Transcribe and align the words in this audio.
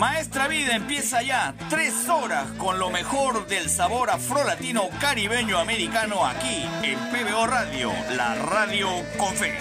Maestra 0.00 0.48
Vida 0.48 0.76
empieza 0.76 1.20
ya 1.20 1.54
tres 1.68 2.08
horas 2.08 2.46
con 2.56 2.78
lo 2.78 2.88
mejor 2.88 3.46
del 3.48 3.68
sabor 3.68 4.08
afrolatino 4.08 4.88
caribeño 4.98 5.58
americano 5.58 6.24
aquí 6.24 6.64
en 6.82 6.98
PBO 7.10 7.46
Radio, 7.46 7.92
la 8.16 8.34
radio 8.34 8.88
con 9.18 9.34
fe. 9.34 9.58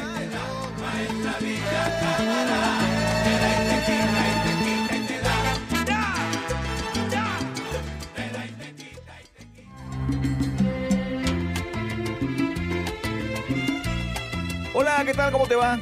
Hola, 14.73 15.03
¿qué 15.03 15.13
tal? 15.13 15.33
¿Cómo 15.33 15.47
te 15.47 15.55
va? 15.57 15.77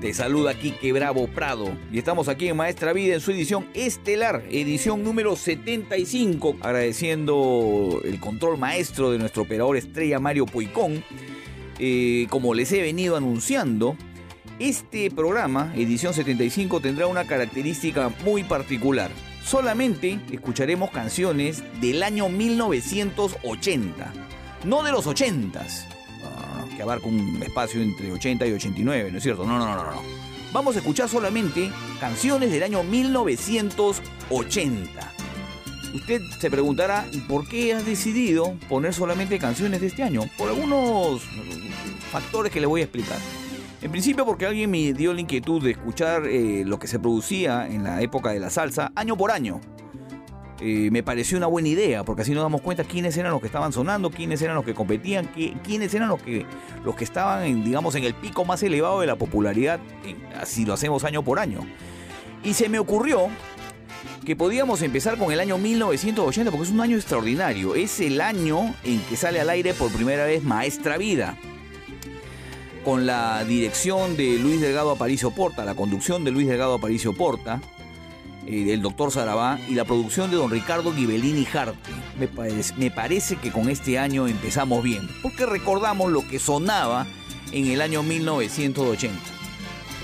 Te 0.00 0.12
saluda 0.12 0.58
Quique 0.58 0.92
Bravo 0.92 1.26
Prado 1.26 1.74
y 1.90 1.96
estamos 1.96 2.28
aquí 2.28 2.48
en 2.48 2.56
Maestra 2.56 2.92
Vida 2.92 3.14
en 3.14 3.20
su 3.22 3.30
edición 3.30 3.66
estelar, 3.72 4.44
edición 4.50 5.02
número 5.02 5.36
75, 5.36 6.56
agradeciendo 6.60 8.02
el 8.04 8.20
control 8.20 8.58
maestro 8.58 9.10
de 9.10 9.18
nuestro 9.18 9.44
operador 9.44 9.74
estrella 9.78 10.20
Mario 10.20 10.44
Puicón. 10.44 11.02
Eh, 11.78 12.26
como 12.28 12.52
les 12.52 12.70
he 12.72 12.82
venido 12.82 13.16
anunciando, 13.16 13.96
este 14.58 15.10
programa, 15.10 15.72
edición 15.74 16.12
75, 16.12 16.80
tendrá 16.80 17.06
una 17.06 17.26
característica 17.26 18.10
muy 18.22 18.44
particular. 18.44 19.10
Solamente 19.42 20.20
escucharemos 20.30 20.90
canciones 20.90 21.64
del 21.80 22.02
año 22.02 22.28
1980, 22.28 24.12
no 24.64 24.82
de 24.82 24.92
los 24.92 25.06
80s 25.06 25.95
que 26.76 26.82
abarca 26.82 27.06
un 27.06 27.42
espacio 27.42 27.80
entre 27.80 28.12
80 28.12 28.46
y 28.46 28.52
89, 28.52 29.10
¿no 29.10 29.18
es 29.18 29.24
cierto? 29.24 29.46
No, 29.46 29.58
no, 29.58 29.66
no, 29.66 29.76
no, 29.76 29.92
no. 29.92 30.02
Vamos 30.52 30.76
a 30.76 30.78
escuchar 30.78 31.08
solamente 31.08 31.70
canciones 31.98 32.50
del 32.50 32.62
año 32.62 32.82
1980. 32.82 35.12
Usted 35.94 36.20
se 36.38 36.50
preguntará, 36.50 37.06
¿y 37.10 37.20
por 37.20 37.48
qué 37.48 37.72
has 37.74 37.86
decidido 37.86 38.54
poner 38.68 38.94
solamente 38.94 39.38
canciones 39.38 39.80
de 39.80 39.86
este 39.86 40.02
año? 40.02 40.24
Por 40.36 40.50
algunos 40.50 41.22
factores 42.10 42.52
que 42.52 42.60
le 42.60 42.66
voy 42.66 42.82
a 42.82 42.84
explicar. 42.84 43.16
En 43.82 43.90
principio 43.90 44.24
porque 44.24 44.46
alguien 44.46 44.70
me 44.70 44.92
dio 44.92 45.12
la 45.12 45.20
inquietud 45.20 45.60
de 45.62 45.72
escuchar 45.72 46.26
eh, 46.26 46.64
lo 46.66 46.78
que 46.78 46.86
se 46.86 46.98
producía 46.98 47.66
en 47.66 47.84
la 47.84 48.00
época 48.02 48.30
de 48.30 48.40
la 48.40 48.50
salsa 48.50 48.92
año 48.94 49.16
por 49.16 49.30
año. 49.30 49.60
Eh, 50.60 50.88
me 50.90 51.02
pareció 51.02 51.36
una 51.36 51.46
buena 51.48 51.68
idea, 51.68 52.02
porque 52.02 52.22
así 52.22 52.32
nos 52.32 52.42
damos 52.42 52.62
cuenta 52.62 52.82
quiénes 52.84 53.14
eran 53.18 53.30
los 53.32 53.40
que 53.40 53.46
estaban 53.46 53.72
sonando, 53.72 54.10
quiénes 54.10 54.40
eran 54.40 54.56
los 54.56 54.64
que 54.64 54.72
competían, 54.74 55.30
qui- 55.34 55.54
quiénes 55.62 55.92
eran 55.92 56.08
los 56.08 56.22
que, 56.22 56.46
los 56.82 56.94
que 56.96 57.04
estaban, 57.04 57.44
en, 57.44 57.62
digamos, 57.62 57.94
en 57.94 58.04
el 58.04 58.14
pico 58.14 58.44
más 58.46 58.62
elevado 58.62 59.00
de 59.00 59.06
la 59.06 59.16
popularidad, 59.16 59.80
en- 60.04 60.16
así 60.40 60.64
lo 60.64 60.72
hacemos 60.72 61.04
año 61.04 61.22
por 61.22 61.38
año. 61.38 61.60
Y 62.42 62.54
se 62.54 62.70
me 62.70 62.78
ocurrió 62.78 63.28
que 64.24 64.34
podíamos 64.34 64.80
empezar 64.82 65.18
con 65.18 65.30
el 65.30 65.40
año 65.40 65.58
1980, 65.58 66.50
porque 66.50 66.64
es 66.66 66.72
un 66.72 66.80
año 66.80 66.96
extraordinario. 66.96 67.74
Es 67.74 68.00
el 68.00 68.20
año 68.22 68.74
en 68.82 69.00
que 69.02 69.16
sale 69.16 69.40
al 69.40 69.50
aire 69.50 69.74
por 69.74 69.92
primera 69.92 70.24
vez 70.24 70.42
Maestra 70.42 70.96
Vida. 70.96 71.36
Con 72.84 73.04
la 73.04 73.44
dirección 73.44 74.16
de 74.16 74.38
Luis 74.38 74.60
Delgado 74.60 74.92
Aparicio 74.92 75.32
Porta, 75.32 75.64
la 75.64 75.74
conducción 75.74 76.24
de 76.24 76.30
Luis 76.30 76.46
Delgado 76.48 76.74
Aparicio 76.74 77.12
Porta, 77.12 77.60
eh, 77.60 77.75
del 78.46 78.80
doctor 78.80 79.10
Sarabá 79.10 79.58
y 79.68 79.74
la 79.74 79.84
producción 79.84 80.30
de 80.30 80.36
don 80.36 80.50
Ricardo 80.50 80.92
Ghibellini 80.92 81.44
Jarte. 81.44 81.90
Me, 82.18 82.28
parece- 82.90 83.36
que 83.36 83.50
con 83.50 83.68
este 83.68 83.98
año 83.98 84.28
empezamos 84.28 84.82
bien, 84.82 85.08
porque 85.22 85.46
recordamos 85.46 86.10
lo 86.12 86.26
que 86.26 86.38
sonaba 86.38 87.06
en 87.52 87.66
el 87.66 87.80
año 87.80 88.02
1980. 88.02 89.18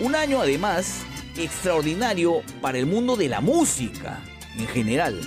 Un 0.01 0.15
año 0.15 0.41
además 0.41 0.99
extraordinario 1.37 2.43
para 2.61 2.79
el 2.79 2.87
mundo 2.87 3.17
de 3.17 3.29
la 3.29 3.41
música 3.41 4.21
en 4.59 4.67
general. 4.67 5.21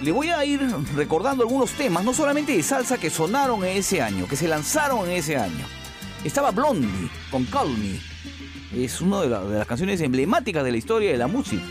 Le 0.00 0.12
voy 0.12 0.28
a 0.28 0.44
ir 0.44 0.60
recordando 0.94 1.42
algunos 1.42 1.70
temas, 1.72 2.04
no 2.04 2.14
solamente 2.14 2.56
de 2.56 2.62
salsa 2.62 2.98
que 2.98 3.10
sonaron 3.10 3.64
en 3.64 3.76
ese 3.78 4.02
año, 4.02 4.28
que 4.28 4.36
se 4.36 4.48
lanzaron 4.48 5.08
en 5.08 5.16
ese 5.16 5.36
año. 5.36 5.64
Estaba 6.24 6.50
Blondie 6.52 7.10
con 7.30 7.44
Call 7.46 7.76
Me. 7.76 7.98
Es 8.84 9.00
una 9.00 9.20
de 9.22 9.28
las 9.58 9.66
canciones 9.66 10.00
emblemáticas 10.00 10.64
de 10.64 10.72
la 10.72 10.76
historia 10.78 11.10
de 11.12 11.18
la 11.18 11.26
música 11.28 11.62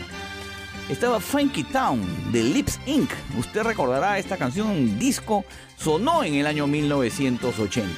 estaba 0.88 1.20
Funky 1.20 1.64
Town 1.64 2.00
de 2.32 2.42
Lips 2.42 2.80
Inc. 2.86 3.10
Usted 3.38 3.62
recordará 3.62 4.18
esta 4.18 4.36
canción 4.36 4.98
disco, 4.98 5.44
sonó 5.76 6.24
en 6.24 6.34
el 6.34 6.46
año 6.46 6.66
1980. 6.66 7.90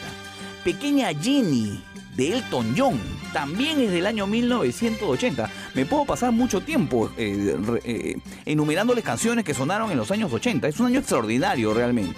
Pequeña 0.64 1.08
Jenny 1.12 1.82
de 2.16 2.32
Elton 2.32 2.74
John, 2.76 2.98
también 3.32 3.80
es 3.80 3.90
del 3.90 4.06
año 4.06 4.26
1980. 4.26 5.50
Me 5.74 5.84
puedo 5.84 6.04
pasar 6.04 6.32
mucho 6.32 6.60
tiempo 6.60 7.10
eh, 7.16 7.56
eh, 7.84 8.16
enumerándoles 8.46 9.04
canciones 9.04 9.44
que 9.44 9.52
sonaron 9.52 9.90
en 9.90 9.98
los 9.98 10.10
años 10.10 10.32
80. 10.32 10.66
Es 10.66 10.80
un 10.80 10.86
año 10.86 11.00
extraordinario 11.00 11.74
realmente. 11.74 12.16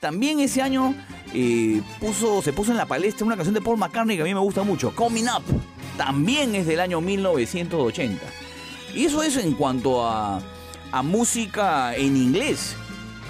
También 0.00 0.40
ese 0.40 0.62
año 0.62 0.94
eh, 1.34 1.82
puso, 2.00 2.40
se 2.42 2.52
puso 2.52 2.70
en 2.70 2.76
la 2.76 2.86
palestra 2.86 3.26
una 3.26 3.36
canción 3.36 3.54
de 3.54 3.60
Paul 3.60 3.78
McCartney 3.78 4.16
que 4.16 4.22
a 4.22 4.26
mí 4.26 4.34
me 4.34 4.40
gusta 4.40 4.62
mucho, 4.62 4.94
Coming 4.94 5.24
Up. 5.24 5.42
También 5.96 6.54
es 6.54 6.66
del 6.66 6.80
año 6.80 7.00
1980. 7.00 8.45
Y 8.96 9.04
eso 9.04 9.22
es 9.22 9.36
en 9.36 9.52
cuanto 9.52 10.06
a, 10.06 10.42
música 11.02 11.94
en 11.94 12.16
inglés. 12.16 12.74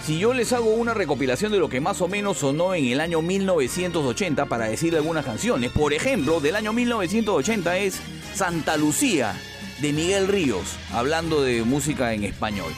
Si 0.04 0.20
yo 0.20 0.32
les 0.32 0.52
hago 0.52 0.72
una 0.72 0.94
recopilación 0.94 1.50
de 1.50 1.58
lo 1.58 1.68
que 1.68 1.80
más 1.80 2.00
o 2.00 2.06
menos 2.06 2.38
sonó 2.38 2.76
en 2.76 2.84
el 2.84 3.00
año 3.00 3.20
1980 3.20 4.46
para 4.46 4.66
decir 4.68 4.94
algunas 4.94 5.24
canciones, 5.24 5.72
por 5.72 5.92
ejemplo, 5.92 6.38
del 6.38 6.54
año 6.54 6.72
1980 6.72 7.78
es 7.78 7.98
Santa 8.32 8.76
Lucía 8.76 9.34
de 9.80 9.92
Miguel 9.92 10.28
Ríos, 10.28 10.76
hablando 10.92 11.42
de 11.42 11.64
música 11.64 12.14
en 12.14 12.22
español. 12.22 12.72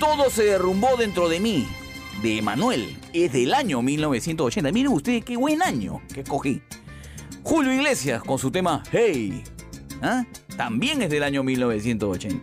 Todo 0.00 0.30
se 0.30 0.44
derrumbó 0.44 0.96
dentro 0.96 1.28
de 1.28 1.40
mí, 1.40 1.68
de 2.22 2.38
Emanuel, 2.38 2.96
es 3.12 3.34
del 3.34 3.52
año 3.52 3.82
1980. 3.82 4.72
Miren 4.72 4.92
ustedes 4.92 5.22
qué 5.22 5.36
buen 5.36 5.62
año 5.62 6.00
que 6.14 6.20
escogí. 6.20 6.62
Julio 7.42 7.74
Iglesias 7.74 8.22
con 8.22 8.38
su 8.38 8.50
tema 8.50 8.82
Hey, 8.90 9.44
¿ah? 10.02 10.24
también 10.56 11.02
es 11.02 11.10
del 11.10 11.22
año 11.22 11.42
1980. 11.42 12.42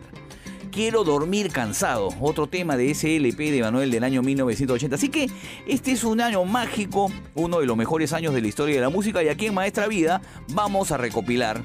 Quiero 0.72 1.04
dormir 1.04 1.52
cansado, 1.52 2.10
otro 2.20 2.48
tema 2.48 2.76
de 2.76 2.90
ese 2.90 3.16
LP 3.16 3.52
de 3.52 3.62
Manuel 3.62 3.92
del 3.92 4.04
año 4.04 4.24
1980. 4.24 4.96
Así 4.96 5.10
que 5.10 5.30
este 5.68 5.92
es 5.92 6.04
un 6.04 6.20
año 6.20 6.44
mágico, 6.46 7.12
uno 7.36 7.60
de 7.60 7.68
los 7.68 7.78
mejores 7.78 8.12
años 8.12 8.34
de 8.34 8.42
la 8.42 8.48
historia 8.48 8.76
de 8.76 8.82
la 8.82 8.90
música 8.90 9.24
y 9.24 9.28
aquí 9.28 9.46
en 9.46 9.54
Maestra 9.54 9.88
Vida 9.88 10.22
vamos 10.50 10.92
a 10.92 10.98
recopilar 10.98 11.62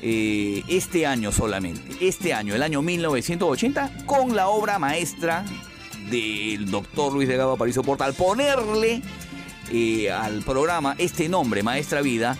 eh, 0.00 0.62
este 0.68 1.06
año 1.06 1.32
solamente, 1.32 1.82
este 2.00 2.32
año, 2.32 2.54
el 2.54 2.62
año 2.62 2.80
1980, 2.80 4.06
con 4.06 4.36
la 4.36 4.48
obra 4.48 4.78
maestra 4.78 5.44
del 6.08 6.70
doctor 6.70 7.12
Luis 7.12 7.26
Delgado 7.26 7.52
Aparicio 7.52 7.82
Porta, 7.82 8.04
al 8.04 8.14
ponerle 8.14 9.02
eh, 9.72 10.10
al 10.12 10.42
programa 10.42 10.94
este 10.98 11.28
nombre, 11.28 11.64
Maestra 11.64 12.00
Vida, 12.00 12.36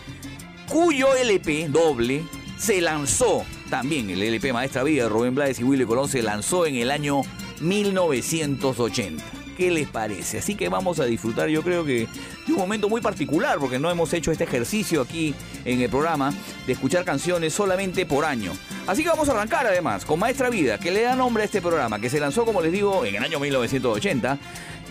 cuyo 0.68 1.14
LP 1.16 1.68
doble 1.68 2.24
se 2.58 2.80
lanzó 2.80 3.44
también, 3.70 4.10
el 4.10 4.22
LP 4.22 4.52
Maestra 4.52 4.82
Vida 4.82 5.04
de 5.04 5.08
Rubén 5.08 5.34
Blades 5.34 5.60
y 5.60 5.64
Willy 5.64 5.84
Colón 5.84 6.08
se 6.08 6.22
lanzó 6.22 6.66
en 6.66 6.74
el 6.76 6.90
año 6.90 7.22
1980. 7.60 9.24
¿Qué 9.56 9.70
les 9.70 9.88
parece? 9.88 10.38
Así 10.38 10.54
que 10.54 10.68
vamos 10.68 11.00
a 11.00 11.04
disfrutar, 11.04 11.48
yo 11.48 11.62
creo 11.62 11.84
que 11.84 12.06
de 12.46 12.52
un 12.52 12.58
momento 12.58 12.88
muy 12.88 13.00
particular, 13.00 13.58
porque 13.58 13.78
no 13.78 13.90
hemos 13.90 14.12
hecho 14.12 14.30
este 14.30 14.44
ejercicio 14.44 15.02
aquí 15.02 15.34
en 15.64 15.80
el 15.80 15.90
programa 15.90 16.32
de 16.66 16.72
escuchar 16.72 17.04
canciones 17.04 17.54
solamente 17.54 18.06
por 18.06 18.24
año. 18.24 18.52
Así 18.86 19.02
que 19.02 19.08
vamos 19.08 19.28
a 19.28 19.32
arrancar 19.32 19.66
además 19.66 20.04
con 20.04 20.20
Maestra 20.20 20.48
Vida, 20.48 20.78
que 20.78 20.92
le 20.92 21.02
da 21.02 21.16
nombre 21.16 21.42
a 21.42 21.46
este 21.46 21.60
programa, 21.60 21.98
que 21.98 22.08
se 22.08 22.20
lanzó, 22.20 22.44
como 22.44 22.60
les 22.62 22.70
digo, 22.72 23.04
en 23.04 23.16
el 23.16 23.24
año 23.24 23.40
1980. 23.40 24.38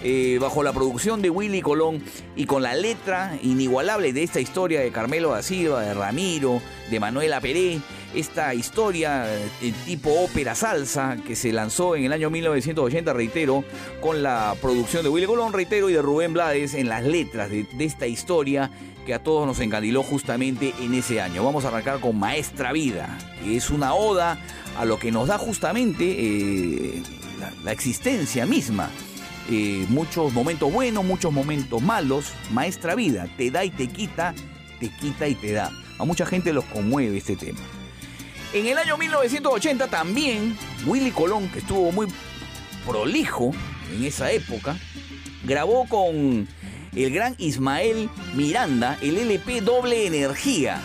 Eh, 0.03 0.37
bajo 0.39 0.61
la 0.63 0.73
producción 0.73 1.21
de 1.21 1.29
Willy 1.29 1.61
Colón 1.61 2.03
y 2.35 2.45
con 2.45 2.61
la 2.61 2.75
letra 2.75 3.37
inigualable 3.41 4.13
de 4.13 4.23
esta 4.23 4.39
historia 4.39 4.81
de 4.81 4.91
Carmelo 4.91 5.31
da 5.31 5.41
Silva, 5.41 5.81
de 5.81 5.93
Ramiro, 5.93 6.61
de 6.91 6.99
Manuela 6.99 7.41
Peré, 7.41 7.79
esta 8.13 8.53
historia 8.53 9.25
eh, 9.61 9.73
tipo 9.85 10.11
ópera 10.11 10.55
salsa 10.55 11.17
que 11.25 11.35
se 11.35 11.51
lanzó 11.51 11.95
en 11.95 12.05
el 12.05 12.13
año 12.13 12.29
1980, 12.29 13.11
reitero, 13.13 13.63
con 13.99 14.23
la 14.23 14.55
producción 14.61 15.03
de 15.03 15.09
Willy 15.09 15.25
Colón, 15.25 15.53
reitero, 15.53 15.89
y 15.89 15.93
de 15.93 16.01
Rubén 16.01 16.33
Blades 16.33 16.73
en 16.73 16.89
las 16.89 17.03
letras 17.03 17.49
de, 17.49 17.65
esta 17.79 18.07
historia 18.07 18.69
que 19.05 19.13
a 19.13 19.23
todos 19.23 19.47
nos 19.47 19.59
encandiló 19.59 20.03
justamente 20.03 20.73
en 20.79 20.93
ese 20.93 21.21
año. 21.21 21.43
Vamos 21.43 21.65
a 21.65 21.69
arrancar 21.69 21.99
con 21.99 22.19
Maestra 22.19 22.71
Vida, 22.71 23.17
que 23.43 23.55
es 23.55 23.69
una 23.69 23.93
oda 23.93 24.37
a 24.77 24.85
lo 24.85 24.99
que 24.99 25.11
nos 25.11 25.27
da 25.27 25.37
justamente 25.37 26.05
eh, 26.05 27.03
la 27.63 27.71
existencia 27.71 28.45
misma. 28.45 28.89
Eh, 29.49 29.85
muchos 29.89 30.33
momentos 30.33 30.71
buenos, 30.71 31.05
muchos 31.05 31.31
momentos 31.31 31.81
malos. 31.81 32.33
Maestra 32.51 32.95
Vida, 32.95 33.27
te 33.37 33.49
da 33.49 33.63
y 33.63 33.69
te 33.69 33.87
quita, 33.87 34.33
te 34.79 34.89
quita 34.89 35.27
y 35.27 35.35
te 35.35 35.53
da. 35.53 35.71
A 35.99 36.05
mucha 36.05 36.25
gente 36.25 36.51
los 36.53 36.65
conmueve 36.65 37.17
este 37.17 37.35
tema. 37.35 37.59
En 38.53 38.65
el 38.65 38.77
año 38.77 38.97
1980 38.97 39.87
también 39.87 40.57
Willy 40.85 41.11
Colón, 41.11 41.49
que 41.49 41.59
estuvo 41.59 41.91
muy 41.91 42.07
prolijo 42.85 43.51
en 43.93 44.03
esa 44.03 44.31
época, 44.31 44.77
grabó 45.43 45.87
con 45.87 46.47
el 46.95 47.11
gran 47.11 47.35
Ismael 47.37 48.09
Miranda 48.35 48.97
el 49.01 49.17
LP 49.17 49.61
Doble 49.61 50.07
Energía. 50.07 50.81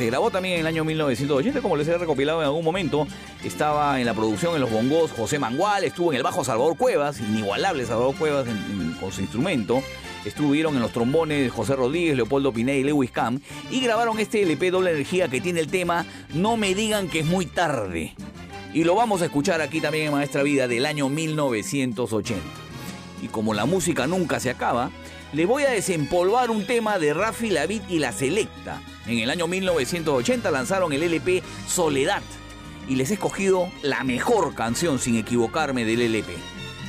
Se 0.00 0.06
grabó 0.06 0.30
también 0.30 0.54
en 0.54 0.60
el 0.60 0.66
año 0.66 0.82
1980, 0.82 1.60
como 1.60 1.76
les 1.76 1.86
he 1.86 1.98
recopilado 1.98 2.40
en 2.40 2.46
algún 2.46 2.64
momento. 2.64 3.06
Estaba 3.44 4.00
en 4.00 4.06
la 4.06 4.14
producción 4.14 4.54
en 4.54 4.62
los 4.62 4.70
bongos 4.70 5.10
José 5.10 5.38
Mangual, 5.38 5.84
estuvo 5.84 6.10
en 6.10 6.16
el 6.16 6.22
bajo 6.22 6.42
Salvador 6.42 6.78
Cuevas, 6.78 7.20
inigualable 7.20 7.84
Salvador 7.84 8.14
Cuevas 8.16 8.46
con 8.98 9.12
su 9.12 9.20
instrumento. 9.20 9.82
Estuvieron 10.24 10.74
en 10.74 10.80
los 10.80 10.92
trombones 10.92 11.52
José 11.52 11.76
Rodríguez, 11.76 12.16
Leopoldo 12.16 12.50
Piné 12.50 12.78
y 12.78 12.82
Lewis 12.82 13.10
Camp. 13.10 13.42
Y 13.70 13.82
grabaron 13.82 14.18
este 14.18 14.40
LP 14.40 14.70
Doble 14.70 14.92
Energía 14.92 15.28
que 15.28 15.42
tiene 15.42 15.60
el 15.60 15.66
tema 15.66 16.06
No 16.32 16.56
me 16.56 16.74
digan 16.74 17.10
que 17.10 17.18
es 17.18 17.26
muy 17.26 17.44
tarde. 17.44 18.14
Y 18.72 18.84
lo 18.84 18.94
vamos 18.94 19.20
a 19.20 19.26
escuchar 19.26 19.60
aquí 19.60 19.82
también 19.82 20.06
en 20.06 20.12
Maestra 20.12 20.42
Vida 20.42 20.66
del 20.66 20.86
año 20.86 21.10
1980. 21.10 22.42
Y 23.22 23.28
como 23.28 23.52
la 23.52 23.66
música 23.66 24.06
nunca 24.06 24.40
se 24.40 24.48
acaba, 24.48 24.90
le 25.32 25.46
voy 25.46 25.62
a 25.62 25.70
desempolvar 25.70 26.50
un 26.50 26.66
tema 26.66 26.98
de 26.98 27.14
Rafi 27.14 27.50
Lavid 27.50 27.82
y 27.88 27.98
La 27.98 28.12
Selecta. 28.12 28.80
En 29.06 29.18
el 29.18 29.30
año 29.30 29.46
1980 29.46 30.50
lanzaron 30.50 30.92
el 30.92 31.02
LP 31.02 31.42
Soledad 31.68 32.22
y 32.88 32.96
les 32.96 33.10
he 33.10 33.14
escogido 33.14 33.70
la 33.82 34.02
mejor 34.02 34.54
canción 34.54 34.98
sin 34.98 35.16
equivocarme 35.16 35.84
del 35.84 36.02
LP. 36.02 36.32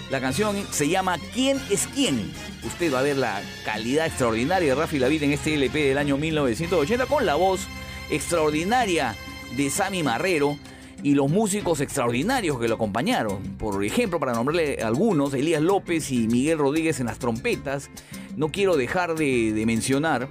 La 0.10 0.20
canción 0.20 0.58
se 0.72 0.90
llama 0.90 1.20
¿Quién 1.34 1.62
es 1.70 1.88
quién? 1.94 2.34
Usted 2.64 2.94
va 2.94 3.00
a 3.00 3.04
ver 3.04 3.18
la 3.18 3.42
calidad 3.64 4.08
extraordinaria 4.08 4.70
de 4.70 4.82
Rafi 4.82 5.00
Lavid 5.00 5.24
en 5.24 5.34
este 5.34 5.54
LP 5.54 5.88
del 5.88 5.98
año 5.98 6.18
1980 6.18 7.06
con 7.06 7.26
la 7.26 7.36
voz 7.36 7.62
extraordinaria 8.10 9.16
de 9.56 9.70
Sammy 9.70 10.04
Marrero 10.04 10.58
y 11.04 11.16
los 11.16 11.30
músicos 11.30 11.82
extraordinarios 11.82 12.60
que 12.60 12.68
lo 12.68 12.76
acompañaron. 12.76 13.42
Por 13.58 13.84
ejemplo, 13.84 14.20
para 14.20 14.34
nombrarle 14.34 14.80
algunos, 14.84 15.34
Elías 15.34 15.62
López 15.62 16.12
y 16.12 16.28
Miguel 16.28 16.60
Rodríguez 16.60 17.00
en 17.00 17.08
las 17.08 17.20
trompetas. 17.20 17.90
No 18.36 18.50
quiero 18.50 18.78
dejar 18.78 19.16
de, 19.16 19.64
mencionar 19.66 20.30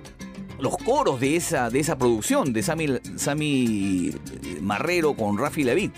los 0.58 0.76
coros 0.76 1.20
de 1.20 1.36
esa, 1.36 1.70
de 1.70 1.80
esa 1.80 1.98
producción 1.98 2.52
de 2.52 2.62
Sammy, 2.62 4.12
Marrero 4.60 5.14
con 5.14 5.38
Rafi 5.38 5.64
Lavid. 5.64 5.90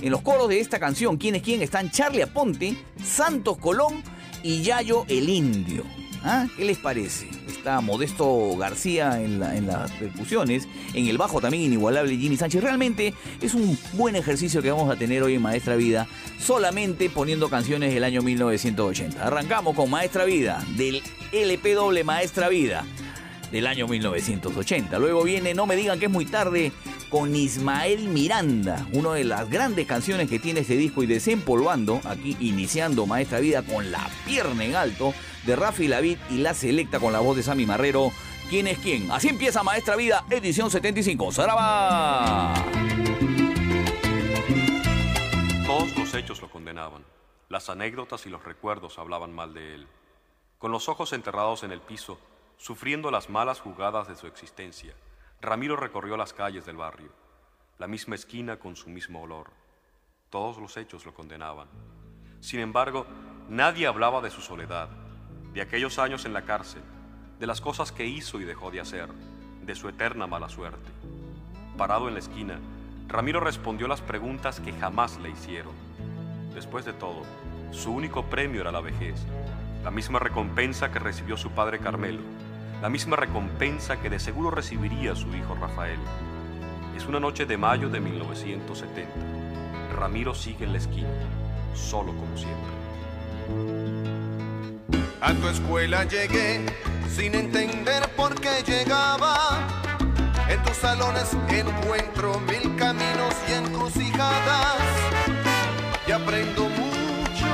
En 0.00 0.10
los 0.10 0.22
coros 0.22 0.48
de 0.48 0.60
esta 0.60 0.78
canción, 0.78 1.16
¿quién 1.16 1.34
es 1.34 1.42
quién? 1.42 1.62
Están 1.62 1.90
Charlie 1.90 2.22
Aponte, 2.22 2.76
Santos 3.02 3.58
Colón 3.58 4.02
y 4.42 4.62
Yayo 4.62 5.04
el 5.08 5.28
Indio. 5.28 5.84
¿Ah? 6.24 6.46
¿Qué 6.56 6.64
les 6.64 6.78
parece? 6.78 7.28
Está 7.48 7.80
Modesto 7.80 8.56
García 8.56 9.22
en, 9.22 9.38
la- 9.40 9.56
en 9.56 9.66
las 9.66 9.90
percusiones, 9.92 10.66
en 10.94 11.06
el 11.06 11.16
bajo 11.18 11.40
también 11.40 11.62
inigualable 11.64 12.16
Jimmy 12.16 12.36
Sánchez. 12.36 12.62
Realmente 12.62 13.14
es 13.40 13.54
un 13.54 13.78
buen 13.92 14.16
ejercicio 14.16 14.60
que 14.60 14.70
vamos 14.70 14.90
a 14.90 14.96
tener 14.96 15.22
hoy 15.22 15.34
en 15.34 15.42
Maestra 15.42 15.76
Vida, 15.76 16.06
solamente 16.40 17.08
poniendo 17.10 17.48
canciones 17.48 17.94
del 17.94 18.04
año 18.04 18.22
1980. 18.22 19.24
Arrancamos 19.26 19.74
con 19.76 19.90
Maestra 19.90 20.24
Vida, 20.24 20.64
del 20.76 21.02
LP 21.32 21.74
doble 21.74 22.04
Maestra 22.04 22.48
Vida 22.48 22.84
del 23.52 23.66
año 23.66 23.88
1980. 23.88 24.98
Luego 24.98 25.22
viene 25.24 25.54
No 25.54 25.64
me 25.66 25.74
digan 25.76 25.98
que 25.98 26.04
es 26.06 26.10
muy 26.12 26.26
tarde 26.26 26.70
con 27.08 27.34
Ismael 27.34 28.08
Miranda, 28.10 28.86
una 28.92 29.14
de 29.14 29.24
las 29.24 29.48
grandes 29.48 29.86
canciones 29.86 30.28
que 30.28 30.38
tiene 30.38 30.60
este 30.60 30.76
disco 30.76 31.02
y 31.02 31.06
desempolvando, 31.06 32.02
aquí 32.04 32.36
iniciando 32.40 33.06
Maestra 33.06 33.40
Vida 33.40 33.62
con 33.62 33.90
la 33.90 34.10
pierna 34.26 34.64
en 34.66 34.74
alto 34.74 35.14
de 35.48 35.56
Rafi 35.56 35.88
Lavid 35.88 36.18
y 36.28 36.36
la 36.36 36.52
selecta 36.52 37.00
con 37.00 37.10
la 37.10 37.20
voz 37.20 37.34
de 37.34 37.42
Sammy 37.42 37.64
Marrero. 37.64 38.12
¿Quién 38.50 38.66
es 38.66 38.76
quién? 38.80 39.10
Así 39.10 39.30
empieza 39.30 39.62
Maestra 39.62 39.96
Vida, 39.96 40.26
edición 40.28 40.70
75. 40.70 41.32
¡Saraba! 41.32 42.52
Todos 45.64 45.96
los 45.96 46.14
hechos 46.14 46.42
lo 46.42 46.50
condenaban. 46.50 47.02
Las 47.48 47.70
anécdotas 47.70 48.26
y 48.26 48.28
los 48.28 48.44
recuerdos 48.44 48.98
hablaban 48.98 49.34
mal 49.34 49.54
de 49.54 49.74
él. 49.74 49.88
Con 50.58 50.70
los 50.70 50.90
ojos 50.90 51.14
enterrados 51.14 51.62
en 51.62 51.72
el 51.72 51.80
piso, 51.80 52.20
sufriendo 52.58 53.10
las 53.10 53.30
malas 53.30 53.60
jugadas 53.60 54.06
de 54.06 54.16
su 54.16 54.26
existencia, 54.26 54.92
Ramiro 55.40 55.76
recorrió 55.76 56.18
las 56.18 56.34
calles 56.34 56.66
del 56.66 56.76
barrio, 56.76 57.10
la 57.78 57.86
misma 57.86 58.16
esquina 58.16 58.58
con 58.58 58.76
su 58.76 58.90
mismo 58.90 59.22
olor. 59.22 59.50
Todos 60.28 60.58
los 60.58 60.76
hechos 60.76 61.06
lo 61.06 61.14
condenaban. 61.14 61.68
Sin 62.40 62.60
embargo, 62.60 63.06
nadie 63.48 63.86
hablaba 63.86 64.20
de 64.20 64.30
su 64.30 64.42
soledad, 64.42 64.90
de 65.52 65.62
aquellos 65.62 65.98
años 65.98 66.24
en 66.24 66.32
la 66.32 66.42
cárcel, 66.42 66.82
de 67.38 67.46
las 67.46 67.60
cosas 67.60 67.92
que 67.92 68.06
hizo 68.06 68.40
y 68.40 68.44
dejó 68.44 68.70
de 68.70 68.80
hacer, 68.80 69.08
de 69.64 69.74
su 69.74 69.88
eterna 69.88 70.26
mala 70.26 70.48
suerte. 70.48 70.90
Parado 71.76 72.08
en 72.08 72.14
la 72.14 72.20
esquina, 72.20 72.58
Ramiro 73.08 73.40
respondió 73.40 73.88
las 73.88 74.00
preguntas 74.00 74.60
que 74.60 74.72
jamás 74.72 75.18
le 75.18 75.30
hicieron. 75.30 75.72
Después 76.54 76.84
de 76.84 76.92
todo, 76.92 77.22
su 77.70 77.92
único 77.92 78.24
premio 78.24 78.60
era 78.60 78.72
la 78.72 78.80
vejez, 78.80 79.16
la 79.84 79.90
misma 79.90 80.18
recompensa 80.18 80.90
que 80.90 80.98
recibió 80.98 81.36
su 81.36 81.50
padre 81.50 81.78
Carmelo, 81.78 82.20
la 82.82 82.88
misma 82.88 83.16
recompensa 83.16 84.00
que 84.00 84.10
de 84.10 84.18
seguro 84.18 84.50
recibiría 84.50 85.14
su 85.14 85.34
hijo 85.34 85.54
Rafael. 85.54 85.98
Es 86.96 87.06
una 87.06 87.20
noche 87.20 87.46
de 87.46 87.56
mayo 87.56 87.88
de 87.88 88.00
1970. 88.00 89.10
Ramiro 89.94 90.34
sigue 90.34 90.64
en 90.64 90.72
la 90.72 90.78
esquina, 90.78 91.08
solo 91.74 92.12
como 92.14 92.36
siempre. 92.36 94.17
A 95.20 95.34
tu 95.34 95.48
escuela 95.48 96.04
llegué 96.04 96.64
sin 97.14 97.34
entender 97.34 98.08
por 98.16 98.34
qué 98.40 98.62
llegaba. 98.66 99.58
En 100.48 100.62
tus 100.62 100.76
salones 100.76 101.36
encuentro 101.58 102.40
mil 102.40 102.76
caminos 102.76 103.34
y 103.48 103.52
encrucijadas. 103.54 104.80
Y 106.06 106.12
aprendo 106.12 106.68
mucho 106.68 107.50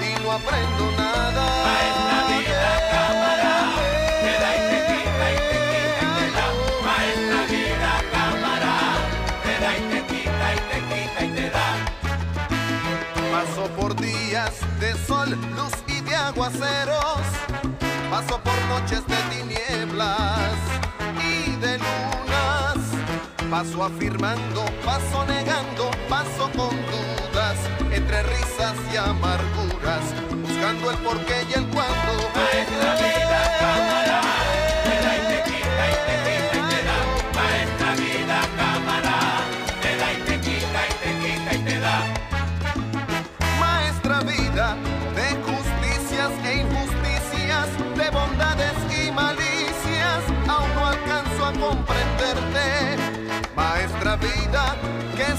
y 0.00 0.22
no 0.22 0.32
aprendo 0.32 0.92
nada. 0.96 1.67
Paso 18.10 18.40
por 18.42 18.54
noches 18.70 19.06
de 19.06 19.16
tinieblas 19.36 20.54
y 21.22 21.56
de 21.56 21.76
lunas. 21.76 22.78
Paso 23.50 23.84
afirmando, 23.84 24.64
paso 24.82 25.26
negando, 25.26 25.90
paso 26.08 26.50
con 26.56 26.70
dudas, 26.70 27.58
entre 27.92 28.22
risas 28.22 28.74
y 28.90 28.96
amarguras, 28.96 30.00
buscando 30.42 30.90
el 30.90 30.96
porqué 30.98 31.46
y 31.50 31.58
el 31.58 31.66
cuándo. 31.68 33.17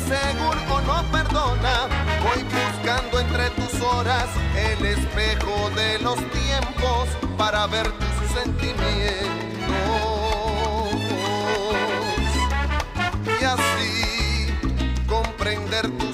Seguro 0.10 0.82
no 0.88 1.04
perdona, 1.12 1.88
voy 2.24 2.42
buscando 2.44 3.20
entre 3.20 3.50
tus 3.52 3.80
horas 3.82 4.28
el 4.56 4.84
espejo 4.84 5.70
de 5.76 6.00
los 6.00 6.18
tiempos 6.32 7.10
para 7.38 7.68
ver 7.68 7.88
tus 7.92 8.32
sentimientos. 8.34 8.90
Y 13.40 13.44
así 13.44 14.48
comprender 15.08 15.86
tus 16.00 16.09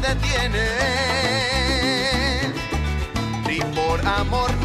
detiene. 0.00 0.66
Ni 3.46 3.60
por 3.74 4.00
amor 4.06 4.63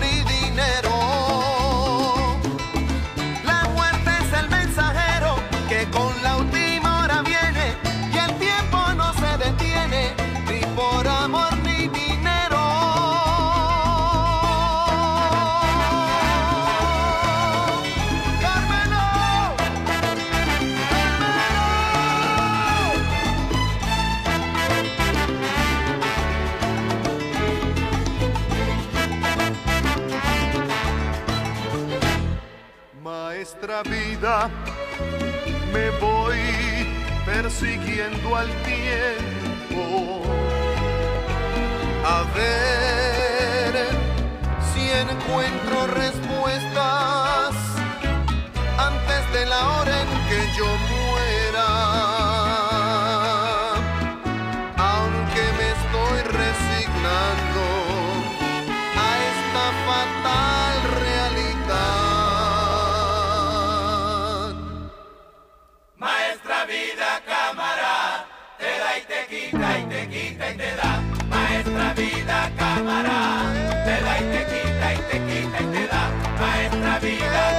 vida 33.83 34.49
me 35.73 35.89
voy 35.99 36.37
persiguiendo 37.25 38.35
al 38.35 38.49
tiempo. 38.63 40.21
A 42.05 42.23
ver 42.35 43.87
si 44.73 44.89
encuentro 44.89 45.87
respuestas 45.87 47.55
antes 48.77 49.33
de 49.33 49.45
la 49.45 49.69
hora 49.69 50.01
en 50.01 50.07
que 50.27 50.39
yo 50.57 50.65
me 50.65 50.88
quita 72.29 72.51
cámara, 72.57 73.51
te 73.85 74.03
da 74.03 74.19
y 74.19 74.23
te 74.31 74.45
quita 74.45 74.93
y 74.93 74.97
te 75.09 75.17
quita 75.25 75.61
y 75.61 75.65
te 75.73 75.87
da, 75.87 76.11
maestra 76.39 76.99
vida. 76.99 77.58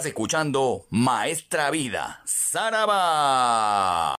Estás 0.00 0.12
escuchando 0.12 0.86
Maestra 0.88 1.70
Vida, 1.70 2.22
Saraba. 2.24 4.14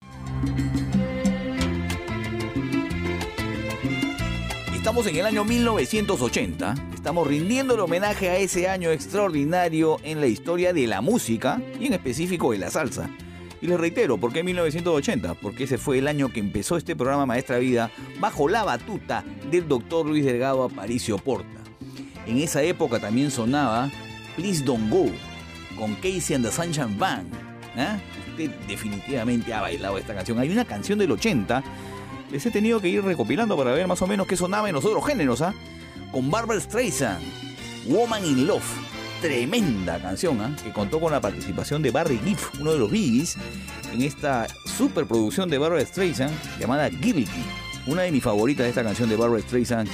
Estamos 4.76 5.08
en 5.08 5.16
el 5.16 5.26
año 5.26 5.44
1980, 5.44 6.76
estamos 6.94 7.26
rindiendo 7.26 7.74
el 7.74 7.80
homenaje 7.80 8.30
a 8.30 8.38
ese 8.38 8.70
año 8.70 8.92
extraordinario 8.92 9.98
en 10.04 10.22
la 10.22 10.28
historia 10.28 10.72
de 10.72 10.86
la 10.86 11.02
música 11.02 11.60
y 11.80 11.88
en 11.88 11.94
específico 11.94 12.52
de 12.52 12.60
la 12.60 12.70
salsa. 12.70 13.10
Y 13.60 13.66
les 13.66 13.80
reitero, 13.80 14.20
¿por 14.20 14.32
qué 14.32 14.44
1980? 14.44 15.34
Porque 15.34 15.64
ese 15.64 15.80
fue 15.80 15.98
el 15.98 16.08
año 16.08 16.32
que 16.32 16.42
empezó 16.42 16.78
este 16.78 16.96
programa 16.96 17.26
Maestra 17.26 17.58
Vida 17.58 17.90
bajo 18.20 18.48
la 18.48 18.64
batuta 18.64 19.24
del 19.50 19.68
doctor 19.68 20.06
Luis 20.06 20.26
Delgado 20.26 20.64
Aparicio 20.64 21.18
Porta. 21.18 21.64
En 22.28 22.38
esa 22.38 22.62
época 22.62 23.00
también 23.00 23.32
sonaba 23.32 23.90
Please 24.36 24.64
Don't 24.64 24.88
Go 24.92 25.10
con 25.82 25.96
Casey 25.96 26.36
and 26.36 26.46
the 26.46 26.52
Sunshine 26.52 26.96
Band. 26.96 27.34
¿ah? 27.76 27.98
Usted 28.30 28.52
definitivamente 28.68 29.52
ha 29.52 29.62
bailado 29.62 29.98
esta 29.98 30.14
canción. 30.14 30.38
Hay 30.38 30.52
una 30.52 30.64
canción 30.64 31.00
del 31.00 31.12
80, 31.12 31.64
les 32.32 32.46
he 32.46 32.52
tenido 32.52 32.80
que 32.80 32.88
ir 32.88 33.04
recopilando 33.04 33.58
para 33.58 33.72
ver 33.72 33.88
más 33.88 34.00
o 34.04 34.06
menos 34.06 34.28
qué 34.28 34.38
sonaba 34.38 34.70
en 34.70 34.76
los 34.76 34.86
otros 34.86 35.04
géneros, 35.08 35.42
¿ah? 35.42 35.56
con 36.12 36.30
Barbara 36.30 36.60
Streisand, 36.60 37.24
Woman 37.88 38.24
in 38.24 38.46
Love. 38.46 38.64
Tremenda 39.22 40.00
canción, 40.00 40.40
¿ah? 40.42 40.56
que 40.64 40.72
contó 40.72 41.00
con 41.00 41.12
la 41.12 41.20
participación 41.20 41.82
de 41.82 41.90
Barry 41.90 42.20
Gibb, 42.20 42.40
uno 42.60 42.74
de 42.74 42.78
los 42.78 42.92
Bees, 42.92 43.36
en 43.92 44.04
esta 44.04 44.46
superproducción 44.66 45.50
de 45.50 45.58
Barbara 45.58 45.84
Streisand 45.84 46.34
llamada 46.60 46.90
Guilty. 46.90 47.26
Una 47.88 48.04
de 48.04 48.12
mis 48.12 48.24
favoritas 48.24 48.66
de 48.66 48.70
esta 48.70 48.84
canción 48.84 49.10
de 49.10 49.16
Barbara 49.16 49.42
Streisand, 49.42 49.90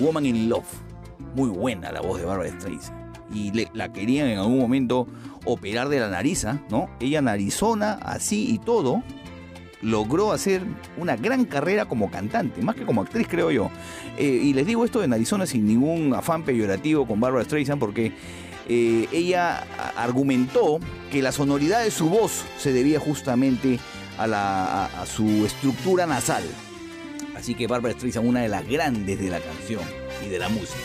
Woman 0.00 0.24
in 0.24 0.48
Love. 0.48 0.64
Muy 1.34 1.50
buena 1.50 1.92
la 1.92 2.00
voz 2.00 2.20
de 2.20 2.24
Barbara 2.24 2.50
Streisand. 2.58 3.05
Y 3.32 3.50
le- 3.52 3.68
la 3.74 3.92
querían 3.92 4.28
en 4.28 4.38
algún 4.38 4.58
momento 4.58 5.06
operar 5.44 5.88
de 5.88 6.00
la 6.00 6.08
nariz, 6.08 6.44
¿ah? 6.44 6.60
¿no? 6.70 6.88
Ella 7.00 7.20
narizona, 7.22 7.92
así 7.94 8.48
y 8.52 8.58
todo, 8.58 9.02
logró 9.82 10.32
hacer 10.32 10.62
una 10.96 11.16
gran 11.16 11.44
carrera 11.44 11.84
como 11.86 12.10
cantante, 12.10 12.62
más 12.62 12.74
que 12.76 12.84
como 12.86 13.02
actriz, 13.02 13.26
creo 13.28 13.50
yo. 13.50 13.70
Eh, 14.16 14.40
y 14.42 14.52
les 14.54 14.66
digo 14.66 14.84
esto 14.84 15.00
de 15.00 15.08
Narizona 15.08 15.46
sin 15.46 15.66
ningún 15.66 16.14
afán 16.14 16.42
peyorativo 16.44 17.06
con 17.06 17.20
Barbara 17.20 17.44
Streisand, 17.44 17.78
porque 17.78 18.12
eh, 18.68 19.06
ella 19.12 19.64
argumentó 19.96 20.80
que 21.12 21.22
la 21.22 21.30
sonoridad 21.30 21.82
de 21.84 21.90
su 21.90 22.08
voz 22.08 22.44
se 22.58 22.72
debía 22.72 22.98
justamente 22.98 23.78
a, 24.18 24.26
la, 24.26 24.84
a- 24.86 25.02
a 25.02 25.06
su 25.06 25.44
estructura 25.46 26.06
nasal. 26.06 26.42
Así 27.36 27.54
que 27.54 27.66
Barbara 27.66 27.94
Streisand, 27.94 28.26
una 28.26 28.40
de 28.40 28.48
las 28.48 28.66
grandes 28.66 29.20
de 29.20 29.28
la 29.30 29.40
canción 29.40 29.82
y 30.24 30.30
de 30.30 30.38
la 30.38 30.48
música. 30.48 30.78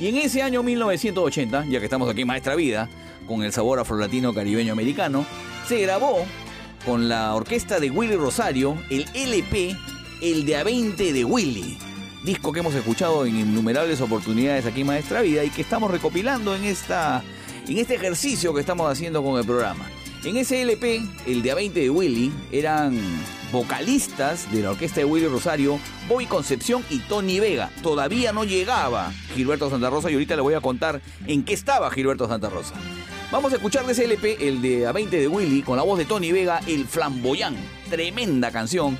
Y 0.00 0.08
en 0.08 0.16
ese 0.16 0.40
año 0.40 0.62
1980, 0.62 1.66
ya 1.68 1.78
que 1.78 1.84
estamos 1.84 2.08
aquí 2.08 2.22
en 2.22 2.26
Maestra 2.26 2.54
Vida, 2.54 2.88
con 3.26 3.42
el 3.44 3.52
sabor 3.52 3.78
afrolatino 3.78 4.32
caribeño 4.32 4.72
americano, 4.72 5.26
se 5.68 5.82
grabó 5.82 6.24
con 6.86 7.10
la 7.10 7.34
orquesta 7.34 7.78
de 7.78 7.90
Willy 7.90 8.16
Rosario 8.16 8.78
el 8.88 9.04
LP 9.12 9.76
El 10.22 10.46
de 10.46 10.56
A20 10.56 11.12
de 11.12 11.24
Willy. 11.24 11.76
Disco 12.24 12.50
que 12.50 12.60
hemos 12.60 12.74
escuchado 12.74 13.26
en 13.26 13.36
innumerables 13.36 14.00
oportunidades 14.00 14.64
aquí 14.64 14.80
en 14.80 14.86
Maestra 14.86 15.20
Vida 15.20 15.44
y 15.44 15.50
que 15.50 15.60
estamos 15.60 15.90
recopilando 15.90 16.56
en, 16.56 16.64
esta, 16.64 17.22
en 17.68 17.76
este 17.76 17.96
ejercicio 17.96 18.54
que 18.54 18.60
estamos 18.60 18.90
haciendo 18.90 19.22
con 19.22 19.38
el 19.38 19.44
programa. 19.44 19.84
En 20.24 20.38
ese 20.38 20.62
LP, 20.62 21.02
el 21.26 21.42
de 21.42 21.54
A20 21.54 21.72
de 21.72 21.90
Willy, 21.90 22.32
eran 22.52 22.98
vocalistas 23.52 24.50
de 24.52 24.62
la 24.62 24.70
orquesta 24.70 25.00
de 25.00 25.04
Willy 25.04 25.26
Rosario, 25.26 25.78
Bobby 26.08 26.26
Concepción 26.26 26.84
y 26.90 26.98
Tony 27.00 27.40
Vega. 27.40 27.70
Todavía 27.82 28.32
no 28.32 28.44
llegaba 28.44 29.12
Gilberto 29.34 29.70
Santa 29.70 29.90
Rosa 29.90 30.10
y 30.10 30.14
ahorita 30.14 30.36
le 30.36 30.42
voy 30.42 30.54
a 30.54 30.60
contar 30.60 31.00
en 31.26 31.44
qué 31.44 31.54
estaba 31.54 31.90
Gilberto 31.90 32.28
Santa 32.28 32.50
Rosa. 32.50 32.74
Vamos 33.30 33.52
a 33.52 33.56
escuchar 33.56 33.86
de 33.86 33.92
ese 33.92 34.04
el 34.04 34.60
de 34.60 34.88
A20 34.88 35.10
de 35.10 35.28
Willy, 35.28 35.62
con 35.62 35.76
la 35.76 35.84
voz 35.84 35.98
de 35.98 36.04
Tony 36.04 36.32
Vega, 36.32 36.60
El 36.66 36.86
Flamboyán. 36.86 37.54
Tremenda 37.88 38.50
canción. 38.50 38.98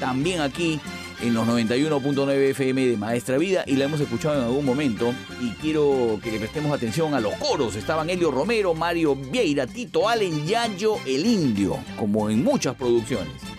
También 0.00 0.40
aquí 0.40 0.80
en 1.20 1.34
los 1.34 1.46
91.9 1.46 2.50
FM 2.50 2.86
de 2.86 2.96
Maestra 2.96 3.38
Vida 3.38 3.64
y 3.66 3.76
la 3.76 3.84
hemos 3.84 4.00
escuchado 4.00 4.38
en 4.38 4.44
algún 4.44 4.64
momento. 4.64 5.14
Y 5.42 5.50
quiero 5.60 6.18
que 6.22 6.32
le 6.32 6.38
prestemos 6.38 6.72
atención 6.72 7.14
a 7.14 7.20
los 7.20 7.34
coros. 7.34 7.76
Estaban 7.76 8.08
Elio 8.08 8.30
Romero, 8.30 8.74
Mario 8.74 9.14
Vieira, 9.14 9.66
Tito 9.66 10.08
Allen, 10.08 10.46
Yayo 10.46 10.96
el 11.06 11.26
Indio, 11.26 11.78
como 11.98 12.30
en 12.30 12.42
muchas 12.42 12.74
producciones. 12.76 13.55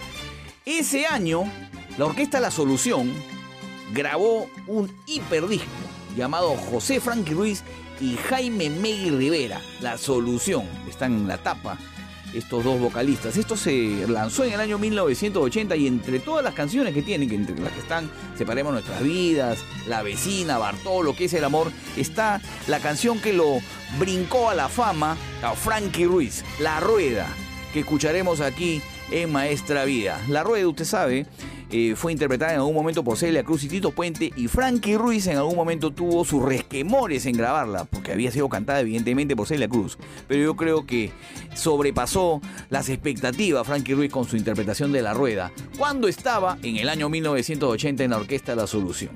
Ese 0.68 1.06
año, 1.06 1.46
la 1.98 2.08
orquesta 2.08 2.42
La 2.42 2.52
Solución 2.52 3.14
grabó 3.94 4.50
un 4.68 4.92
hiperdisco 5.06 5.66
llamado 6.14 6.58
José 6.58 7.00
Frankie 7.00 7.34
Ruiz 7.34 7.64
y 8.02 8.18
Jaime 8.18 8.70
Megui 8.70 9.12
Rivera. 9.12 9.62
La 9.80 9.98
Solución. 9.98 10.66
Están 10.90 11.14
en 11.14 11.28
la 11.30 11.38
tapa 11.38 11.78
estos 12.34 12.66
dos 12.66 12.82
vocalistas. 12.82 13.38
Esto 13.38 13.56
se 13.56 14.06
lanzó 14.10 14.44
en 14.44 14.52
el 14.52 14.60
año 14.60 14.78
1980 14.78 15.74
y 15.78 15.88
entre 15.88 16.20
todas 16.20 16.44
las 16.44 16.54
canciones 16.54 16.94
que 16.94 17.02
tienen, 17.02 17.30
que 17.30 17.36
entre 17.36 17.58
las 17.58 17.72
que 17.72 17.80
están 17.80 18.12
Separemos 18.38 18.74
nuestras 18.74 19.02
vidas, 19.02 19.60
La 19.88 20.02
vecina, 20.02 20.58
Bartolo, 20.58 21.16
que 21.16 21.26
es 21.26 21.34
el 21.34 21.46
amor, 21.46 21.72
está 21.96 22.42
la 22.68 22.82
canción 22.82 23.22
que 23.22 23.32
lo 23.32 23.60
brincó 24.00 24.50
a 24.50 24.54
la 24.54 24.68
fama 24.68 25.16
a 25.42 25.54
Frankie 25.54 26.08
Ruiz, 26.08 26.44
La 26.60 26.82
Rueda, 26.82 27.30
que 27.72 27.80
escucharemos 27.80 28.42
aquí 28.42 28.82
en 29.12 29.32
Maestra 29.32 29.86
Vida. 29.86 30.20
La 30.28 30.44
Rueda, 30.44 30.68
usted 30.68 30.86
sabe, 30.86 31.26
eh, 31.70 31.96
fue 31.98 32.14
interpretada 32.14 32.54
en 32.54 32.60
algún 32.60 32.74
momento 32.74 33.04
por 33.04 33.18
Celia 33.18 33.44
Cruz 33.44 33.64
y 33.64 33.68
Tito 33.68 33.92
Puente 33.92 34.32
y 34.36 34.48
Frankie 34.48 34.98
Ruiz 34.98 35.28
en 35.28 35.38
algún 35.38 35.56
momento 35.56 35.92
tuvo 35.92 36.24
sus 36.24 36.42
resquemores 36.42 37.26
en 37.26 37.36
grabarla, 37.36 37.84
porque 37.86 38.14
había 38.14 38.32
sido 38.32 38.48
cantada 38.48 38.80
evidentemente 38.80 39.36
por 39.36 39.48
Celia 39.48 39.68
Cruz, 39.68 39.98
pero 40.28 40.42
yo 40.42 40.56
creo 40.56 40.86
que 40.86 41.12
sobrepasó 41.56 42.42
las 42.70 42.88
expectativas 42.88 43.68
Frankie 43.68 43.96
Ruiz 43.96 44.12
con 44.12 44.26
su 44.26 44.38
interpretación 44.38 44.94
de 44.94 45.02
La 45.02 45.14
Rueda, 45.14 45.52
cuando 45.78 46.08
estaba 46.08 46.58
en 46.64 46.78
el 46.78 46.88
año 46.88 47.10
1980 47.10 48.04
en 48.04 48.12
la 48.12 48.18
Orquesta 48.18 48.56
La 48.56 48.66
Solución. 48.66 49.12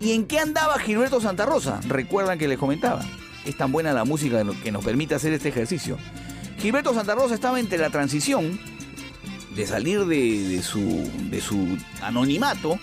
¿Y 0.00 0.12
en 0.12 0.26
qué 0.26 0.38
andaba 0.38 0.78
Gilberto 0.78 1.20
Santa 1.20 1.46
Rosa? 1.46 1.80
Recuerdan 1.88 2.38
que 2.38 2.48
les 2.48 2.58
comentaba. 2.58 3.02
Es 3.46 3.56
tan 3.56 3.72
buena 3.72 3.92
la 3.92 4.04
música 4.04 4.42
que 4.62 4.72
nos 4.72 4.84
permite 4.84 5.14
hacer 5.14 5.32
este 5.32 5.48
ejercicio. 5.48 5.96
Gilberto 6.58 6.94
Santa 6.94 7.14
Rosa 7.14 7.34
estaba 7.34 7.60
entre 7.60 7.78
la 7.78 7.90
transición 7.90 8.58
de 9.56 9.66
salir 9.66 10.04
de, 10.04 10.62
su, 10.62 11.10
de 11.30 11.40
su 11.40 11.78
anonimato 12.02 12.78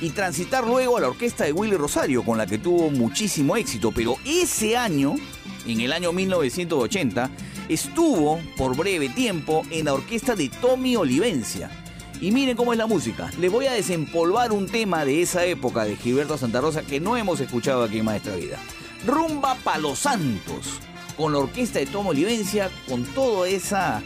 y 0.00 0.10
transitar 0.10 0.66
luego 0.66 0.98
a 0.98 1.00
la 1.00 1.08
orquesta 1.08 1.44
de 1.44 1.52
Willy 1.52 1.76
Rosario, 1.76 2.22
con 2.22 2.38
la 2.38 2.46
que 2.46 2.58
tuvo 2.58 2.90
muchísimo 2.90 3.56
éxito. 3.56 3.90
Pero 3.90 4.16
ese 4.24 4.76
año, 4.76 5.14
en 5.66 5.80
el 5.80 5.92
año 5.92 6.12
1980, 6.12 7.30
estuvo 7.68 8.40
por 8.56 8.76
breve 8.76 9.08
tiempo 9.08 9.62
en 9.70 9.86
la 9.86 9.94
orquesta 9.94 10.36
de 10.36 10.48
Tommy 10.48 10.96
Olivencia. 10.96 11.70
Y 12.20 12.32
miren 12.32 12.56
cómo 12.56 12.72
es 12.72 12.78
la 12.78 12.86
música. 12.86 13.30
Les 13.38 13.50
voy 13.50 13.66
a 13.66 13.72
desempolvar 13.72 14.52
un 14.52 14.66
tema 14.66 15.06
de 15.06 15.22
esa 15.22 15.44
época 15.46 15.84
de 15.84 15.96
Gilberto 15.96 16.36
Santa 16.36 16.60
Rosa 16.60 16.82
que 16.82 17.00
no 17.00 17.16
hemos 17.16 17.40
escuchado 17.40 17.82
aquí 17.82 17.98
en 17.98 18.04
Maestra 18.04 18.36
Vida. 18.36 18.58
Rumba 19.06 19.54
Palo 19.64 19.96
Santos, 19.96 20.80
con 21.16 21.32
la 21.32 21.38
orquesta 21.38 21.78
de 21.78 21.86
Tommy 21.86 22.10
Olivencia, 22.10 22.70
con 22.86 23.04
toda 23.04 23.48
esa 23.48 24.02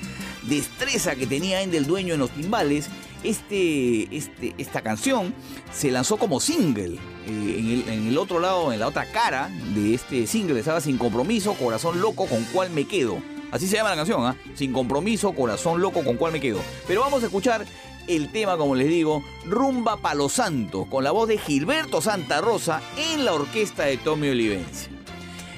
destreza 0.49 1.17
que 1.17 1.27
tenía 1.27 1.63
en 1.63 1.71
del 1.71 1.87
dueño 1.87 2.15
en 2.15 2.21
los 2.21 2.31
timbales, 2.31 2.89
este, 3.25 4.15
este, 4.15 4.55
esta 4.59 4.83
canción 4.83 5.35
se 5.73 5.91
lanzó 5.91 6.17
como 6.17 6.41
single. 6.41 6.99
Eh, 7.27 7.85
en, 7.89 8.09
el, 8.09 8.19
otro 8.19 8.39
lado, 8.39 8.73
en 8.73 8.81
la 8.81 8.89
otra 8.89 9.11
cara 9.11 9.51
de 9.75 9.95
este 9.95 10.27
single 10.27 10.59
estaba 10.59 10.81
Sin 10.81 10.99
Compromiso, 10.99 11.55
Corazón 11.55 12.01
Loco, 12.01 12.27
con 12.27 12.45
cuál 12.53 12.71
me 12.71 12.87
quedo. 12.87 13.19
Así 13.51 13.67
se 13.67 13.77
llama 13.77 13.91
la 13.91 13.97
canción, 13.97 14.25
¿ah? 14.27 14.37
Sin 14.55 14.73
Compromiso, 14.73 15.33
Corazón 15.33 15.81
Loco, 15.81 16.05
con 16.05 16.17
cuál 16.17 16.33
me 16.33 16.41
quedo. 16.41 16.61
Pero 16.87 17.01
vamos 17.01 17.23
a 17.23 17.27
escuchar 17.27 17.65
el 18.07 18.31
tema, 18.31 18.57
como 18.57 18.75
les 18.75 18.89
digo, 18.89 19.25
Rumba 19.47 19.97
Palo 19.97 20.29
Santo, 20.29 20.85
con 20.85 21.05
la 21.05 21.11
voz 21.11 21.29
de 21.29 21.39
Gilberto 21.39 22.03
Santa 22.03 22.41
Rosa 22.41 22.83
en 22.99 23.25
la 23.25 23.33
orquesta 23.33 23.85
de 23.85 23.97
Tommy 23.97 24.29
Olivencia. 24.29 24.91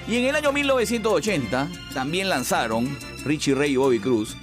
Y 0.09 0.18
en 0.18 0.27
el 0.27 0.37
año 0.37 0.53
1980 0.53 1.68
también 1.92 2.29
lanzaron 2.29 2.96
Richie 3.25 3.57
Ray 3.57 3.72
y 3.72 3.77
Bobby 3.77 3.99
Cruz 3.99 4.37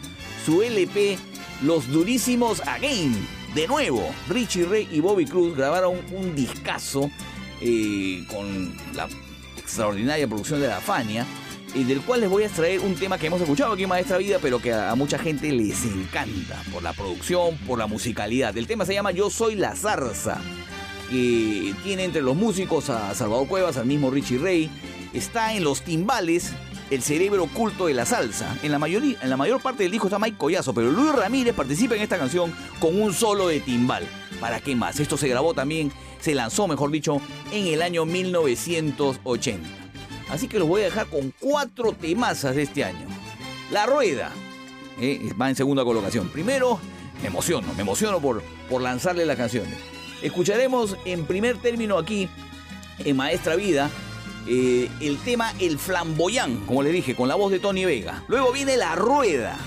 su 0.45 0.61
LP 0.61 1.17
Los 1.61 1.89
Durísimos 1.89 2.61
Again. 2.67 3.15
De 3.55 3.67
nuevo, 3.67 4.03
Richie 4.27 4.65
Ray 4.65 4.89
y 4.91 4.99
Bobby 4.99 5.25
Cruz 5.25 5.55
grabaron 5.55 6.01
un 6.11 6.35
discazo 6.35 7.09
eh, 7.61 8.25
con 8.27 8.73
la 8.93 9.07
extraordinaria 9.57 10.27
producción 10.27 10.59
de 10.59 10.67
la 10.67 10.81
Fania, 10.81 11.25
eh, 11.75 11.85
del 11.85 12.01
cual 12.01 12.21
les 12.21 12.29
voy 12.29 12.43
a 12.43 12.47
extraer 12.47 12.79
un 12.81 12.95
tema 12.95 13.17
que 13.17 13.27
hemos 13.27 13.41
escuchado 13.41 13.73
aquí 13.73 13.83
en 13.83 13.89
Maestra 13.89 14.17
Vida, 14.17 14.39
pero 14.41 14.59
que 14.59 14.73
a, 14.73 14.91
a, 14.91 14.95
mucha 14.95 15.17
gente 15.17 15.51
les 15.51 15.85
encanta 15.85 16.61
por 16.73 16.83
la 16.83 16.93
producción, 16.93 17.57
por 17.59 17.79
la 17.79 17.87
musicalidad. 17.87 18.57
El 18.57 18.67
tema 18.67 18.85
se 18.85 18.93
llama 18.93 19.11
Yo 19.11 19.29
Soy 19.29 19.55
la 19.55 19.75
Zarza, 19.75 20.41
que 21.09 21.73
tiene 21.83 22.03
entre 22.03 22.21
los 22.21 22.35
músicos 22.35 22.89
a 22.89 23.13
Salvador 23.13 23.47
Cuevas, 23.47 23.77
al 23.77 23.85
mismo 23.85 24.09
Richie 24.09 24.39
Ray, 24.39 24.69
está 25.13 25.53
en 25.53 25.63
los 25.63 25.83
timbales 25.83 26.53
el 26.89 27.01
cerebro 27.01 27.43
oculto 27.43 27.87
de 27.87 27.93
la 27.93 28.05
salsa. 28.05 28.57
En 28.63 28.71
la, 28.71 28.79
mayoría, 28.79 29.17
en 29.21 29.29
la 29.29 29.37
mayor 29.37 29.61
parte 29.61 29.83
del 29.83 29.91
disco 29.91 30.07
está 30.07 30.19
Mike 30.19 30.37
Collazo, 30.37 30.73
pero 30.73 30.91
Luis 30.91 31.13
Ramírez 31.13 31.53
participa 31.53 31.95
en 31.95 32.01
esta 32.01 32.17
canción 32.17 32.53
con 32.79 32.99
un 33.01 33.13
solo 33.13 33.47
de 33.47 33.59
timbal. 33.59 34.07
¿Para 34.39 34.59
qué 34.59 34.75
más? 34.75 34.99
Esto 34.99 35.17
se 35.17 35.27
grabó 35.27 35.53
también, 35.53 35.91
se 36.19 36.35
lanzó, 36.35 36.67
mejor 36.67 36.91
dicho, 36.91 37.21
en 37.51 37.67
el 37.67 37.81
año 37.81 38.05
1980. 38.05 39.69
Así 40.29 40.47
que 40.47 40.59
los 40.59 40.67
voy 40.67 40.81
a 40.81 40.85
dejar 40.85 41.07
con 41.07 41.33
cuatro 41.39 41.91
temazas 41.91 42.55
de 42.55 42.63
este 42.63 42.83
año. 42.83 43.05
La 43.71 43.85
Rueda 43.85 44.31
eh, 44.99 45.31
va 45.39 45.49
en 45.49 45.55
segunda 45.55 45.83
colocación. 45.83 46.29
Primero, 46.29 46.79
me 47.21 47.27
emociono, 47.27 47.73
me 47.75 47.81
emociono 47.81 48.19
por, 48.19 48.41
por 48.69 48.81
lanzarle 48.81 49.25
las 49.25 49.37
canciones. 49.37 49.73
Escucharemos 50.21 50.97
en 51.05 51.25
primer 51.25 51.57
término 51.57 51.97
aquí, 51.97 52.29
en 52.99 53.15
Maestra 53.15 53.55
Vida, 53.55 53.89
eh, 54.47 54.89
el 54.99 55.17
tema 55.19 55.53
El 55.59 55.77
Flamboyán, 55.79 56.65
como 56.65 56.83
le 56.83 56.91
dije, 56.91 57.15
con 57.15 57.27
la 57.27 57.35
voz 57.35 57.51
de 57.51 57.59
Tony 57.59 57.85
Vega. 57.85 58.23
Luego 58.27 58.51
viene 58.51 58.77
La 58.77 58.95
Rueda, 58.95 59.57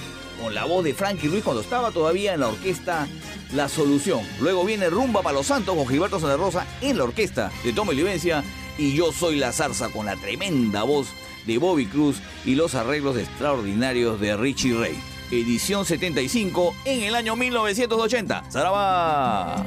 con 0.43 0.55
la 0.55 0.65
voz 0.65 0.85
de 0.85 0.95
Frankie 0.95 1.29
Ruiz 1.29 1.45
cuando 1.45 1.62
estaba 1.62 1.91
todavía 1.91 2.35
en 2.35 2.41
la 2.41 2.49
orquesta 2.49 3.07
La 3.55 3.69
Solución. 3.69 4.21
Luego 4.41 4.65
viene 4.65 4.91
Rumba 4.91 5.23
para 5.23 5.37
los 5.37 5.47
Santos 5.47 5.75
con 5.77 5.87
Gilberto 5.89 6.21
Santa 6.21 6.37
Rosa 6.37 6.67
en 6.81 6.99
la 6.99 7.05
orquesta 7.05 7.51
de 7.65 7.73
Tommy 7.73 7.91
Olivencia. 7.91 8.45
y 8.79 8.95
Yo 8.95 9.12
Soy 9.12 9.37
la 9.37 9.53
Zarza 9.53 9.89
con 9.89 10.07
la 10.07 10.17
tremenda 10.17 10.83
voz 10.83 11.09
de 11.47 11.59
Bobby 11.59 11.87
Cruz 11.87 12.19
y 12.45 12.55
los 12.55 12.75
arreglos 12.75 13.17
extraordinarios 13.17 14.21
de 14.21 14.37
Richie 14.37 14.75
Ray. 14.75 14.99
Edición 15.31 15.85
75 15.85 16.75
en 16.85 17.03
el 17.03 17.15
año 17.15 17.35
1980. 17.35 18.45
¡Zaraba! 18.51 19.67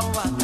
Now 0.00 0.12
I 0.14 0.39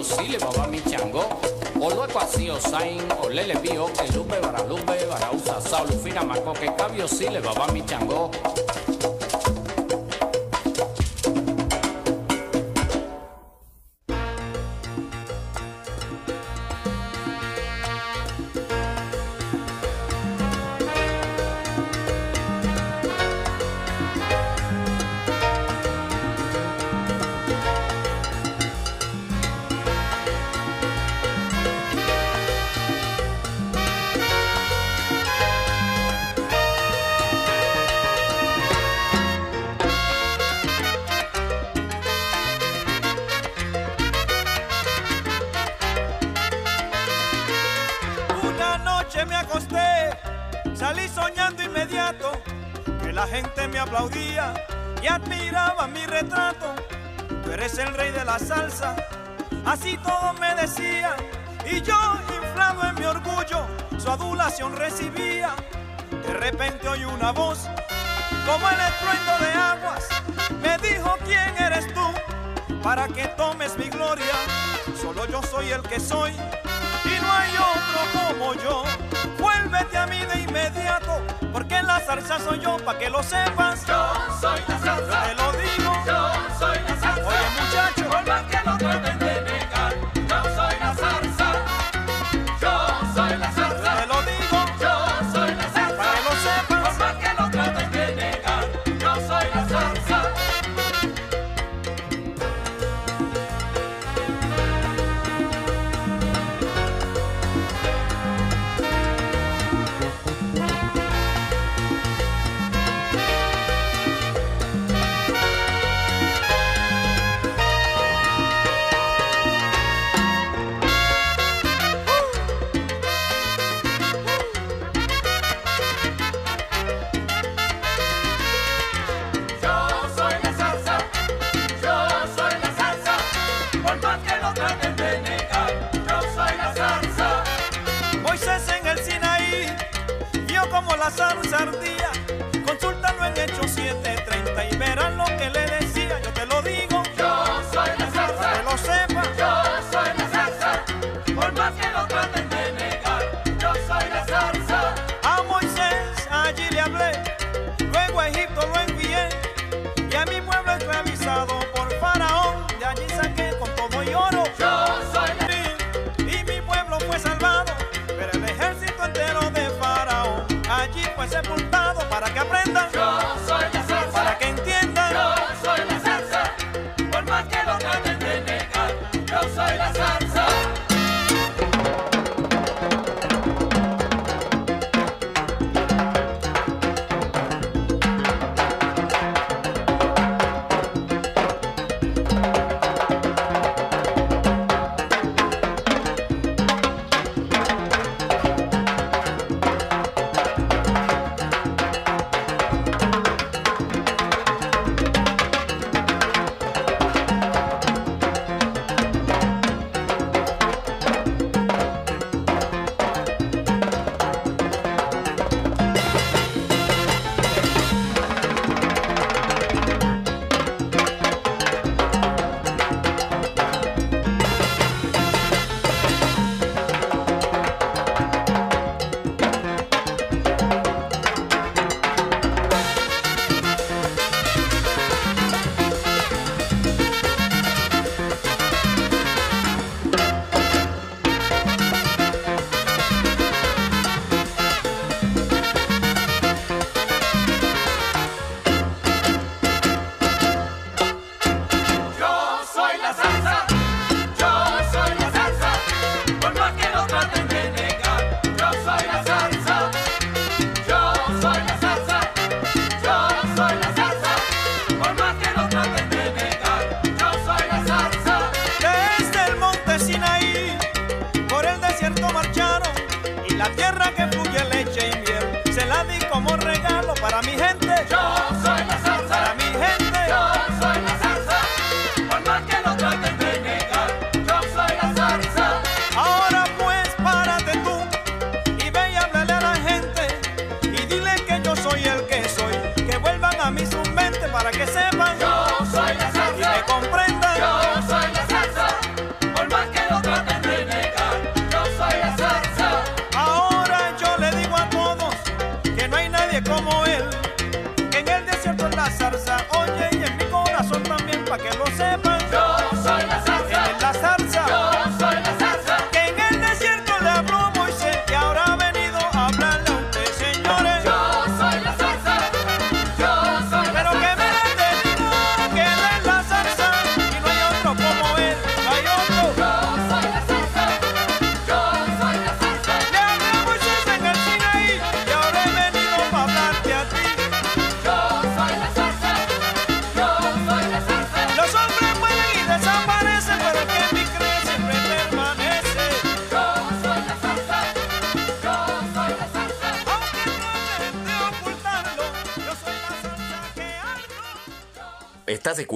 yo 0.00 0.04
sí 0.04 0.28
le 0.28 0.38
baba 0.38 0.66
mi 0.66 0.80
chango. 0.82 1.22
O 1.80 1.90
luego 1.90 2.18
así 2.18 2.48
o 2.50 2.58
sain, 2.58 3.00
o 3.22 3.28
le 3.28 3.46
le 3.46 3.56
pío, 3.56 3.86
que 3.92 4.10
lupe, 4.12 4.38
baralumbe, 4.40 5.06
barausa, 5.06 5.60
saulufina, 5.60 6.22
maco, 6.22 6.52
que 6.52 6.74
cabio 6.74 7.06
sí 7.08 7.28
le 7.28 7.40
baba 7.40 7.66
mi 7.68 7.84
chango. 7.84 8.30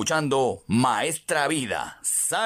Escuchando 0.05 0.63
Maestra 0.67 1.49
Vida, 1.49 1.99
Saraba. 2.03 2.37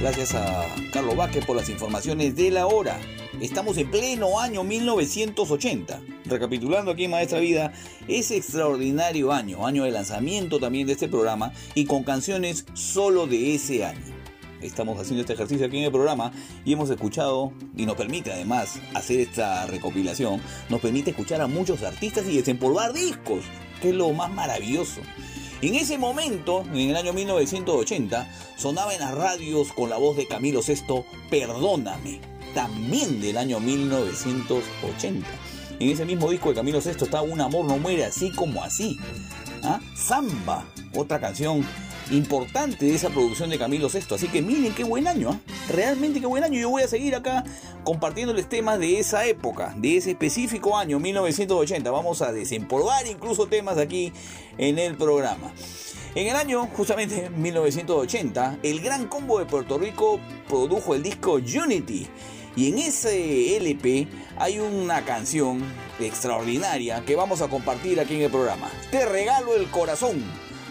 Gracias 0.00 0.36
a 0.36 0.68
Carlos 0.92 1.16
Vázquez 1.16 1.44
por 1.44 1.56
las 1.56 1.68
informaciones 1.68 2.36
de 2.36 2.52
la 2.52 2.68
hora. 2.68 3.00
Estamos 3.40 3.76
en 3.78 3.90
pleno 3.90 4.38
año 4.38 4.62
1980. 4.62 6.00
Recapitulando 6.26 6.92
aquí 6.92 7.06
en 7.06 7.10
Maestra 7.10 7.40
Vida, 7.40 7.72
ese 8.06 8.36
extraordinario 8.36 9.32
año, 9.32 9.66
año 9.66 9.82
de 9.82 9.90
lanzamiento 9.90 10.60
también 10.60 10.86
de 10.86 10.92
este 10.92 11.08
programa 11.08 11.52
y 11.74 11.86
con 11.86 12.04
canciones 12.04 12.66
solo 12.74 13.26
de 13.26 13.56
ese 13.56 13.84
año. 13.84 14.20
Estamos 14.62 15.00
haciendo 15.00 15.22
este 15.22 15.32
ejercicio 15.32 15.66
aquí 15.66 15.78
en 15.78 15.84
el 15.84 15.90
programa 15.90 16.32
y 16.64 16.74
hemos 16.74 16.90
escuchado, 16.90 17.52
y 17.76 17.86
nos 17.86 17.96
permite 17.96 18.30
además 18.30 18.78
hacer 19.00 19.20
esta 19.20 19.66
recopilación, 19.66 20.40
nos 20.68 20.80
permite 20.80 21.10
escuchar 21.10 21.40
a 21.40 21.46
muchos 21.46 21.82
artistas 21.82 22.26
y 22.26 22.36
desempolvar 22.36 22.92
discos, 22.92 23.44
que 23.82 23.90
es 23.90 23.94
lo 23.94 24.10
más 24.12 24.32
maravilloso. 24.32 25.00
En 25.62 25.74
ese 25.74 25.98
momento, 25.98 26.64
en 26.72 26.90
el 26.90 26.96
año 26.96 27.12
1980, 27.12 28.26
sonaba 28.56 28.94
en 28.94 29.00
las 29.00 29.14
radios 29.14 29.72
con 29.72 29.90
la 29.90 29.98
voz 29.98 30.16
de 30.16 30.26
Camilo 30.26 30.60
VI, 30.66 31.04
Perdóname, 31.28 32.20
también 32.54 33.20
del 33.20 33.36
año 33.36 33.60
1980. 33.60 35.28
En 35.78 35.88
ese 35.88 36.04
mismo 36.04 36.30
disco 36.30 36.50
de 36.50 36.54
Camilo 36.54 36.80
VI 36.80 36.90
está 36.90 37.22
Un 37.22 37.40
amor 37.40 37.64
no 37.64 37.78
muere 37.78 38.04
así 38.04 38.30
como 38.30 38.62
así. 38.62 38.98
¿Ah? 39.62 39.80
Samba, 39.94 40.64
otra 40.94 41.20
canción 41.20 41.66
importante 42.10 42.86
de 42.86 42.94
esa 42.94 43.10
producción 43.10 43.50
de 43.50 43.58
Camilo 43.58 43.88
VI. 43.88 44.14
Así 44.14 44.28
que 44.28 44.42
miren 44.42 44.74
qué 44.74 44.84
buen 44.84 45.06
año, 45.06 45.30
¿ah? 45.30 45.40
realmente 45.68 46.20
qué 46.20 46.26
buen 46.26 46.44
año. 46.44 46.60
Yo 46.60 46.70
voy 46.70 46.82
a 46.82 46.88
seguir 46.88 47.14
acá 47.14 47.44
compartiéndoles 47.84 48.48
temas 48.48 48.78
de 48.78 48.98
esa 48.98 49.26
época, 49.26 49.74
de 49.76 49.96
ese 49.96 50.10
específico 50.10 50.76
año 50.76 50.98
1980. 50.98 51.90
Vamos 51.90 52.22
a 52.22 52.32
desempolvar 52.32 53.06
incluso 53.06 53.46
temas 53.46 53.78
aquí 53.78 54.12
en 54.58 54.78
el 54.78 54.96
programa. 54.96 55.52
En 56.14 56.26
el 56.26 56.36
año 56.36 56.66
justamente 56.76 57.30
1980, 57.30 58.58
el 58.62 58.80
Gran 58.80 59.06
Combo 59.06 59.38
de 59.38 59.46
Puerto 59.46 59.78
Rico 59.78 60.18
produjo 60.48 60.94
el 60.94 61.02
disco 61.02 61.34
Unity. 61.34 62.08
Y 62.56 62.68
en 62.68 62.78
ese 62.78 63.56
LP 63.56 64.08
hay 64.36 64.58
una 64.58 65.04
canción 65.04 65.62
extraordinaria 66.00 67.04
que 67.04 67.14
vamos 67.14 67.42
a 67.42 67.48
compartir 67.48 68.00
aquí 68.00 68.16
en 68.16 68.22
el 68.22 68.30
programa. 68.30 68.68
Te 68.90 69.06
regalo 69.06 69.54
el 69.54 69.70
corazón 69.70 70.20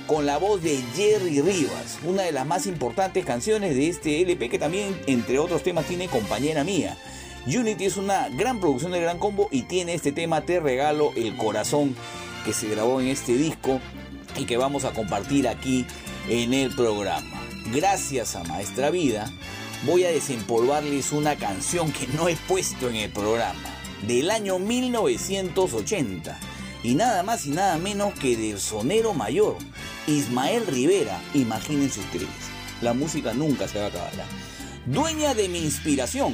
con 0.10 0.26
la 0.26 0.40
voz 0.40 0.64
de 0.64 0.82
Jerry 0.96 1.40
Rivas, 1.40 2.00
una 2.04 2.24
de 2.24 2.32
las 2.32 2.48
más 2.48 2.66
importantes 2.66 3.24
canciones 3.24 3.76
de 3.76 3.90
este 3.90 4.20
LP 4.24 4.50
que 4.50 4.58
también, 4.58 5.00
entre 5.06 5.38
otros 5.38 5.62
temas, 5.62 5.86
tiene 5.86 6.08
compañera 6.08 6.64
mía. 6.64 6.98
Unity 7.46 7.86
es 7.86 7.96
una 7.96 8.28
gran 8.30 8.60
producción 8.60 8.92
de 8.92 9.02
Gran 9.02 9.20
Combo 9.20 9.50
y 9.52 9.62
tiene 9.64 9.94
este 9.94 10.12
tema 10.12 10.42
Te 10.42 10.60
regalo 10.60 11.14
el 11.16 11.38
corazón 11.38 11.96
que 12.44 12.54
se 12.54 12.68
grabó 12.70 13.00
en 13.00 13.08
este 13.08 13.34
disco 13.34 13.80
y 14.36 14.46
que 14.46 14.58
vamos 14.58 14.84
a 14.84 14.94
compartir 14.94 15.48
aquí 15.48 15.86
en 16.28 16.56
el 16.56 16.74
programa. 16.74 17.40
Gracias 17.72 18.36
a 18.36 18.44
Maestra 18.46 18.90
Vida, 18.90 19.32
voy 19.86 20.06
a 20.06 20.10
desempolvarles 20.10 21.12
una 21.12 21.36
canción 21.36 21.92
que 21.92 22.08
no 22.08 22.28
he 22.28 22.36
puesto 22.36 22.90
en 22.90 22.96
el 22.96 23.12
programa, 23.12 23.60
del 24.08 24.32
año 24.32 24.58
1980 24.58 26.40
y 26.84 26.96
nada 26.96 27.24
más 27.24 27.46
y 27.46 27.52
nada 27.52 27.78
menos 27.78 28.14
que 28.14 28.38
del 28.38 28.60
sonero 28.60 29.14
mayor, 29.14 29.58
Ismael 30.08 30.66
Rivera, 30.68 31.22
imagínense 31.34 32.00
ustedes, 32.00 32.28
la 32.82 32.94
música 32.94 33.34
nunca 33.34 33.68
se 33.68 33.80
va 33.80 33.86
a 33.86 33.88
acabar. 33.90 34.12
Dueña 34.86 35.34
de 35.34 35.50
mi 35.50 35.60
inspiración, 35.60 36.34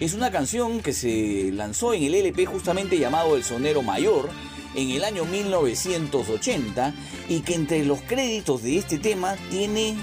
es 0.00 0.12
una 0.14 0.30
canción 0.30 0.80
que 0.80 0.92
se 0.92 1.50
lanzó 1.52 1.94
en 1.94 2.02
el 2.02 2.14
LP 2.14 2.46
justamente 2.46 2.98
llamado 2.98 3.36
El 3.36 3.44
Sonero 3.44 3.82
Mayor 3.82 4.28
en 4.74 4.90
el 4.90 5.04
año 5.04 5.24
1980 5.24 6.94
y 7.28 7.40
que 7.40 7.54
entre 7.54 7.84
los 7.84 8.02
créditos 8.02 8.62
de 8.62 8.76
este 8.76 8.98
tema 8.98 9.36
tiene 9.50 9.96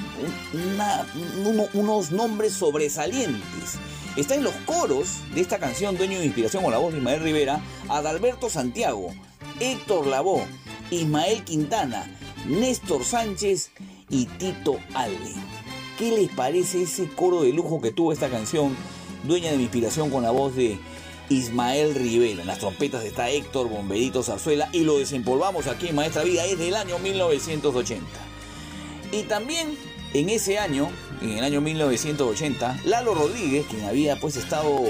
unos 1.73 2.11
nombres 2.11 2.53
sobresalientes. 2.53 3.77
Está 4.17 4.35
en 4.35 4.43
los 4.43 4.53
coros 4.65 5.09
de 5.33 5.41
esta 5.41 5.59
canción 5.59 5.97
Dueño 5.97 6.19
de 6.19 6.25
Inspiración 6.25 6.63
con 6.63 6.71
la 6.71 6.79
voz 6.79 6.93
de 6.93 6.99
Ismael 6.99 7.21
Rivera, 7.21 7.61
Adalberto 7.89 8.49
Santiago, 8.49 9.11
Héctor 9.59 10.07
Lavoe, 10.07 10.45
Ismael 10.91 11.43
Quintana, 11.43 12.09
Néstor 12.47 13.03
Sánchez 13.03 13.71
y 14.09 14.25
Tito 14.25 14.79
Alde. 14.93 15.33
¿Qué 15.97 16.11
les 16.11 16.29
parece 16.29 16.83
ese 16.83 17.07
coro 17.07 17.43
de 17.43 17.53
lujo 17.53 17.81
que 17.81 17.91
tuvo 17.91 18.11
esta 18.11 18.29
canción, 18.29 18.75
dueña 19.23 19.51
de 19.51 19.57
mi 19.57 19.63
inspiración 19.63 20.09
con 20.09 20.23
la 20.23 20.31
voz 20.31 20.55
de 20.55 20.79
Ismael 21.29 21.95
Rivera? 21.95 22.41
En 22.41 22.47
las 22.47 22.59
trompetas 22.59 23.05
está 23.05 23.29
Héctor 23.29 23.69
Bomberito 23.69 24.23
Zarzuela 24.23 24.69
y 24.73 24.81
lo 24.81 24.97
desempolvamos 24.97 25.67
aquí 25.67 25.89
en 25.89 25.95
Maestra 25.95 26.23
Vida, 26.23 26.45
es 26.45 26.57
del 26.57 26.75
año 26.75 26.99
1980. 26.99 28.05
Y 29.11 29.23
también 29.23 29.77
en 30.13 30.29
ese 30.29 30.59
año, 30.59 30.89
en 31.21 31.37
el 31.37 31.43
año 31.43 31.61
1980, 31.61 32.81
Lalo 32.85 33.13
Rodríguez, 33.13 33.65
quien 33.69 33.85
había 33.85 34.19
pues 34.19 34.35
estado 34.35 34.81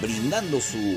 brindando 0.00 0.60
su 0.60 0.96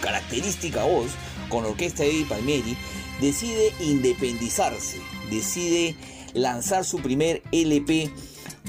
característica 0.00 0.84
voz, 0.84 1.08
con 1.50 1.64
la 1.64 1.68
orquesta 1.68 2.02
de 2.02 2.10
Eddie 2.10 2.24
Palmieri, 2.24 2.76
decide 3.20 3.74
independizarse, 3.80 4.96
decide 5.30 5.94
lanzar 6.32 6.86
su 6.86 7.00
primer 7.00 7.42
LP 7.52 8.10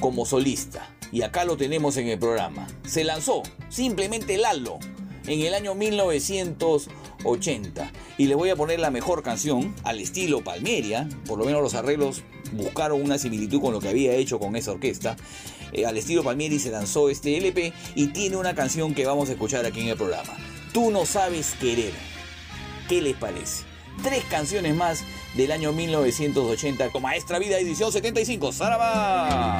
como 0.01 0.25
solista. 0.25 0.93
Y 1.13 1.21
acá 1.21 1.45
lo 1.45 1.57
tenemos 1.57 1.97
en 1.97 2.07
el 2.07 2.19
programa. 2.19 2.67
Se 2.85 3.03
lanzó 3.03 3.43
simplemente 3.69 4.37
Lalo 4.37 4.79
en 5.27 5.41
el 5.41 5.53
año 5.53 5.75
1980. 5.75 7.91
Y 8.17 8.27
le 8.27 8.35
voy 8.35 8.49
a 8.49 8.55
poner 8.55 8.79
la 8.79 8.91
mejor 8.91 9.23
canción 9.23 9.75
al 9.83 9.99
estilo 9.99 10.41
Palmieria. 10.43 11.09
Por 11.27 11.37
lo 11.37 11.45
menos 11.45 11.61
los 11.61 11.75
arreglos 11.75 12.23
buscaron 12.53 13.01
una 13.01 13.17
similitud 13.17 13.61
con 13.61 13.73
lo 13.73 13.79
que 13.79 13.89
había 13.89 14.13
hecho 14.13 14.39
con 14.39 14.55
esa 14.55 14.71
orquesta. 14.71 15.17
Eh, 15.73 15.85
al 15.85 15.97
estilo 15.97 16.23
Palmieri 16.23 16.59
se 16.59 16.71
lanzó 16.71 17.09
este 17.09 17.37
LP 17.37 17.73
y 17.95 18.07
tiene 18.07 18.37
una 18.37 18.55
canción 18.55 18.93
que 18.93 19.05
vamos 19.05 19.29
a 19.29 19.33
escuchar 19.33 19.65
aquí 19.65 19.81
en 19.81 19.89
el 19.89 19.97
programa. 19.97 20.37
Tú 20.73 20.91
no 20.91 21.05
sabes 21.05 21.53
querer. 21.59 22.10
¿Qué 22.91 23.01
les 23.01 23.15
parece? 23.15 23.63
Tres 24.03 24.25
canciones 24.25 24.75
más 24.75 25.05
del 25.37 25.53
año 25.53 25.71
1980 25.71 26.89
con 26.89 27.01
Maestra 27.03 27.39
Vida 27.39 27.57
edición 27.57 27.89
75. 27.89 28.51
¡Saraba! 28.51 29.57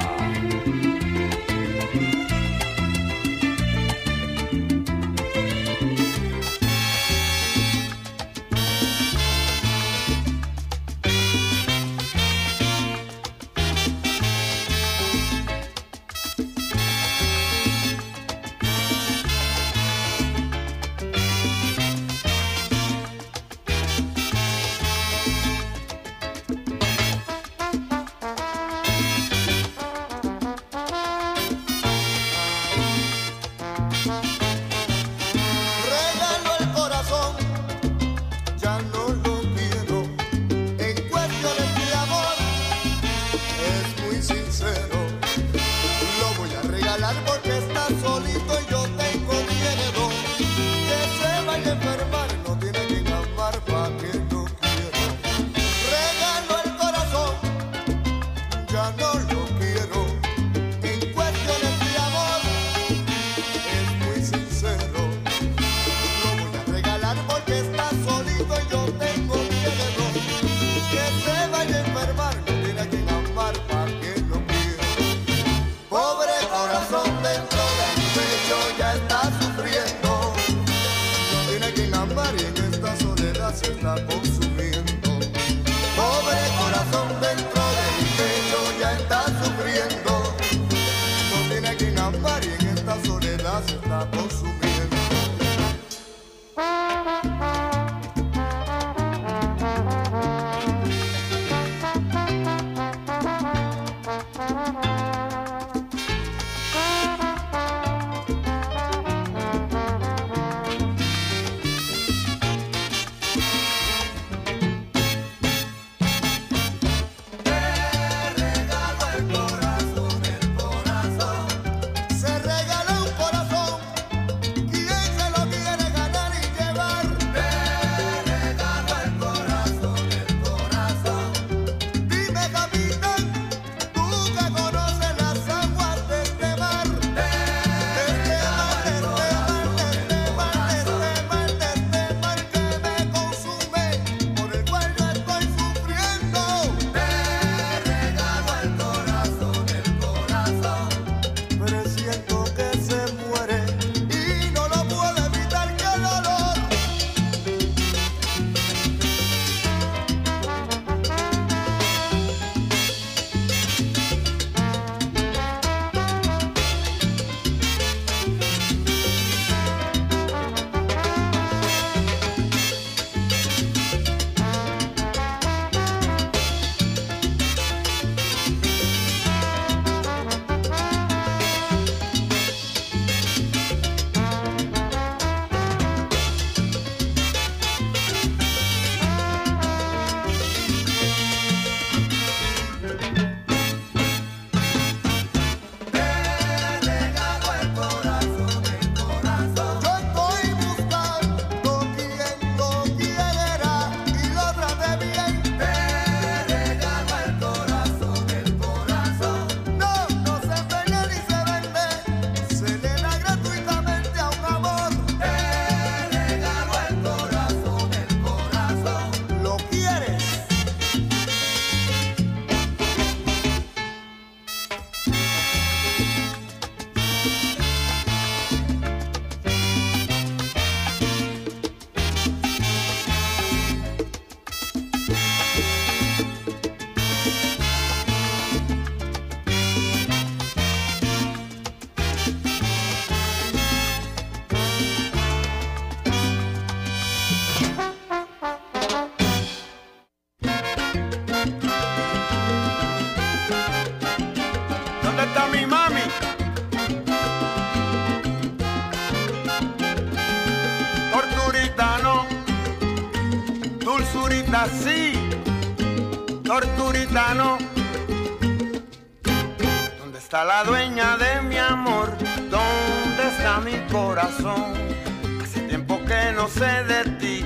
Hace 275.42 275.60
tiempo 275.68 276.00
que 276.06 276.32
no 276.34 276.48
sé 276.48 276.84
de 276.84 277.04
ti, 277.20 277.44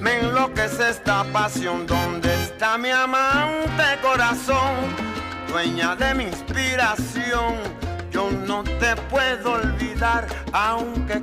me 0.00 0.20
enloquece 0.20 0.88
esta 0.90 1.24
pasión. 1.24 1.86
¿Dónde 1.86 2.32
está 2.42 2.78
mi 2.78 2.90
amante 2.90 3.84
corazón? 4.00 4.74
Dueña 5.48 5.94
de 5.94 6.14
mi 6.14 6.24
inspiración, 6.24 7.56
yo 8.10 8.30
no 8.46 8.64
te 8.64 8.96
puedo 9.10 9.52
olvidar 9.52 10.26
aunque 10.52 11.20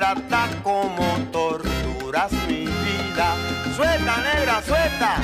Ingrata 0.00 0.48
como 0.62 1.04
torturas 1.30 2.32
mi 2.48 2.64
vida. 2.64 3.34
Suelta, 3.76 4.16
negra, 4.22 4.62
suelta. 4.62 5.16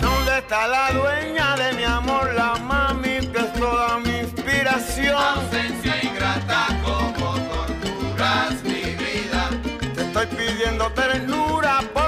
¿Dónde 0.00 0.38
está 0.38 0.68
la 0.68 0.92
dueña 0.92 1.56
de 1.56 1.72
mi 1.72 1.82
amor, 1.82 2.32
la 2.34 2.54
mami 2.54 3.26
que 3.32 3.38
es 3.38 3.52
toda 3.54 3.98
mi 3.98 4.18
inspiración? 4.20 5.16
Ausencia 5.16 6.04
ingrata 6.04 6.68
como 6.84 7.34
torturas 7.50 8.62
mi 8.62 8.94
vida. 8.94 9.50
Te 9.96 10.02
estoy 10.02 10.26
pidiendo 10.26 10.88
ternura 10.92 11.80
porque 11.92 12.07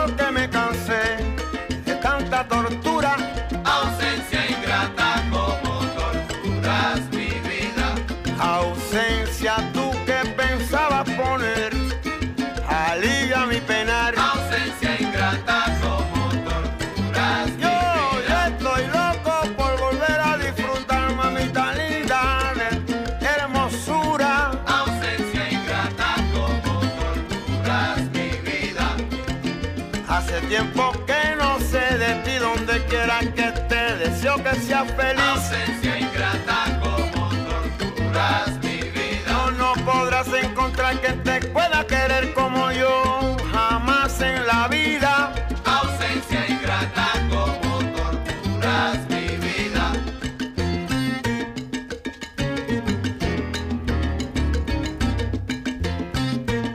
que 34.85 34.93
feliz. 34.93 35.21
Ausencia 35.21 35.99
ingrata 35.99 36.81
como 36.81 37.29
torturas 37.29 38.51
mi 38.63 38.81
vida. 38.91 39.29
No, 39.29 39.51
no 39.51 39.73
podrás 39.85 40.29
encontrar 40.29 41.01
quien 41.01 41.23
te 41.23 41.41
pueda 41.49 41.87
querer 41.87 42.33
como 42.35 42.71
yo, 42.73 43.37
jamás 43.53 44.21
en 44.21 44.47
la 44.47 44.69
vida. 44.69 45.33
Ausencia 45.65 46.47
ingrata 46.49 47.09
como 47.29 47.79
torturas 47.97 48.99
mi 49.09 49.37
vida. 49.37 49.93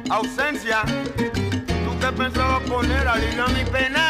Ausencia, 0.10 0.84
tú 1.86 2.00
que 2.00 2.12
pensabas 2.12 2.62
poner 2.64 3.08
alivio 3.08 3.46
a 3.46 3.48
mi 3.50 3.64
penar. 3.66 4.05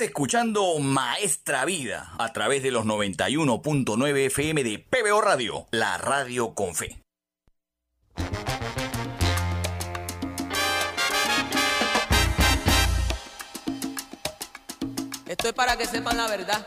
Escuchando 0.00 0.78
Maestra 0.78 1.64
Vida 1.66 2.14
a 2.18 2.32
través 2.32 2.62
de 2.62 2.70
los 2.70 2.86
91.9 2.86 4.26
FM 4.26 4.64
de 4.64 4.78
PBO 4.78 5.20
Radio, 5.20 5.66
la 5.72 5.98
radio 5.98 6.54
con 6.54 6.74
fe. 6.74 7.02
Esto 15.26 15.48
es 15.48 15.52
para 15.52 15.76
que 15.76 15.86
sepan 15.86 16.16
la 16.16 16.28
verdad. 16.28 16.66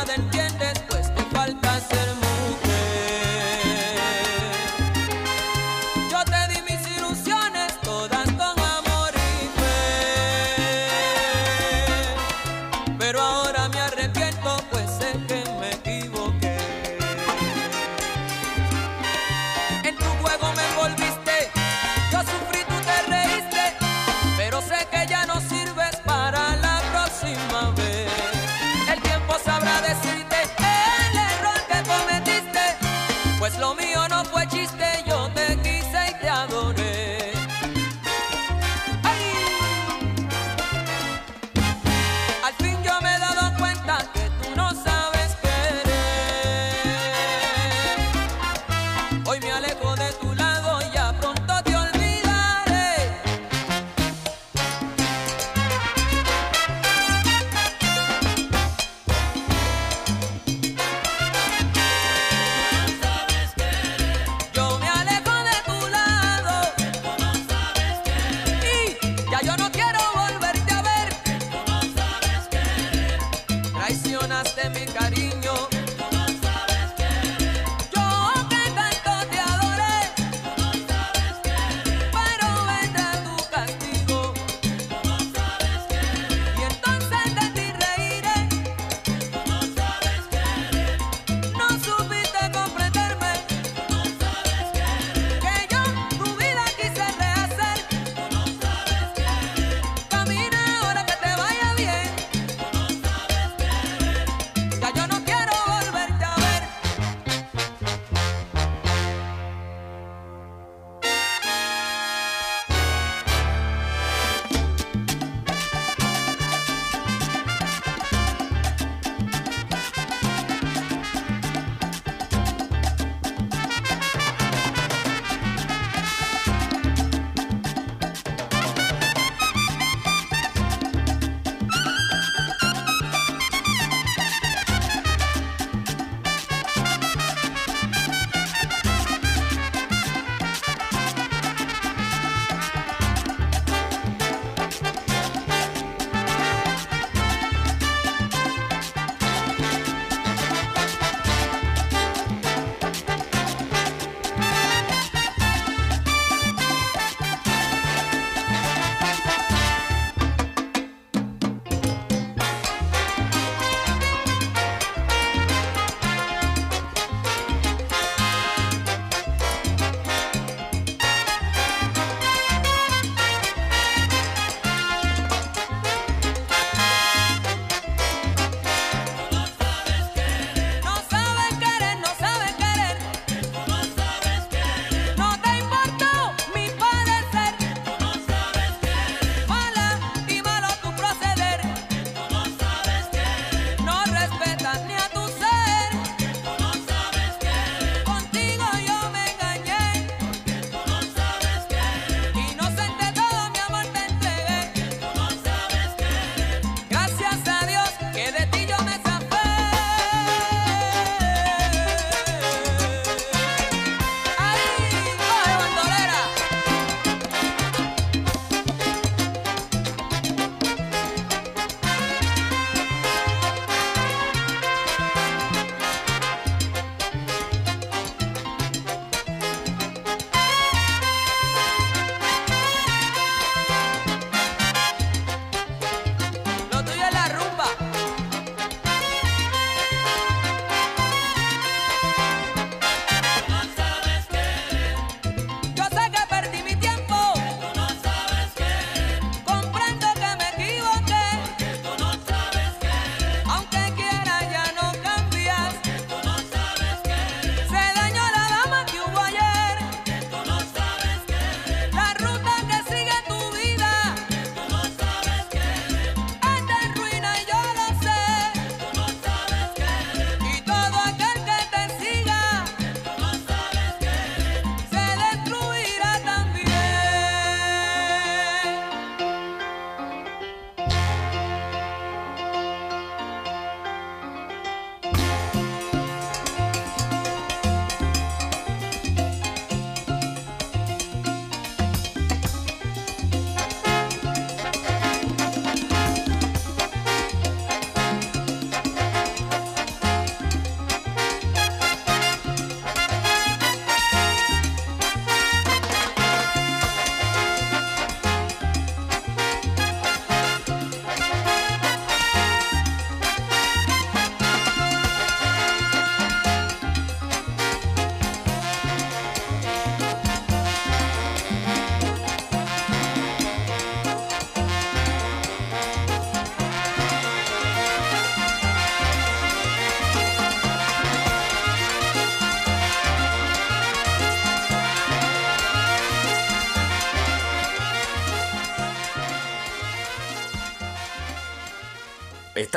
Nada 0.00 0.14
entiendes, 0.14 0.78
pues 0.88 1.14
te 1.14 1.22
falta 1.24 1.78
ser 1.80 2.08
mujer. 2.14 2.99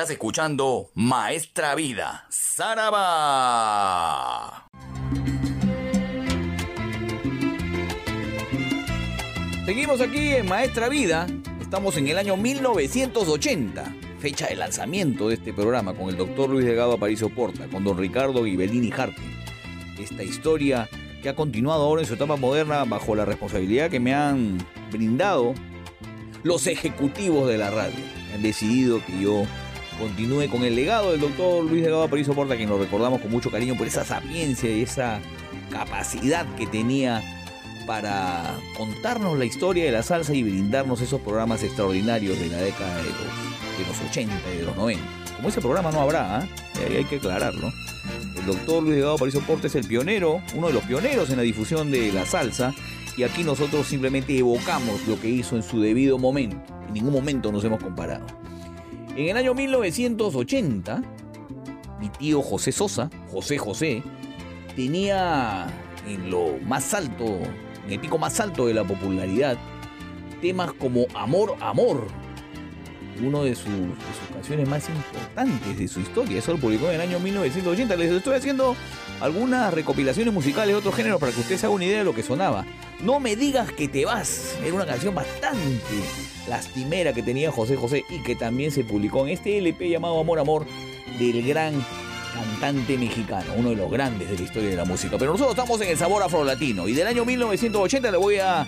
Estás 0.04 0.16
escuchando 0.16 0.92
Maestra 0.96 1.76
Vida, 1.76 2.26
Saraba. 2.28 3.08
Seguimos 9.66 10.02
aquí 10.02 10.34
en 10.34 10.46
Maestra 10.46 10.90
Vida. 10.90 11.26
Estamos 11.62 11.96
en 11.96 12.10
el 12.10 12.18
año 12.18 12.36
1980, 12.36 13.96
fecha 14.20 14.48
de 14.48 14.58
lanzamiento 14.58 15.30
de 15.30 15.36
este 15.36 15.54
programa 15.54 15.94
con 15.94 16.10
el 16.10 16.18
doctor 16.18 16.50
Luis 16.50 16.66
Delgado 16.66 16.92
Aparicio 16.92 17.30
Porta, 17.30 17.70
con 17.70 17.86
don 17.86 17.98
Ricardo 17.98 18.44
Ghibellini 18.44 18.92
Harting. 18.92 19.32
Esta 19.98 20.24
historia 20.24 20.90
que 21.22 21.30
ha 21.30 21.36
continuado 21.36 21.84
ahora 21.84 22.02
en 22.02 22.08
su 22.10 22.16
etapa 22.16 22.36
moderna 22.36 22.84
bajo 22.84 23.16
la 23.16 23.24
responsabilidad 23.24 23.90
que 23.90 24.02
me 24.02 24.14
han 24.14 24.58
brindado 24.92 25.54
los 26.44 26.68
ejecutivos 26.68 27.48
de 27.48 27.58
la 27.58 27.72
radio. 27.72 28.04
Han 28.34 28.42
decidido 28.42 29.00
que 29.06 29.22
yo 29.22 29.46
continúe 29.98 30.48
con 30.50 30.64
el 30.64 30.76
legado 30.76 31.12
del 31.12 31.22
doctor 31.22 31.64
Luis 31.64 31.82
Delgado 31.82 32.04
Aparicio 32.04 32.34
Porta, 32.34 32.56
quien 32.56 32.70
lo 32.70 32.78
recordamos 32.78 33.22
con 33.22 33.32
mucho 33.32 33.52
cariño 33.52 33.76
por 33.76 33.88
esa 33.88 34.04
sapiencia 34.04 34.70
y 34.70 34.84
esa 34.84 35.20
capacidad 35.70 36.46
que 36.56 36.68
tenía 36.68 37.22
para 37.86 38.56
contarnos 38.78 39.38
la 39.38 39.46
historia 39.46 39.86
de 39.86 39.92
la 39.92 40.04
salsa 40.04 40.34
y 40.34 40.44
brindarnos 40.44 41.02
esos 41.02 41.22
programas 41.22 41.64
extraordinarios 41.64 42.40
de 42.40 42.48
la 42.48 42.58
década 42.58 42.96
de 42.98 43.04
los, 43.04 43.78
de 43.78 43.86
los 43.88 44.10
80 44.10 44.34
y 44.54 44.58
de 44.58 44.64
los 44.64 44.76
90. 44.76 45.04
Como 45.36 45.50
ese 45.50 45.62
programa 45.62 45.92
no 45.92 46.02
habrá, 46.02 46.38
¿ah? 46.38 46.48
Ahí 46.88 46.98
hay 46.98 47.06
que 47.06 47.18
aclararlo. 47.18 47.72
El 48.38 48.46
doctor 48.46 48.84
Luis 48.84 48.96
Delgado 48.96 49.16
Aparicio 49.16 49.42
Porta 49.42 49.68
es 49.68 49.76
el 49.76 49.88
pionero, 49.88 50.42
uno 50.56 50.68
de 50.68 50.74
los 50.74 50.84
pioneros 50.84 51.30
en 51.30 51.38
la 51.38 51.44
difusión 51.44 51.92
de 51.92 52.12
la 52.12 52.26
salsa, 52.26 52.74
y 53.18 53.24
aquí 53.24 53.44
nosotros 53.44 53.88
simplemente 53.88 54.38
evocamos 54.38 55.08
lo 55.08 55.20
que 55.20 55.30
hizo 55.30 55.56
en 55.56 55.64
su 55.64 55.82
debido 55.82 56.18
momento. 56.18 56.58
En 56.88 56.94
ningún 56.94 57.14
momento 57.14 57.52
nos 57.52 57.64
hemos 57.64 57.82
comparado. 57.82 58.26
En 59.16 59.30
el 59.30 59.38
año 59.38 59.54
1980, 59.54 61.04
mi 62.00 62.10
tío 62.10 62.42
José 62.42 62.72
Sosa, 62.72 63.12
José 63.32 63.60
José, 63.60 64.02
tenía 64.76 65.68
en 66.08 66.32
lo 66.32 66.58
más 66.66 66.96
alto, 66.96 67.26
en 67.86 67.92
el 67.92 68.00
pico 68.00 68.18
más 68.18 68.40
alto 68.40 68.66
de 68.66 68.74
la 68.74 68.84
popularidad, 68.84 69.56
temas 70.42 70.74
como 70.74 71.06
Amor, 71.14 71.56
Amor, 71.62 72.08
uno 73.22 73.44
de 73.44 73.54
sus, 73.54 73.66
de 73.70 74.14
sus 74.20 74.34
canciones 74.34 74.68
más 74.68 74.90
importantes 74.90 75.78
de 75.78 75.88
su 75.88 76.00
historia. 76.00 76.40
Eso 76.40 76.54
lo 76.54 76.58
publicó 76.58 76.88
en 76.90 76.96
el 76.96 77.02
año 77.02 77.20
1980. 77.20 77.96
Les 77.96 78.12
estoy 78.12 78.34
haciendo 78.34 78.76
algunas 79.22 79.72
recopilaciones 79.72 80.34
musicales 80.34 80.70
de 80.70 80.80
otros 80.80 80.96
géneros 80.96 81.20
para 81.20 81.32
que 81.32 81.40
usted 81.40 81.58
se 81.58 81.68
haga 81.68 81.76
una 81.76 81.86
idea 81.86 82.00
de 82.00 82.04
lo 82.04 82.16
que 82.16 82.24
sonaba. 82.24 82.66
No 83.00 83.20
me 83.20 83.36
digas 83.36 83.72
que 83.72 83.88
te 83.88 84.06
vas. 84.06 84.58
Era 84.64 84.74
una 84.74 84.88
canción 84.88 85.14
bastante 85.14 86.02
lastimera 86.48 87.14
que 87.14 87.24
tenía 87.24 87.52
José 87.52 87.76
José 87.76 88.06
y 88.10 88.20
que 88.20 88.36
también 88.36 88.72
se 88.72 88.84
publicó 88.84 89.26
en 89.26 89.34
este 89.34 89.58
LP 89.58 89.90
llamado 89.90 90.20
Amor 90.20 90.40
Amor 90.40 90.66
del 91.20 91.46
gran 91.46 91.74
cantante 92.34 92.98
mexicano, 92.98 93.54
uno 93.56 93.70
de 93.70 93.76
los 93.76 93.92
grandes 93.92 94.30
de 94.30 94.38
la 94.38 94.44
historia 94.44 94.70
de 94.70 94.76
la 94.76 94.86
música. 94.86 95.18
Pero 95.18 95.32
nosotros 95.32 95.56
estamos 95.56 95.80
en 95.82 95.90
el 95.90 95.98
sabor 95.98 96.24
afro-latino 96.24 96.88
y 96.88 96.94
del 96.94 97.08
año 97.08 97.26
1980 97.26 98.12
le 98.12 98.18
voy 98.18 98.38
a 98.38 98.66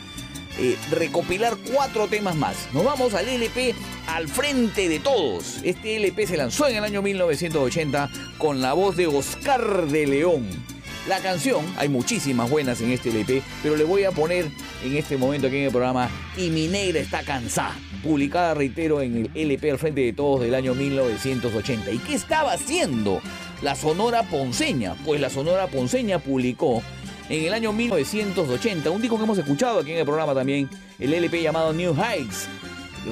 eh, 0.58 0.78
recopilar 0.92 1.58
cuatro 1.74 2.08
temas 2.08 2.36
más. 2.36 2.56
Nos 2.74 2.86
vamos 2.86 3.14
al 3.14 3.28
LP 3.28 3.76
Al 4.08 4.28
Frente 4.28 4.88
de 4.88 5.00
Todos. 5.00 5.60
Este 5.64 5.98
LP 5.98 6.28
se 6.28 6.38
lanzó 6.38 6.68
en 6.68 6.78
el 6.78 6.84
año 6.84 7.02
1980 7.02 8.10
con 8.38 8.62
la 8.62 8.74
voz 8.74 8.96
de 8.96 9.08
Oscar 9.08 9.88
de 9.88 10.08
León. 10.08 10.75
La 11.08 11.20
canción, 11.20 11.64
hay 11.78 11.88
muchísimas 11.88 12.50
buenas 12.50 12.82
en 12.82 12.92
este 12.92 13.10
LP, 13.10 13.44
pero 13.62 13.76
le 13.76 13.84
voy 13.84 14.06
a 14.06 14.12
poner 14.12 14.48
en 14.84 14.98
este 14.98 15.18
momento 15.18 15.46
aquí 15.46 15.58
en 15.58 15.66
el 15.66 15.72
programa 15.72 16.10
Y 16.36 16.50
mi 16.50 16.68
negra 16.68 17.00
está 17.00 17.22
cansada, 17.22 17.76
publicada, 18.02 18.56
reitero, 18.56 19.02
en 19.02 19.18
el 19.18 19.32
LP 19.36 19.70
Al 19.70 19.78
Frente 19.78 20.02
de 20.02 20.14
Todos 20.14 20.42
del 20.42 20.56
año 20.56 20.74
1980. 20.74 21.92
¿Y 21.92 22.00
qué 22.00 22.16
estaba 22.16 22.54
haciendo 22.54 23.22
la 23.62 23.76
Sonora 23.76 24.24
Ponceña? 24.24 24.96
Pues 25.06 25.22
la 25.22 25.30
Sonora 25.30 25.68
Ponceña 25.68 26.18
publicó 26.18 26.82
en 27.30 27.46
el 27.46 27.54
año 27.54 27.72
1980, 27.72 28.90
un 28.90 29.02
disco 29.02 29.18
que 29.18 29.26
hemos 29.26 29.38
escuchado 29.38 29.82
aquí 29.82 29.92
en 29.92 30.00
el 30.00 30.06
programa 30.06 30.34
también, 30.34 30.68
el 30.98 31.14
LP 31.14 31.44
llamado 31.44 31.72
New 31.72 31.96
Heights, 31.96 32.48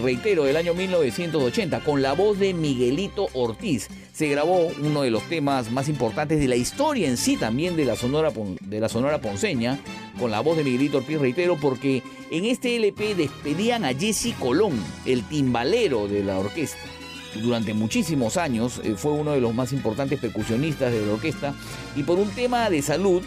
reitero, 0.01 0.45
del 0.45 0.57
año 0.57 0.73
1980, 0.73 1.81
con 1.81 2.01
la 2.01 2.13
voz 2.13 2.39
de 2.39 2.53
Miguelito 2.53 3.27
Ortiz. 3.33 3.87
Se 4.13 4.27
grabó 4.27 4.67
uno 4.81 5.01
de 5.01 5.11
los 5.11 5.23
temas 5.23 5.71
más 5.71 5.89
importantes 5.89 6.39
de 6.39 6.47
la 6.47 6.55
historia 6.55 7.07
en 7.07 7.17
sí 7.17 7.37
también 7.37 7.75
de 7.75 7.85
la 7.85 7.95
Sonora, 7.95 8.31
de 8.61 8.79
la 8.79 8.89
Sonora 8.89 9.21
Ponceña, 9.21 9.79
con 10.19 10.31
la 10.31 10.39
voz 10.39 10.57
de 10.57 10.63
Miguelito 10.63 10.97
Ortiz, 10.97 11.19
reitero, 11.19 11.57
porque 11.59 12.03
en 12.31 12.45
este 12.45 12.75
LP 12.75 13.15
despedían 13.15 13.85
a 13.85 13.93
Jesse 13.93 14.33
Colón, 14.39 14.73
el 15.05 15.23
timbalero 15.23 16.07
de 16.07 16.23
la 16.23 16.39
orquesta. 16.39 16.79
Durante 17.41 17.73
muchísimos 17.73 18.37
años 18.37 18.79
eh, 18.83 18.93
fue 18.95 19.11
uno 19.11 19.31
de 19.31 19.41
los 19.41 19.55
más 19.55 19.73
importantes 19.73 20.19
percusionistas 20.19 20.91
de 20.91 21.05
la 21.05 21.13
orquesta 21.13 21.55
y 21.95 22.03
por 22.03 22.19
un 22.19 22.29
tema 22.29 22.69
de 22.69 22.81
salud 22.81 23.23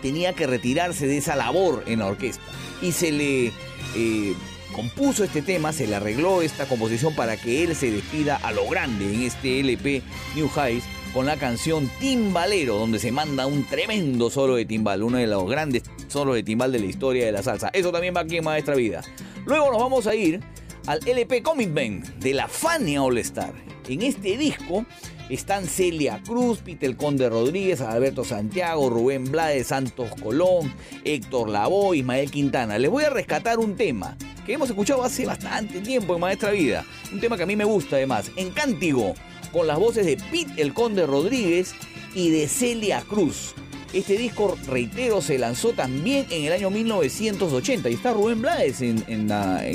tenía 0.00 0.32
que 0.32 0.46
retirarse 0.46 1.06
de 1.06 1.18
esa 1.18 1.36
labor 1.36 1.84
en 1.86 1.98
la 1.98 2.06
orquesta. 2.06 2.42
Y 2.80 2.92
se 2.92 3.12
le 3.12 3.52
eh, 3.94 4.34
compuso 4.72 5.24
este 5.24 5.42
tema, 5.42 5.72
se 5.72 5.86
le 5.86 5.96
arregló 5.96 6.42
esta 6.42 6.66
composición 6.66 7.14
para 7.14 7.36
que 7.36 7.64
él 7.64 7.74
se 7.74 7.90
despida 7.90 8.36
a 8.36 8.52
lo 8.52 8.68
grande 8.68 9.12
en 9.12 9.22
este 9.22 9.60
LP 9.60 10.02
New 10.34 10.48
Highs 10.48 10.84
con 11.12 11.26
la 11.26 11.36
canción 11.36 11.90
Timbalero, 11.98 12.76
donde 12.76 12.98
se 12.98 13.12
manda 13.12 13.46
un 13.46 13.64
tremendo 13.64 14.30
solo 14.30 14.56
de 14.56 14.64
timbal, 14.64 15.02
uno 15.02 15.18
de 15.18 15.26
los 15.26 15.48
grandes 15.48 15.82
solos 16.08 16.34
de 16.34 16.42
timbal 16.42 16.72
de 16.72 16.80
la 16.80 16.86
historia 16.86 17.26
de 17.26 17.32
la 17.32 17.42
salsa. 17.42 17.70
Eso 17.72 17.90
también 17.90 18.14
va 18.14 18.20
aquí 18.20 18.36
en 18.36 18.44
Maestra 18.44 18.74
Vida. 18.74 19.02
Luego 19.44 19.70
nos 19.72 19.80
vamos 19.80 20.06
a 20.06 20.14
ir 20.14 20.40
al 20.86 21.00
LP 21.06 21.42
Commitment 21.42 22.06
de 22.16 22.34
la 22.34 22.48
Fania 22.48 23.02
All 23.02 23.18
Star. 23.18 23.52
En 23.88 24.02
este 24.02 24.36
disco 24.36 24.86
están 25.34 25.66
Celia 25.66 26.20
Cruz, 26.24 26.58
Peter 26.58 26.96
Conde 26.96 27.28
Rodríguez, 27.28 27.80
Alberto 27.80 28.24
Santiago, 28.24 28.90
Rubén 28.90 29.30
Blades, 29.30 29.68
Santos 29.68 30.10
Colón, 30.20 30.72
Héctor 31.04 31.48
Lavoe, 31.48 31.96
Ismael 31.96 32.30
Quintana. 32.30 32.78
Les 32.78 32.90
voy 32.90 33.04
a 33.04 33.10
rescatar 33.10 33.58
un 33.58 33.76
tema 33.76 34.16
que 34.44 34.54
hemos 34.54 34.68
escuchado 34.68 35.04
hace 35.04 35.26
bastante 35.26 35.80
tiempo 35.80 36.14
en 36.14 36.20
Maestra 36.20 36.50
Vida. 36.50 36.84
Un 37.12 37.20
tema 37.20 37.36
que 37.36 37.44
a 37.44 37.46
mí 37.46 37.56
me 37.56 37.64
gusta 37.64 37.96
además. 37.96 38.30
En 38.36 38.50
Cántigo, 38.50 39.14
con 39.52 39.66
las 39.66 39.78
voces 39.78 40.04
de 40.04 40.16
Pete 40.16 40.60
el 40.60 40.74
Conde 40.74 41.06
Rodríguez 41.06 41.74
y 42.14 42.30
de 42.30 42.48
Celia 42.48 43.02
Cruz. 43.02 43.54
Este 43.92 44.16
disco, 44.16 44.56
reitero, 44.68 45.20
se 45.20 45.36
lanzó 45.36 45.72
también 45.72 46.24
en 46.30 46.44
el 46.44 46.52
año 46.52 46.70
1980 46.70 47.90
y 47.90 47.94
está 47.94 48.12
Rubén 48.12 48.40
Blades 48.40 48.82
en, 48.82 49.02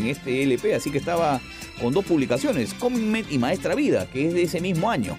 este 0.07 0.43
LP, 0.43 0.73
así 0.73 0.89
que 0.89 0.99
estaba 0.99 1.41
con 1.81 1.93
dos 1.93 2.05
publicaciones, 2.05 2.73
Commitment 2.75 3.29
y 3.29 3.37
Maestra 3.37 3.75
Vida, 3.75 4.07
que 4.11 4.27
es 4.27 4.33
de 4.33 4.43
ese 4.43 4.61
mismo 4.61 4.89
año. 4.89 5.17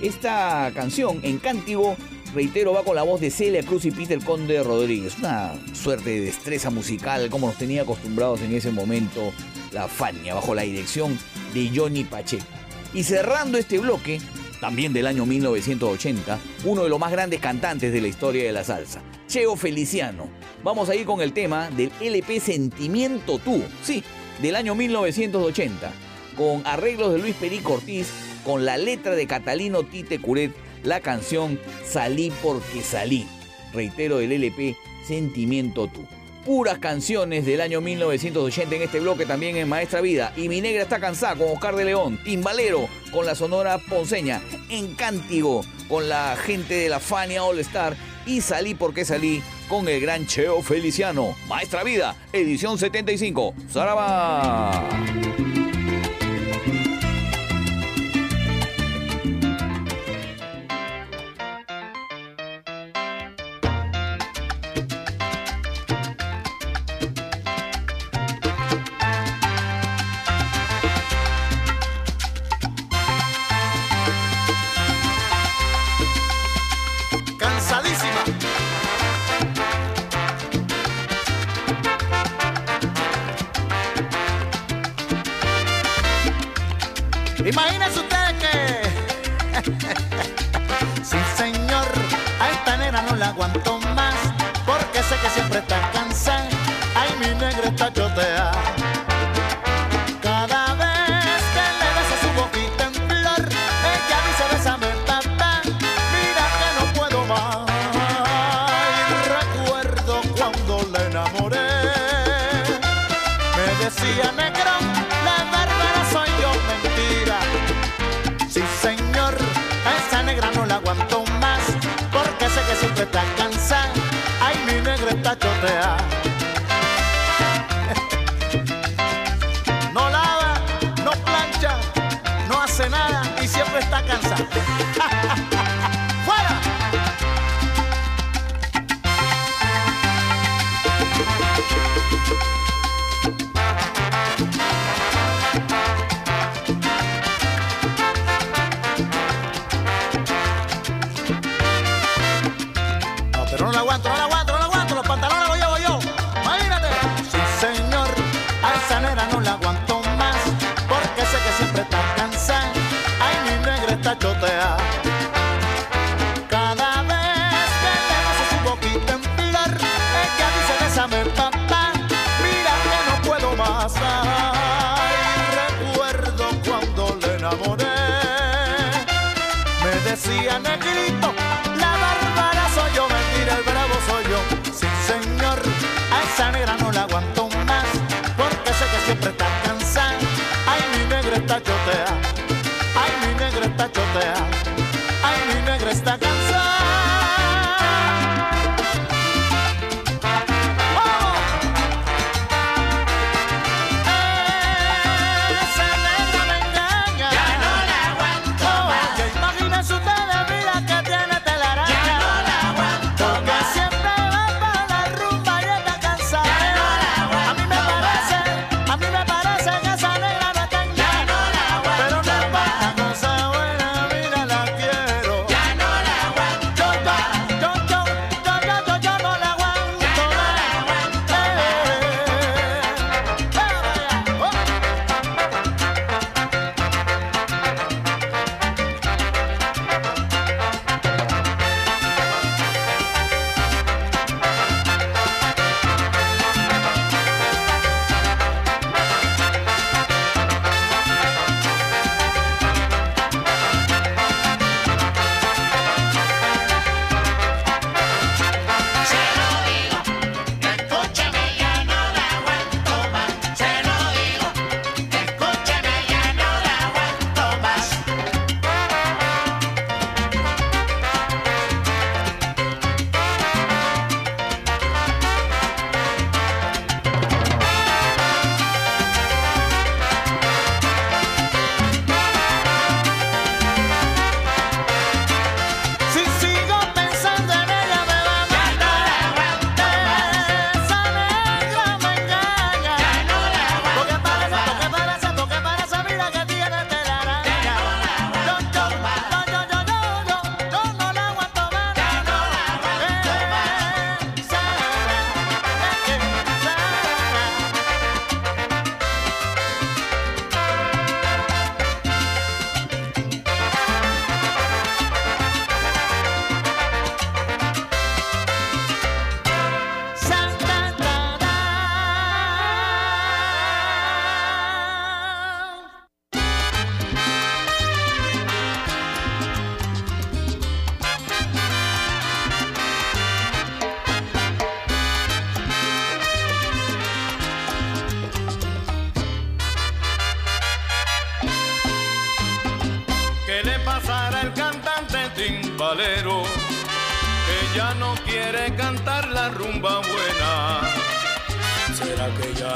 Esta 0.00 0.72
canción, 0.74 1.20
en 1.22 1.38
Cántigo, 1.38 1.96
reitero, 2.34 2.72
va 2.72 2.82
con 2.82 2.96
la 2.96 3.04
voz 3.04 3.20
de 3.20 3.30
Celia 3.30 3.62
Cruz 3.62 3.84
y 3.84 3.92
Peter 3.92 4.18
Conde 4.18 4.60
Rodríguez. 4.60 5.18
Una 5.18 5.54
suerte 5.72 6.10
de 6.10 6.20
destreza 6.22 6.70
musical, 6.70 7.30
como 7.30 7.46
nos 7.46 7.56
tenía 7.56 7.82
acostumbrados 7.82 8.40
en 8.42 8.52
ese 8.52 8.72
momento 8.72 9.32
la 9.72 9.86
Fania, 9.86 10.34
bajo 10.34 10.52
la 10.52 10.62
dirección 10.62 11.16
de 11.54 11.70
Johnny 11.72 12.02
Pacheco. 12.02 12.44
Y 12.92 13.04
cerrando 13.04 13.56
este 13.56 13.78
bloque, 13.78 14.20
también 14.60 14.92
del 14.92 15.06
año 15.06 15.26
1980, 15.26 16.38
uno 16.64 16.84
de 16.84 16.88
los 16.88 16.98
más 16.98 17.12
grandes 17.12 17.40
cantantes 17.40 17.92
de 17.92 18.00
la 18.00 18.08
historia 18.08 18.44
de 18.44 18.52
la 18.52 18.64
salsa, 18.64 19.02
Cheo 19.28 19.56
Feliciano. 19.56 20.28
Vamos 20.62 20.88
a 20.88 20.94
ir 20.94 21.06
con 21.06 21.20
el 21.20 21.32
tema 21.32 21.70
del 21.70 21.90
LP 22.00 22.40
Sentimiento 22.40 23.38
Tú, 23.38 23.62
sí, 23.82 24.02
del 24.40 24.56
año 24.56 24.74
1980, 24.74 25.92
con 26.36 26.66
arreglos 26.66 27.12
de 27.12 27.18
Luis 27.18 27.34
Perico 27.36 27.74
Ortiz, 27.74 28.10
con 28.44 28.64
la 28.64 28.76
letra 28.76 29.14
de 29.14 29.26
Catalino 29.26 29.82
Tite 29.82 30.20
Curet, 30.20 30.52
la 30.82 31.00
canción 31.00 31.58
Salí 31.84 32.32
porque 32.42 32.82
salí. 32.82 33.26
Reitero 33.72 34.18
del 34.18 34.32
LP 34.32 34.76
Sentimiento 35.06 35.88
Tú. 35.88 36.06
Puras 36.46 36.78
canciones 36.78 37.44
del 37.44 37.60
año 37.60 37.80
1980 37.80 38.76
en 38.76 38.82
este 38.82 39.00
bloque 39.00 39.26
también 39.26 39.56
en 39.56 39.68
Maestra 39.68 40.00
Vida. 40.00 40.32
Y 40.36 40.48
Mi 40.48 40.60
Negra 40.60 40.84
está 40.84 41.00
cansada 41.00 41.34
con 41.34 41.48
Oscar 41.48 41.74
de 41.74 41.84
León. 41.84 42.20
Timbalero 42.22 42.88
con 43.10 43.26
la 43.26 43.34
Sonora 43.34 43.78
Ponceña. 43.78 44.40
En 44.68 44.94
Cántigo 44.94 45.64
con 45.88 46.08
la 46.08 46.36
gente 46.36 46.74
de 46.74 46.88
la 46.88 47.00
Fania 47.00 47.42
All 47.42 47.58
Star. 47.58 47.96
Y 48.26 48.42
Salí 48.42 48.76
porque 48.76 49.04
salí 49.04 49.42
con 49.68 49.88
el 49.88 50.00
gran 50.00 50.28
Cheo 50.28 50.62
Feliciano. 50.62 51.34
Maestra 51.48 51.82
Vida, 51.82 52.14
edición 52.32 52.78
75. 52.78 53.52
¡Zaraba! 53.68 54.88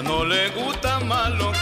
no 0.02 0.24
le 0.24 0.50
gusta 0.50 1.00
malo. 1.00 1.59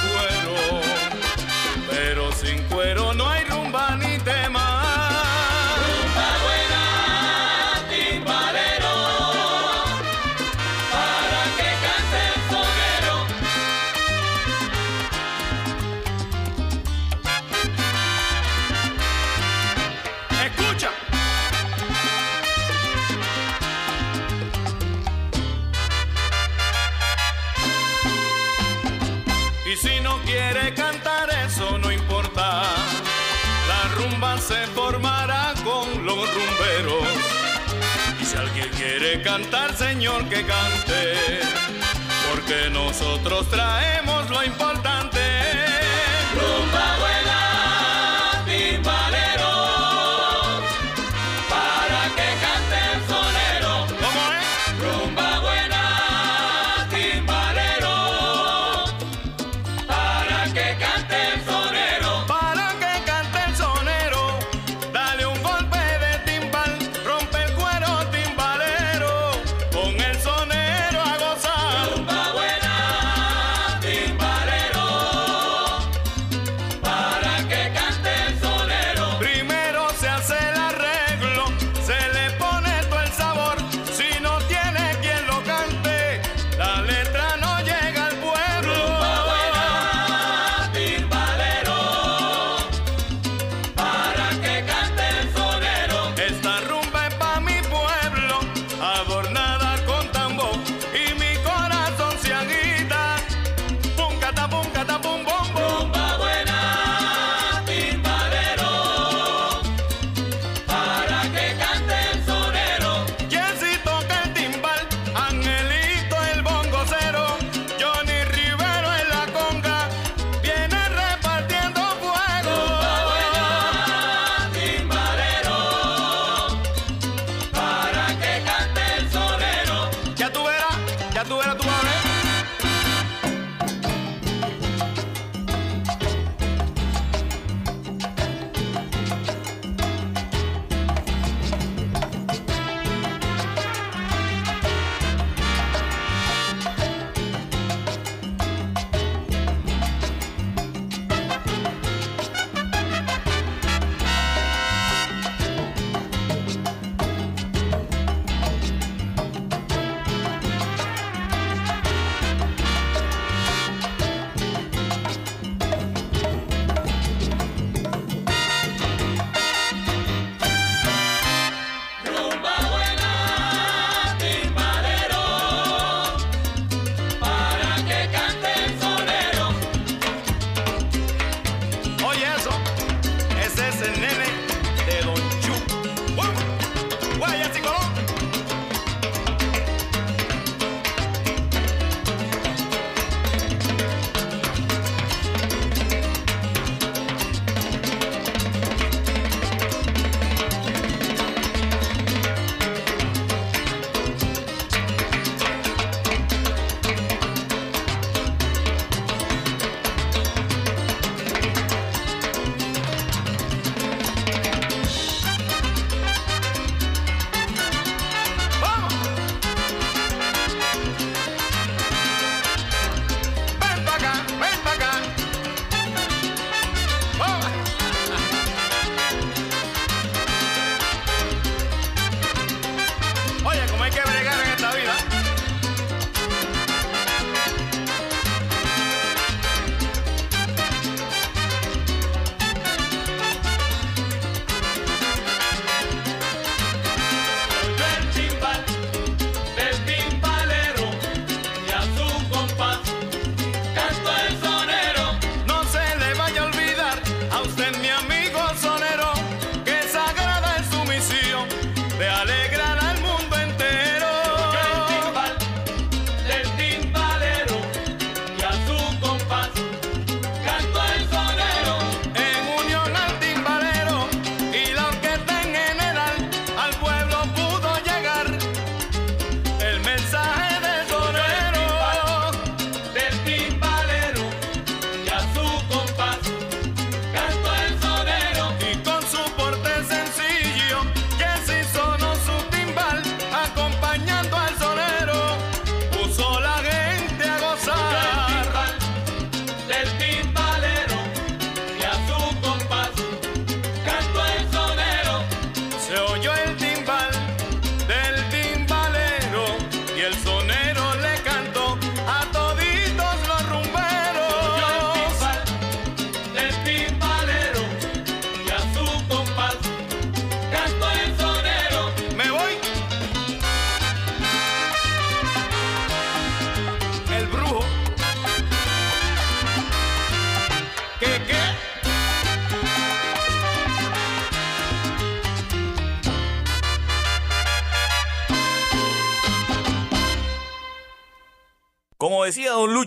Quiere 38.78 39.20
cantar, 39.22 39.76
Señor, 39.76 40.28
que 40.28 40.46
cante, 40.46 41.40
porque 42.30 42.70
nosotros 42.70 43.50
traemos 43.50 44.30
lo 44.30 44.44
importante. 44.44 44.97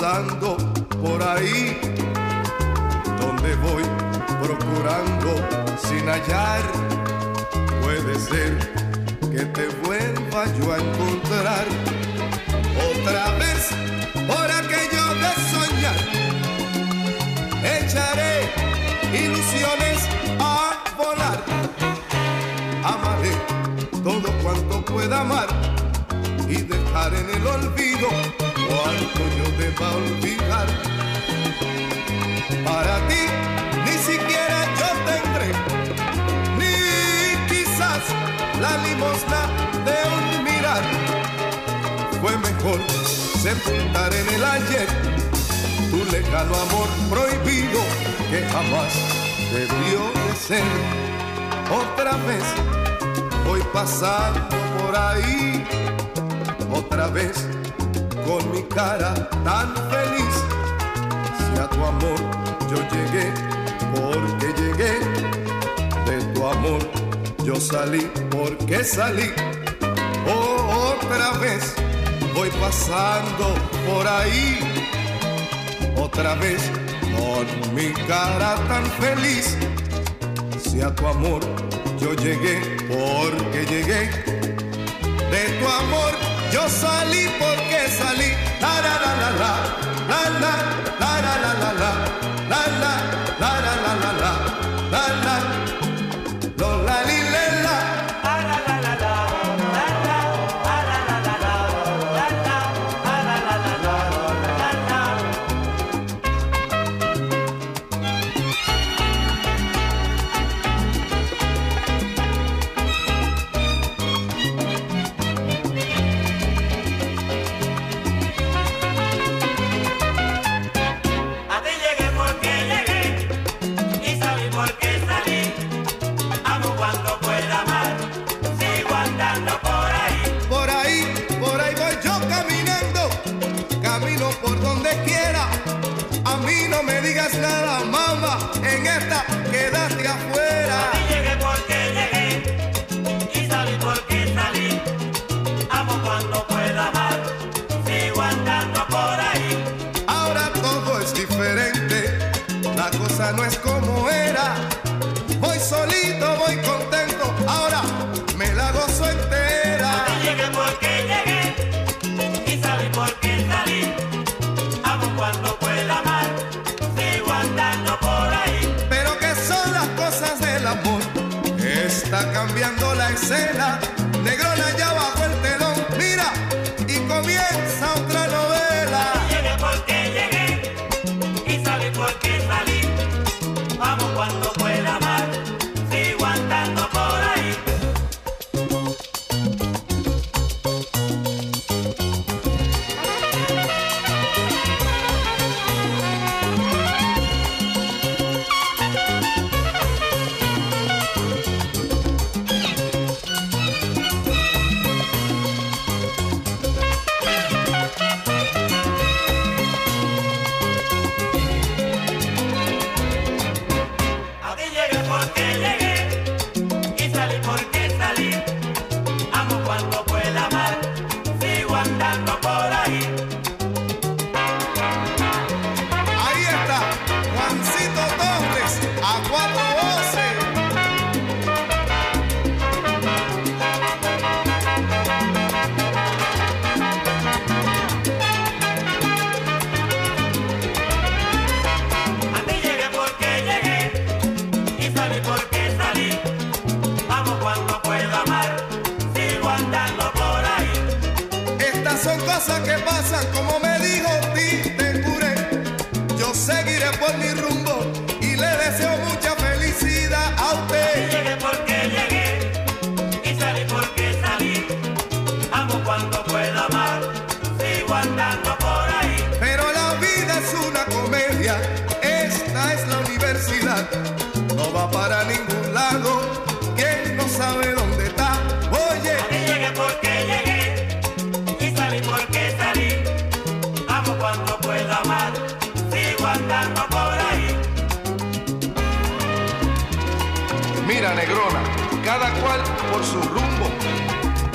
pasando 0.00 0.56
por 1.02 1.22
ahí, 1.22 1.78
donde 3.20 3.54
voy 3.56 3.82
procurando 4.42 5.34
sin 5.86 6.08
hallar. 6.08 6.62
Puede 7.82 8.18
ser 8.18 8.56
que 9.30 9.44
te 9.44 9.68
vuelva 9.84 10.44
yo 10.58 10.72
a 10.72 10.78
encontrar 10.78 11.66
otra 12.90 13.30
vez 13.36 13.68
por 14.26 14.50
aquello 14.50 15.04
de 15.22 15.30
soñar. 15.52 16.00
Echaré 17.62 18.48
ilusiones 19.12 20.08
a 20.38 20.82
volar. 20.96 21.44
Amaré 22.84 23.32
todo 24.02 24.32
cuanto 24.42 24.82
pueda 24.82 25.20
amar 25.20 25.69
dejar 27.00 27.14
en 27.14 27.30
el 27.30 27.46
olvido, 27.46 28.08
o 28.08 28.66
cuánto 28.68 29.20
yo 29.36 29.50
deba 29.58 29.96
olvidar. 29.96 30.66
Para 32.64 32.96
ti 33.08 33.22
ni 33.84 33.96
siquiera 33.98 34.58
yo 34.78 34.88
tendré, 35.08 35.48
ni 36.58 37.48
quizás 37.48 38.02
la 38.60 38.76
limosna 38.86 39.42
de 39.86 39.98
un 40.16 40.44
mirar. 40.44 40.82
Fue 42.20 42.36
mejor 42.38 42.80
sepultar 43.42 44.12
en 44.12 44.34
el 44.34 44.44
ayer 44.44 44.88
tu 45.90 46.04
legado 46.12 46.54
amor 46.54 46.88
prohibido 47.08 47.80
que 48.30 48.46
jamás 48.52 48.92
debió 49.52 50.00
de 50.26 50.36
ser. 50.36 50.64
Otra 51.70 52.16
vez 52.26 52.44
voy 53.46 53.62
pasando 53.72 54.48
por 54.78 54.96
ahí 54.96 55.64
otra 56.80 57.08
vez 57.08 57.46
con 58.26 58.50
mi 58.52 58.62
cara 58.62 59.12
tan 59.44 59.68
feliz. 59.92 60.34
Si 61.38 61.60
a 61.60 61.66
tu 61.68 61.84
amor 61.84 62.20
yo 62.70 62.78
llegué, 62.94 63.26
porque 63.94 64.48
llegué, 64.60 64.94
de 66.06 66.16
tu 66.32 66.46
amor 66.46 66.80
yo 67.44 67.56
salí, 67.60 68.10
porque 68.30 68.84
salí. 68.84 69.30
Oh, 70.26 70.94
otra 70.94 71.32
vez 71.38 71.74
voy 72.34 72.50
pasando 72.64 73.46
por 73.86 74.06
ahí, 74.06 74.58
otra 75.96 76.34
vez 76.36 76.60
con 77.16 77.74
mi 77.74 77.92
cara 78.08 78.56
tan 78.68 78.84
feliz. 79.02 79.56
Si 80.62 80.80
a 80.80 80.94
tu 80.94 81.06
amor 81.06 81.40
yo 81.98 82.14
llegué, 82.14 82.56
porque 82.88 83.66
llegué, 83.66 84.02
de 85.32 85.42
tu 85.58 85.68
amor 85.68 86.29
yo 86.52 86.68
salí 86.68 87.28
porque 87.38 87.88
salí. 87.90 88.32
La 88.60 88.80
la 88.80 88.94
la 89.04 89.12
la 89.20 89.30
la. 89.40 89.52
La 90.08 90.20
la 90.42 91.20
la 91.22 91.36
la 91.42 91.54
la 91.54 91.72
la. 91.80 92.09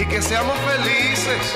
Y 0.05 0.09
que 0.09 0.21
seamos 0.21 0.57
felices. 0.59 1.55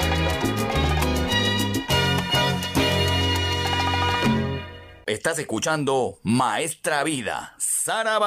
Estás 5.05 5.39
escuchando 5.39 6.19
Maestra 6.23 7.03
Vida, 7.03 7.55
Saraba. 7.57 8.19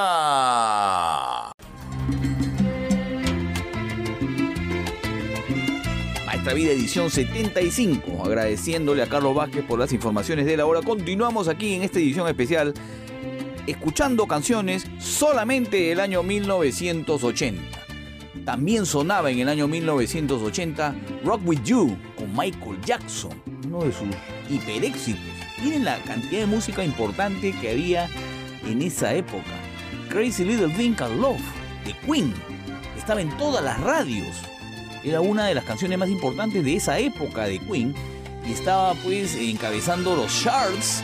Maestra 6.25 6.53
Vida 6.53 6.71
edición 6.71 7.09
75, 7.09 8.25
agradeciéndole 8.25 9.01
a 9.01 9.07
Carlos 9.07 9.33
Vázquez 9.33 9.63
por 9.65 9.79
las 9.79 9.93
informaciones 9.93 10.45
de 10.45 10.57
la 10.57 10.65
hora. 10.65 10.81
Continuamos 10.81 11.47
aquí 11.47 11.75
en 11.75 11.83
esta 11.83 11.99
edición 11.99 12.27
especial 12.27 12.73
escuchando 13.65 14.27
canciones 14.27 14.85
solamente 14.99 15.77
del 15.77 16.01
año 16.01 16.21
1980. 16.21 17.82
También 18.45 18.85
sonaba 18.85 19.31
en 19.31 19.39
el 19.39 19.47
año 19.47 19.69
1980 19.69 20.95
Rock 21.23 21.41
With 21.45 21.63
You 21.63 21.97
con 22.17 22.29
Michael 22.35 22.81
Jackson, 22.85 23.31
uno 23.65 23.85
de 23.85 23.93
sus 23.93 24.09
hiperéxitos. 24.49 25.21
Miren 25.63 25.85
la 25.85 25.97
cantidad 25.99 26.41
de 26.41 26.47
música 26.47 26.83
importante 26.83 27.53
que 27.53 27.69
había 27.69 28.09
en 28.65 28.81
esa 28.81 29.13
época. 29.13 29.51
Crazy 30.09 30.43
Little 30.43 30.73
Thing 30.75 30.93
Called 30.93 31.19
Love 31.19 31.41
de 31.85 31.93
Queen 32.05 32.33
estaba 32.97 33.21
en 33.21 33.29
todas 33.37 33.63
las 33.63 33.79
radios. 33.79 34.35
Era 35.05 35.21
una 35.21 35.45
de 35.45 35.55
las 35.55 35.63
canciones 35.63 35.97
más 35.97 36.09
importantes 36.09 36.65
de 36.65 36.75
esa 36.75 36.99
época 36.99 37.45
de 37.45 37.59
Queen 37.59 37.95
y 38.45 38.51
estaba 38.51 38.93
pues 38.95 39.35
encabezando 39.35 40.17
los 40.17 40.43
charts 40.43 41.01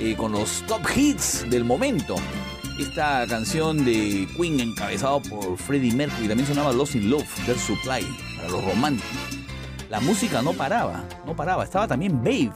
eh, 0.00 0.14
con 0.16 0.32
los 0.32 0.64
top 0.66 0.82
hits 0.96 1.44
del 1.50 1.64
momento. 1.64 2.16
Esta 2.78 3.26
canción 3.26 3.84
de 3.84 4.28
Queen 4.36 4.60
encabezado 4.60 5.20
por 5.20 5.58
Freddie 5.58 5.92
Mercury 5.92 6.28
también 6.28 6.46
sonaba 6.46 6.72
Lost 6.72 6.94
in 6.94 7.10
Love, 7.10 7.26
Their 7.44 7.58
Supply, 7.58 8.06
para 8.36 8.48
los 8.50 8.64
románticos. 8.64 9.10
La 9.90 9.98
música 9.98 10.42
no 10.42 10.52
paraba, 10.52 11.04
no 11.26 11.34
paraba. 11.34 11.64
Estaba 11.64 11.88
también 11.88 12.22
Babe, 12.22 12.52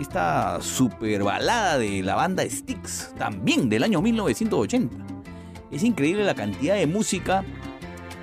esta 0.00 0.60
super 0.62 1.24
balada 1.24 1.78
de 1.78 2.00
la 2.00 2.14
banda 2.14 2.44
Styx, 2.48 3.12
también 3.18 3.68
del 3.68 3.82
año 3.82 4.00
1980. 4.00 4.96
Es 5.72 5.82
increíble 5.82 6.22
la 6.22 6.36
cantidad 6.36 6.76
de 6.76 6.86
música 6.86 7.44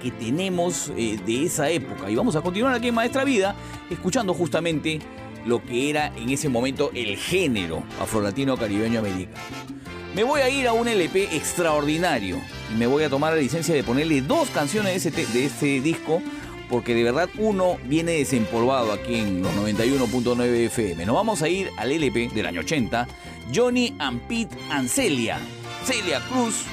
que 0.02 0.12
tenemos 0.12 0.94
eh, 0.96 1.20
de 1.26 1.44
esa 1.44 1.70
época. 1.70 2.10
Y 2.10 2.16
vamos 2.16 2.38
a 2.38 2.42
continuar 2.42 2.74
aquí 2.74 2.88
en 2.88 2.96
Maestra 2.96 3.26
Vida, 3.26 3.54
escuchando 3.90 4.34
justamente 4.34 5.00
lo 5.46 5.62
que 5.62 5.90
era 5.90 6.08
en 6.16 6.30
ese 6.30 6.48
momento 6.48 6.90
el 6.94 7.18
género 7.18 7.84
afrolatino 8.00 8.56
caribeño 8.56 9.00
americano. 9.00 9.77
Me 10.18 10.24
voy 10.24 10.42
a 10.42 10.50
ir 10.50 10.68
a 10.68 10.74
un 10.74 10.88
LP 10.88 11.36
extraordinario 11.38 12.42
y 12.74 12.76
me 12.76 12.88
voy 12.88 13.04
a 13.04 13.10
tomar 13.10 13.34
la 13.34 13.40
licencia 13.40 13.76
de 13.76 13.84
ponerle 13.84 14.24
dos 14.24 14.50
canciones 14.50 15.04
de 15.04 15.10
ese, 15.10 15.32
de 15.32 15.46
este 15.46 15.80
disco 15.80 16.24
porque 16.72 16.96
de 16.96 17.04
verdad 17.04 17.30
uno 17.38 17.78
viene 17.84 18.14
desempolvado 18.14 18.94
aquí 18.94 19.14
en 19.14 19.44
los 19.44 19.54
91.9 19.54 20.66
FM. 20.66 21.06
Nos 21.06 21.14
vamos 21.14 21.44
a 21.44 21.50
ir 21.50 21.70
al 21.78 21.92
LP 21.92 22.32
del 22.34 22.48
año 22.48 22.62
80, 22.62 23.08
Johnny 23.54 23.96
and 24.00 24.20
Pete 24.22 24.58
and 24.72 24.90
Celia, 24.90 25.38
Celia 25.86 26.20
Cruz, 26.32 26.64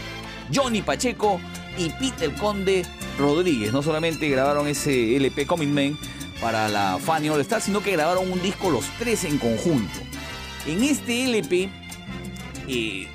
Johnny 0.50 0.80
Pacheco 0.80 1.38
y 1.76 1.90
Pete 1.90 2.24
el 2.24 2.34
Conde 2.36 2.86
Rodríguez. 3.18 3.74
No 3.74 3.82
solamente 3.82 4.26
grabaron 4.30 4.68
ese 4.68 5.16
LP 5.16 5.44
Coming 5.44 5.68
Man 5.68 5.98
para 6.40 6.70
la 6.70 6.98
Fanny 6.98 7.28
All 7.28 7.42
Star, 7.42 7.60
sino 7.60 7.82
que 7.82 7.92
grabaron 7.92 8.32
un 8.32 8.40
disco 8.40 8.70
los 8.70 8.86
tres 8.98 9.22
en 9.24 9.36
conjunto. 9.36 10.00
En 10.66 10.82
este 10.82 11.24
LP, 11.24 11.68
eh, 12.68 13.08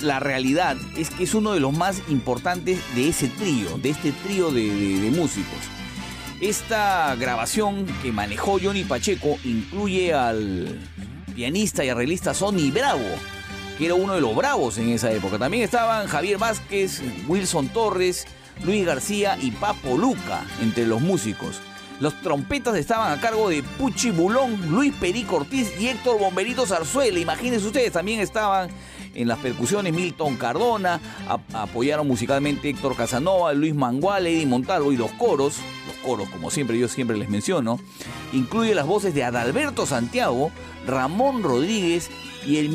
la, 0.00 0.20
realidad 0.20 0.76
es 0.96 1.10
que 1.10 1.24
es 1.24 1.34
uno 1.34 1.52
de 1.52 1.60
los 1.60 1.72
más 1.72 2.02
importantes 2.08 2.78
de 2.94 3.08
ese 3.08 3.28
trío, 3.28 3.78
de 3.78 3.90
este 3.90 4.12
trío 4.12 4.50
de 4.50 5.10
músicos. 5.14 5.58
Esta 6.40 7.14
grabación 7.14 7.86
que 8.02 8.12
manejó 8.12 8.58
Johnny 8.62 8.84
Pacheco 8.84 9.38
incluye 9.44 10.12
al 10.12 10.78
pianista 11.34 11.84
y 11.84 11.88
arreglista 11.88 12.34
Sonny 12.34 12.70
Bravo, 12.70 13.08
que 13.78 13.86
era 13.86 13.94
uno 13.94 14.14
de 14.14 14.20
los 14.20 14.34
bravos 14.34 14.76
en 14.78 14.90
esa 14.90 15.12
época. 15.12 15.38
También 15.38 15.62
estaban 15.62 16.06
Javier 16.06 16.38
Vázquez, 16.38 17.02
Wilson 17.28 17.68
Torres, 17.68 18.26
Luis 18.64 18.84
García 18.84 19.38
y 19.40 19.52
Papo 19.52 19.96
Luca 19.96 20.44
entre 20.60 20.86
los 20.86 21.00
músicos. 21.00 21.60
Los 22.00 22.20
trompetas 22.20 22.76
estaban 22.76 23.16
a 23.16 23.20
cargo 23.20 23.48
de 23.48 23.62
Puchi 23.62 24.10
Bulón, 24.10 24.70
Luis 24.70 24.92
Perico 24.94 25.36
Ortiz 25.36 25.72
y 25.80 25.86
Héctor 25.86 26.18
Bomberito 26.18 26.66
Zarzuela. 26.66 27.18
Imagínense 27.18 27.66
ustedes, 27.66 27.92
también 27.92 28.20
estaban 28.20 28.68
en 29.14 29.28
las 29.28 29.38
percusiones 29.38 29.92
Milton 29.92 30.36
Cardona, 30.36 31.00
apoyaron 31.52 32.06
musicalmente 32.06 32.68
Héctor 32.68 32.96
Casanova, 32.96 33.52
Luis 33.52 33.74
Mangual, 33.74 34.26
Eddie 34.26 34.46
Montalvo 34.46 34.92
y 34.92 34.96
los 34.96 35.10
coros, 35.12 35.58
los 35.86 35.96
coros 36.04 36.28
como 36.28 36.50
siempre 36.50 36.78
yo 36.78 36.88
siempre 36.88 37.16
les 37.16 37.28
menciono, 37.28 37.78
incluye 38.32 38.74
las 38.74 38.86
voces 38.86 39.14
de 39.14 39.24
Adalberto 39.24 39.86
Santiago, 39.86 40.50
Ramón 40.86 41.42
Rodríguez 41.42 42.10
y 42.46 42.58
el, 42.58 42.66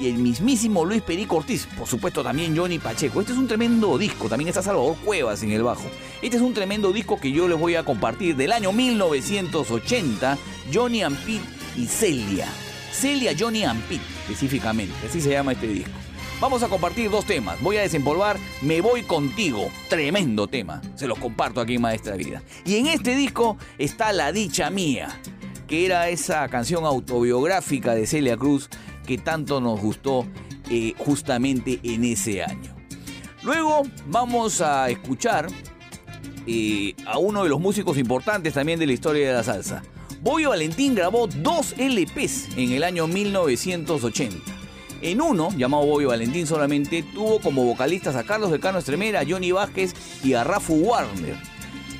el 0.00 0.14
mismísimo 0.14 0.84
Luis 0.84 1.02
Perico 1.02 1.36
Ortiz, 1.36 1.66
por 1.76 1.86
supuesto 1.86 2.22
también 2.22 2.56
Johnny 2.56 2.78
Pacheco. 2.78 3.20
Este 3.20 3.32
es 3.32 3.38
un 3.38 3.48
tremendo 3.48 3.98
disco, 3.98 4.28
también 4.28 4.48
está 4.48 4.62
Salvador 4.62 4.96
Cuevas 5.04 5.42
en 5.42 5.52
el 5.52 5.62
bajo. 5.62 5.84
Este 6.22 6.36
es 6.36 6.42
un 6.42 6.54
tremendo 6.54 6.92
disco 6.92 7.20
que 7.20 7.32
yo 7.32 7.48
les 7.48 7.58
voy 7.58 7.74
a 7.74 7.84
compartir 7.84 8.36
del 8.36 8.52
año 8.52 8.72
1980, 8.72 10.38
Johnny 10.72 11.02
Pete 11.26 11.44
y 11.76 11.86
Celia. 11.86 12.48
Celia 12.92 13.34
Johnny 13.38 13.64
Pete, 13.88 14.02
específicamente, 14.28 14.94
así 15.06 15.20
se 15.20 15.30
llama 15.30 15.52
este 15.52 15.66
disco. 15.68 15.90
Vamos 16.40 16.62
a 16.62 16.68
compartir 16.68 17.10
dos 17.10 17.24
temas. 17.24 17.60
Voy 17.62 17.78
a 17.78 17.80
desempolvar 17.80 18.36
Me 18.62 18.80
Voy 18.80 19.02
Contigo. 19.02 19.70
Tremendo 19.88 20.46
tema. 20.46 20.80
Se 20.94 21.08
los 21.08 21.18
comparto 21.18 21.60
aquí 21.60 21.74
en 21.74 21.82
Maestra 21.82 22.14
Vida. 22.14 22.42
Y 22.64 22.76
en 22.76 22.86
este 22.86 23.16
disco 23.16 23.56
está 23.76 24.12
La 24.12 24.30
Dicha 24.30 24.70
Mía, 24.70 25.08
que 25.66 25.84
era 25.84 26.08
esa 26.10 26.46
canción 26.48 26.84
autobiográfica 26.84 27.94
de 27.94 28.06
Celia 28.06 28.36
Cruz 28.36 28.68
que 29.04 29.18
tanto 29.18 29.60
nos 29.60 29.80
gustó 29.80 30.26
eh, 30.70 30.94
justamente 30.98 31.80
en 31.82 32.04
ese 32.04 32.44
año. 32.44 32.76
Luego 33.42 33.82
vamos 34.06 34.60
a 34.60 34.90
escuchar 34.90 35.48
eh, 36.46 36.94
a 37.04 37.18
uno 37.18 37.42
de 37.42 37.48
los 37.48 37.58
músicos 37.58 37.98
importantes 37.98 38.54
también 38.54 38.78
de 38.78 38.86
la 38.86 38.92
historia 38.92 39.26
de 39.26 39.34
la 39.34 39.42
salsa. 39.42 39.82
Boyo 40.20 40.50
Valentín 40.50 40.96
grabó 40.96 41.28
dos 41.28 41.74
LPs 41.78 42.48
en 42.56 42.72
el 42.72 42.82
año 42.82 43.06
1980. 43.06 44.36
En 45.00 45.20
uno, 45.20 45.50
llamado 45.56 45.86
Boyo 45.86 46.08
Valentín 46.08 46.46
solamente, 46.46 47.04
tuvo 47.04 47.38
como 47.40 47.64
vocalistas 47.64 48.16
a 48.16 48.24
Carlos 48.24 48.50
de 48.50 48.58
Cano 48.58 48.78
Estremera, 48.78 49.20
a 49.20 49.24
Johnny 49.24 49.52
Vázquez 49.52 49.94
y 50.24 50.34
a 50.34 50.42
Rafu 50.42 50.74
Warner. 50.74 51.36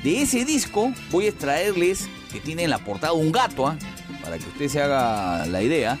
De 0.03 0.21
ese 0.21 0.43
disco 0.43 0.93
voy 1.11 1.27
a 1.27 1.29
extraerles, 1.29 2.09
que 2.33 2.41
tiene 2.41 2.63
en 2.63 2.71
la 2.71 2.79
portada 2.79 3.13
un 3.13 3.31
gato, 3.31 3.71
¿eh? 3.71 3.77
para 4.21 4.37
que 4.37 4.45
usted 4.45 4.67
se 4.67 4.81
haga 4.81 5.45
la 5.45 5.61
idea, 5.63 5.97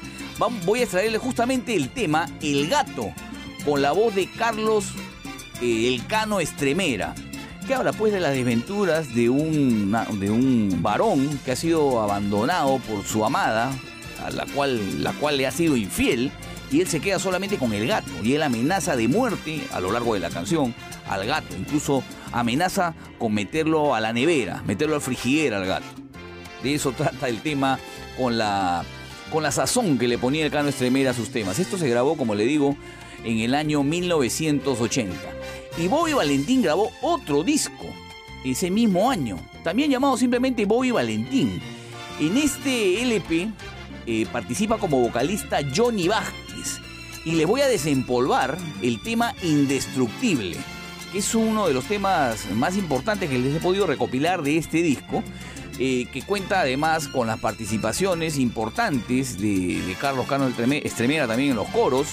voy 0.65 0.81
a 0.81 0.83
extraerles 0.83 1.21
justamente 1.21 1.73
el 1.73 1.89
tema 1.89 2.29
El 2.41 2.67
gato, 2.67 3.13
con 3.63 3.81
la 3.81 3.93
voz 3.93 4.13
de 4.13 4.29
Carlos 4.29 4.87
eh, 5.61 5.87
El 5.87 6.05
Cano 6.05 6.41
Estremera 6.41 7.15
que 7.69 7.75
habla 7.75 7.93
pues 7.93 8.11
de 8.11 8.19
las 8.19 8.33
desventuras 8.33 9.13
de 9.13 9.29
un, 9.29 9.95
de 10.19 10.31
un 10.31 10.79
varón 10.81 11.39
que 11.45 11.51
ha 11.51 11.55
sido 11.55 12.01
abandonado 12.01 12.79
por 12.79 13.05
su 13.05 13.23
amada, 13.23 13.71
a 14.25 14.31
la 14.31 14.47
cual, 14.47 15.03
la 15.03 15.13
cual 15.13 15.37
le 15.37 15.45
ha 15.45 15.51
sido 15.51 15.77
infiel, 15.77 16.31
y 16.71 16.81
él 16.81 16.87
se 16.87 16.99
queda 16.99 17.19
solamente 17.19 17.59
con 17.59 17.71
el 17.73 17.87
gato, 17.87 18.09
y 18.23 18.33
él 18.33 18.41
amenaza 18.41 18.95
de 18.95 19.07
muerte 19.07 19.61
a 19.71 19.79
lo 19.81 19.91
largo 19.91 20.15
de 20.15 20.19
la 20.19 20.31
canción 20.31 20.73
al 21.07 21.27
gato, 21.27 21.55
incluso 21.55 22.03
amenaza 22.31 22.95
con 23.19 23.35
meterlo 23.35 23.93
a 23.93 23.99
la 23.99 24.13
nevera, 24.13 24.63
meterlo 24.65 24.95
al 24.95 25.01
frigidera 25.01 25.57
al 25.57 25.67
gato. 25.67 25.85
De 26.63 26.73
eso 26.73 26.91
trata 26.93 27.29
el 27.29 27.39
tema 27.43 27.77
con 28.17 28.39
la, 28.39 28.83
con 29.31 29.43
la 29.43 29.51
sazón 29.51 29.99
que 29.99 30.07
le 30.07 30.17
ponía 30.17 30.43
el 30.43 30.51
Cano 30.51 30.69
Estremera 30.69 31.11
a 31.11 31.13
sus 31.13 31.29
temas. 31.29 31.59
Esto 31.59 31.77
se 31.77 31.87
grabó, 31.87 32.17
como 32.17 32.33
le 32.33 32.45
digo, 32.45 32.75
en 33.23 33.37
el 33.41 33.53
año 33.53 33.83
1980. 33.83 35.15
Y 35.77 35.87
Bobby 35.87 36.13
Valentín 36.13 36.61
grabó 36.61 36.91
otro 37.01 37.43
disco 37.43 37.85
ese 38.43 38.71
mismo 38.71 39.09
año, 39.11 39.37
también 39.63 39.91
llamado 39.91 40.17
simplemente 40.17 40.65
Bobby 40.65 40.91
Valentín. 40.91 41.61
En 42.19 42.37
este 42.37 43.01
LP 43.01 43.49
eh, 44.05 44.25
participa 44.31 44.77
como 44.77 44.99
vocalista 44.99 45.59
Johnny 45.75 46.07
Vázquez 46.07 46.79
y 47.25 47.33
le 47.33 47.45
voy 47.45 47.61
a 47.61 47.67
desempolvar 47.67 48.57
el 48.81 49.01
tema 49.01 49.33
Indestructible, 49.43 50.57
que 51.11 51.19
es 51.19 51.35
uno 51.35 51.67
de 51.67 51.73
los 51.73 51.85
temas 51.85 52.49
más 52.51 52.75
importantes 52.77 53.29
que 53.29 53.37
les 53.37 53.55
he 53.55 53.59
podido 53.59 53.87
recopilar 53.87 54.41
de 54.41 54.57
este 54.57 54.81
disco. 54.81 55.23
Eh, 55.81 56.07
que 56.11 56.23
cuenta 56.23 56.59
además 56.59 57.07
con 57.07 57.27
las 57.27 57.39
participaciones 57.39 58.37
importantes 58.37 59.39
de, 59.39 59.81
de 59.81 59.95
Carlos 59.97 60.27
Cano 60.27 60.49
Estremera 60.49 61.25
también 61.25 61.51
en 61.51 61.55
los 61.55 61.69
coros, 61.69 62.07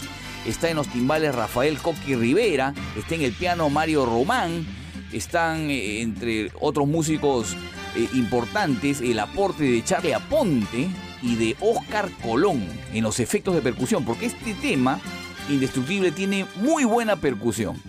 está 0.47 0.71
en 0.71 0.77
los 0.77 0.89
timbales 0.89 1.35
Rafael 1.35 1.79
Coqui 1.79 2.15
Rivera, 2.15 2.75
está 2.97 3.15
en 3.15 3.23
el 3.23 3.33
piano 3.33 3.69
Mario 3.69 4.07
Román, 4.07 4.67
están 5.13 5.71
eh, 5.71 6.01
entre 6.03 6.51
otros 6.61 6.87
músicos 6.87 7.57
eh, 7.97 8.09
importantes 8.15 9.01
el 9.01 9.19
aporte 9.19 9.65
de 9.65 9.85
Charlie 9.85 10.15
Aponte 10.15 10.89
y 11.23 11.37
de 11.37 11.57
Oscar 11.61 12.11
Colón 12.23 12.67
en 12.93 13.03
los 13.03 13.21
efectos 13.21 13.55
de 13.55 13.63
percusión, 13.63 14.05
porque 14.05 14.27
este 14.27 14.55
tema, 14.55 15.01
Indestructible, 15.49 16.11
tiene 16.11 16.45
muy 16.57 16.85
buena 16.85 17.17
percusión. 17.17 17.81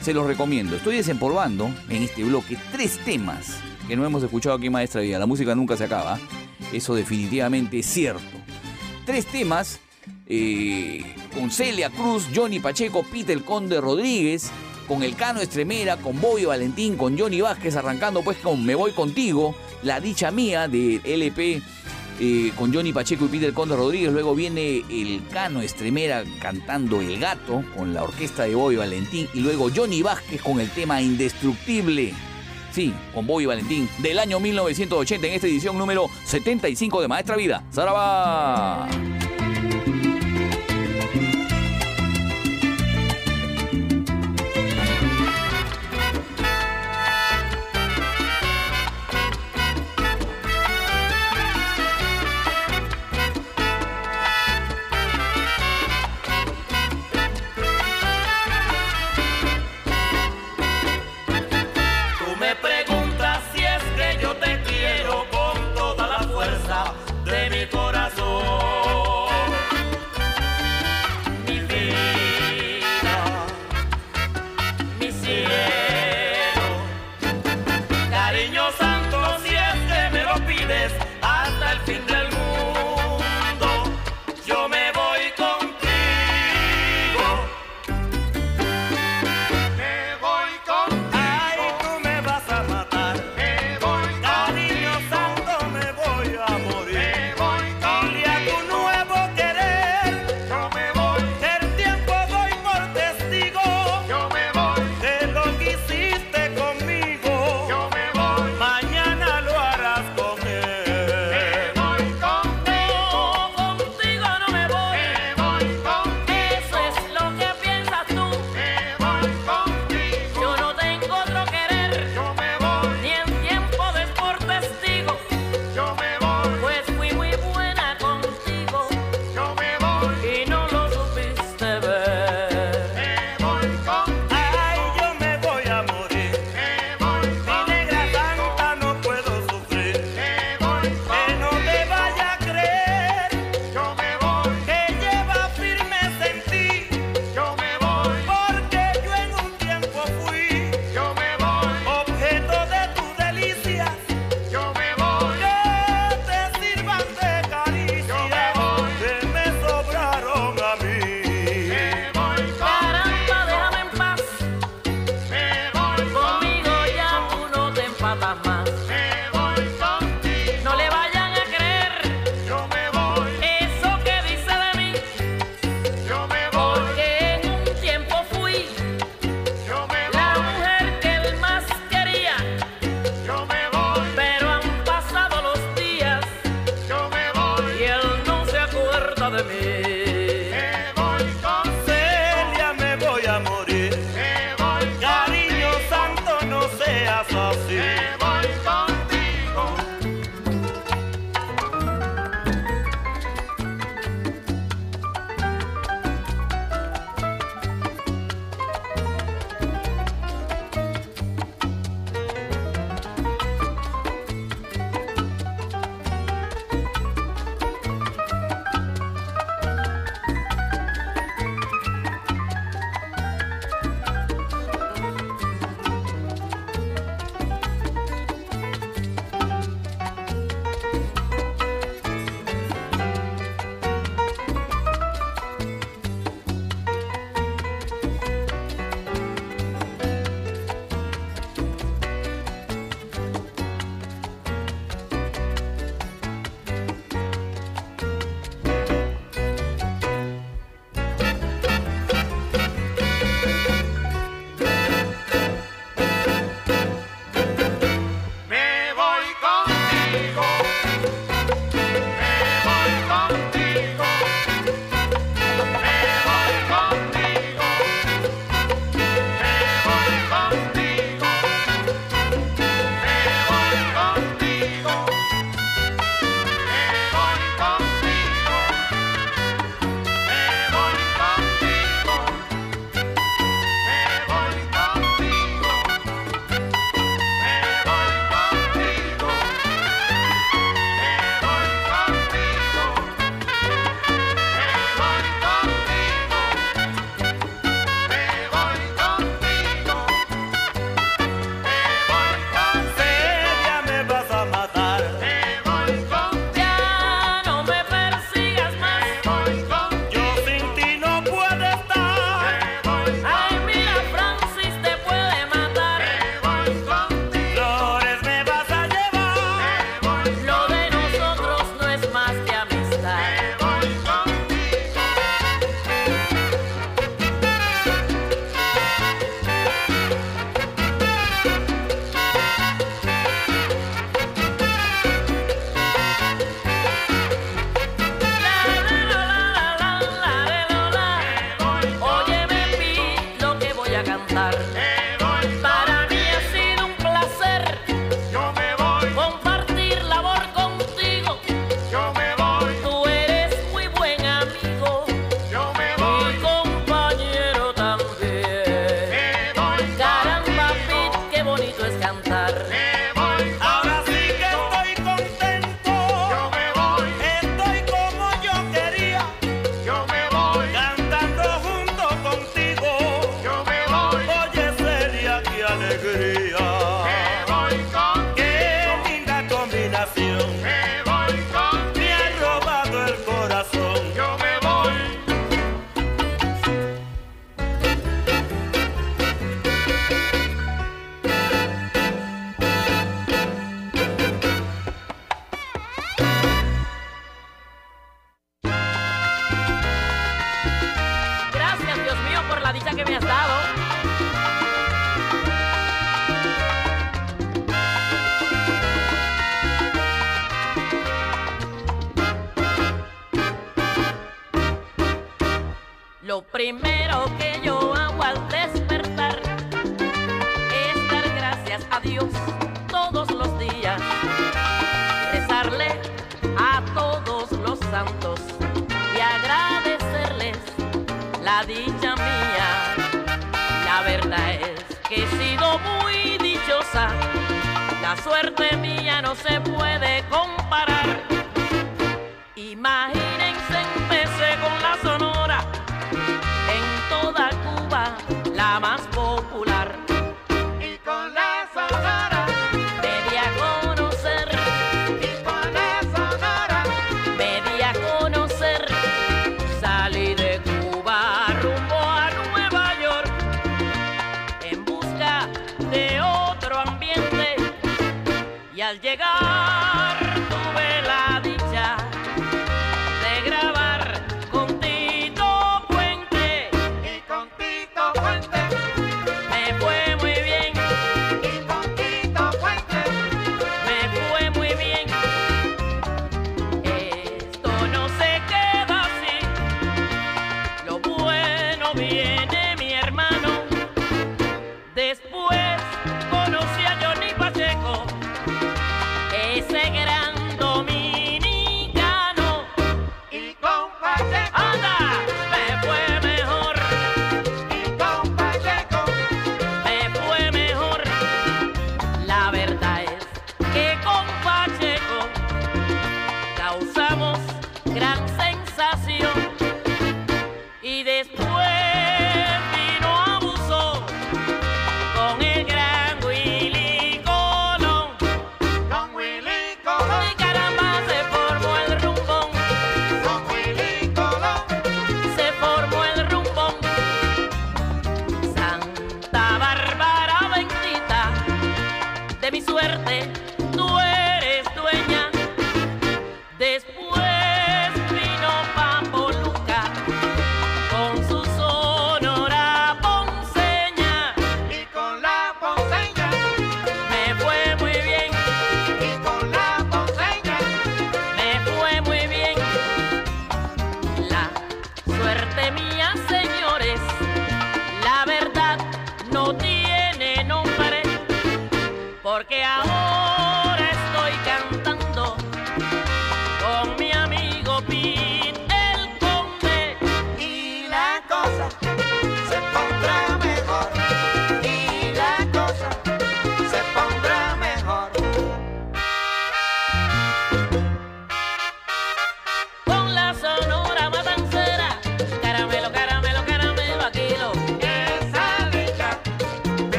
Se 0.00 0.14
los 0.14 0.26
recomiendo. 0.26 0.76
Estoy 0.76 0.96
desempolvando 0.96 1.68
en 1.88 2.02
este 2.02 2.22
bloque 2.24 2.56
tres 2.70 2.98
temas 3.04 3.58
que 3.88 3.96
no 3.96 4.04
hemos 4.04 4.22
escuchado 4.22 4.56
aquí 4.56 4.70
Maestra 4.70 5.00
Vida. 5.00 5.18
La 5.18 5.26
música 5.26 5.54
nunca 5.54 5.76
se 5.76 5.84
acaba. 5.84 6.18
Eso 6.72 6.94
definitivamente 6.94 7.78
es 7.78 7.86
cierto. 7.86 8.22
Tres 9.06 9.26
temas 9.26 9.80
con 11.34 11.50
Celia 11.50 11.90
Cruz, 11.90 12.28
Johnny 12.34 12.60
Pacheco, 12.60 13.02
Peter 13.02 13.42
Conde 13.42 13.80
Rodríguez, 13.80 14.50
con 14.86 15.02
El 15.02 15.16
Cano 15.16 15.40
Estremera, 15.40 15.96
con 15.96 16.20
Bobby 16.20 16.44
Valentín, 16.44 16.96
con 16.96 17.18
Johnny 17.18 17.40
Vázquez, 17.40 17.76
arrancando 17.76 18.22
pues 18.22 18.38
con 18.38 18.64
Me 18.64 18.74
Voy 18.74 18.92
Contigo, 18.92 19.54
La 19.82 20.00
Dicha 20.00 20.30
Mía 20.30 20.68
de 20.68 21.00
LP 21.04 21.62
eh, 22.20 22.52
con 22.56 22.72
Johnny 22.72 22.92
Pacheco 22.92 23.24
y 23.24 23.28
Peter 23.28 23.52
Conde 23.52 23.76
Rodríguez. 23.76 24.12
Luego 24.12 24.34
viene 24.34 24.84
el 24.88 25.22
Cano 25.32 25.62
Estremera 25.62 26.22
cantando 26.40 27.00
El 27.00 27.18
Gato 27.18 27.64
con 27.76 27.92
la 27.92 28.04
orquesta 28.04 28.44
de 28.44 28.54
Bobby 28.54 28.76
Valentín. 28.76 29.28
Y 29.34 29.40
luego 29.40 29.68
Johnny 29.74 30.02
Vázquez 30.02 30.40
con 30.40 30.60
el 30.60 30.70
tema 30.70 31.00
Indestructible. 31.02 32.14
Sí, 32.72 32.92
con 33.12 33.26
Bobby 33.26 33.46
Valentín, 33.46 33.88
del 33.98 34.18
año 34.18 34.40
1980 34.40 35.26
en 35.28 35.32
esta 35.34 35.46
edición 35.46 35.78
número 35.78 36.08
75 36.24 37.02
de 37.02 37.08
Maestra 37.08 37.36
Vida. 37.36 37.62
¡Zaraba! 37.72 38.88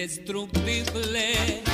Indestructible 0.00 1.69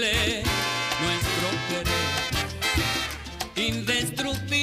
nuestro 0.00 1.48
querer. 1.68 2.04
Indestructible 3.56 4.53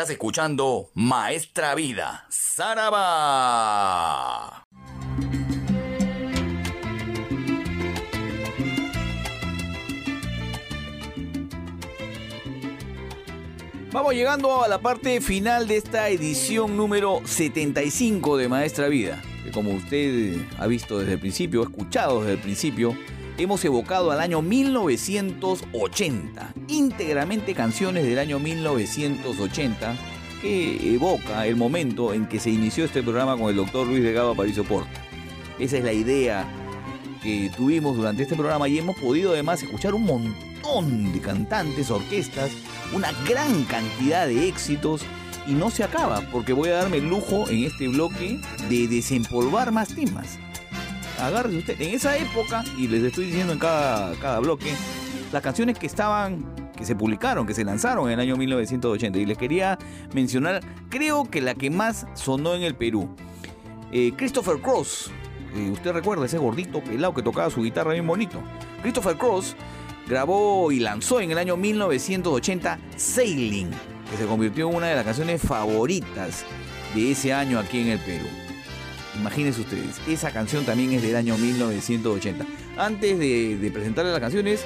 Estás 0.00 0.12
escuchando 0.12 0.88
Maestra 0.94 1.74
Vida, 1.74 2.24
Saraba. 2.30 2.96
Vamos 13.92 14.14
llegando 14.14 14.64
a 14.64 14.68
la 14.68 14.80
parte 14.80 15.20
final 15.20 15.68
de 15.68 15.76
esta 15.76 16.08
edición 16.08 16.78
número 16.78 17.20
75 17.26 18.38
de 18.38 18.48
Maestra 18.48 18.88
Vida, 18.88 19.20
que 19.44 19.50
como 19.50 19.72
usted 19.72 20.38
ha 20.58 20.66
visto 20.66 20.98
desde 20.98 21.12
el 21.12 21.20
principio, 21.20 21.60
ha 21.60 21.64
escuchado 21.64 22.20
desde 22.20 22.32
el 22.32 22.40
principio, 22.40 22.96
hemos 23.36 23.62
evocado 23.66 24.10
al 24.10 24.20
año 24.20 24.40
1980 24.40 26.29
Íntegramente 27.00 27.54
canciones 27.54 28.04
del 28.04 28.18
año 28.18 28.38
1980 28.38 29.96
que 30.42 30.94
evoca 30.94 31.46
el 31.46 31.56
momento 31.56 32.12
en 32.12 32.26
que 32.26 32.38
se 32.38 32.50
inició 32.50 32.84
este 32.84 33.02
programa 33.02 33.38
con 33.38 33.48
el 33.48 33.56
doctor 33.56 33.86
Luis 33.86 34.02
Delgado 34.02 34.32
Aparicio 34.32 34.64
Porta. 34.64 35.00
Esa 35.58 35.78
es 35.78 35.84
la 35.84 35.94
idea 35.94 36.46
que 37.22 37.50
tuvimos 37.56 37.96
durante 37.96 38.24
este 38.24 38.36
programa 38.36 38.68
y 38.68 38.78
hemos 38.78 38.98
podido 38.98 39.32
además 39.32 39.62
escuchar 39.62 39.94
un 39.94 40.04
montón 40.04 41.10
de 41.14 41.20
cantantes, 41.20 41.90
orquestas, 41.90 42.50
una 42.92 43.12
gran 43.26 43.64
cantidad 43.64 44.26
de 44.26 44.46
éxitos 44.46 45.00
y 45.46 45.52
no 45.52 45.70
se 45.70 45.84
acaba 45.84 46.20
porque 46.30 46.52
voy 46.52 46.68
a 46.68 46.74
darme 46.74 46.98
el 46.98 47.08
lujo 47.08 47.48
en 47.48 47.64
este 47.64 47.88
bloque 47.88 48.42
de 48.68 48.88
desempolvar 48.88 49.72
más 49.72 49.94
temas. 49.94 50.38
Agárrense 51.18 51.60
usted, 51.60 51.80
en 51.80 51.94
esa 51.94 52.18
época, 52.18 52.62
y 52.76 52.88
les 52.88 53.02
estoy 53.02 53.24
diciendo 53.24 53.54
en 53.54 53.58
cada, 53.58 54.14
cada 54.16 54.38
bloque, 54.40 54.74
las 55.32 55.42
canciones 55.42 55.78
que 55.78 55.86
estaban 55.86 56.49
que 56.80 56.86
se 56.86 56.96
publicaron, 56.96 57.46
que 57.46 57.52
se 57.52 57.62
lanzaron 57.62 58.06
en 58.06 58.14
el 58.14 58.20
año 58.20 58.36
1980. 58.38 59.18
Y 59.18 59.26
les 59.26 59.36
quería 59.36 59.78
mencionar, 60.14 60.62
creo 60.88 61.24
que 61.30 61.42
la 61.42 61.54
que 61.54 61.68
más 61.68 62.06
sonó 62.14 62.54
en 62.54 62.62
el 62.62 62.74
Perú. 62.74 63.14
Eh, 63.92 64.12
Christopher 64.16 64.60
Cross. 64.60 65.10
Eh, 65.54 65.70
usted 65.70 65.92
recuerda 65.92 66.24
ese 66.24 66.38
gordito 66.38 66.82
pelado 66.82 67.12
que 67.12 67.22
tocaba 67.22 67.50
su 67.50 67.62
guitarra 67.62 67.92
bien 67.92 68.06
bonito. 68.06 68.40
Christopher 68.80 69.16
Cross 69.18 69.56
grabó 70.08 70.72
y 70.72 70.80
lanzó 70.80 71.20
en 71.20 71.30
el 71.30 71.38
año 71.38 71.58
1980 71.58 72.78
Sailing, 72.96 73.70
que 74.10 74.16
se 74.16 74.24
convirtió 74.26 74.70
en 74.70 74.76
una 74.76 74.86
de 74.86 74.94
las 74.94 75.04
canciones 75.04 75.42
favoritas 75.42 76.46
de 76.94 77.10
ese 77.12 77.34
año 77.34 77.58
aquí 77.58 77.80
en 77.80 77.88
el 77.88 77.98
Perú. 77.98 78.26
Imagínense 79.18 79.60
ustedes, 79.60 80.00
esa 80.08 80.30
canción 80.30 80.64
también 80.64 80.92
es 80.92 81.02
del 81.02 81.16
año 81.16 81.36
1980. 81.36 82.46
Antes 82.78 83.18
de, 83.18 83.58
de 83.58 83.70
presentarles 83.70 84.12
las 84.12 84.20
canciones, 84.22 84.64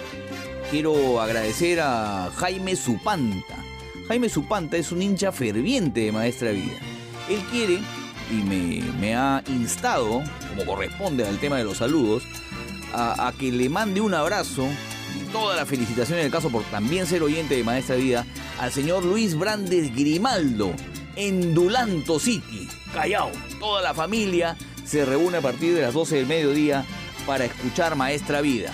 quiero 0.75 1.21
agradecer 1.21 1.79
a 1.81 2.33
Jaime 2.35 2.75
Supanta. 2.75 3.63
Jaime 4.09 4.29
Supanta 4.29 4.77
es 4.77 4.91
un 4.91 5.03
hincha 5.03 5.31
ferviente 5.31 6.01
de 6.01 6.11
Maestra 6.11 6.51
Vida. 6.51 6.81
Él 7.29 7.41
quiere 7.53 7.79
y 8.29 8.91
me, 9.01 9.15
ha 9.15 9.45
instado, 9.47 10.25
como 10.49 10.67
corresponde 10.67 11.29
al 11.29 11.39
tema 11.39 11.59
de 11.59 11.65
los 11.65 11.77
saludos, 11.77 12.25
a, 12.93 13.29
a 13.29 13.33
que 13.35 13.53
le 13.53 13.69
mande 13.69 14.01
un 14.01 14.15
abrazo 14.15 14.67
y 15.17 15.31
todas 15.31 15.57
las 15.57 15.69
felicitaciones 15.69 16.25
del 16.25 16.33
caso 16.33 16.51
por 16.51 16.65
también 16.65 17.07
ser 17.07 17.23
oyente 17.23 17.55
de 17.55 17.63
Maestra 17.63 17.95
Vida 17.95 18.27
al 18.59 18.73
señor 18.73 19.05
Luis 19.05 19.39
Brandes 19.39 19.95
Grimaldo 19.95 20.73
en 21.15 21.55
Dulanto 21.55 22.19
City, 22.19 22.69
Callao. 22.93 23.31
Toda 23.61 23.81
la 23.81 23.95
familia 23.95 24.57
se 24.85 25.05
reúne 25.05 25.37
a 25.37 25.41
partir 25.41 25.73
de 25.73 25.83
las 25.83 25.95
12 25.95 26.17
del 26.17 26.27
mediodía 26.27 26.85
para 27.29 27.45
escuchar 27.45 27.95
Maestra 27.95 28.41
Vida. 28.41 28.73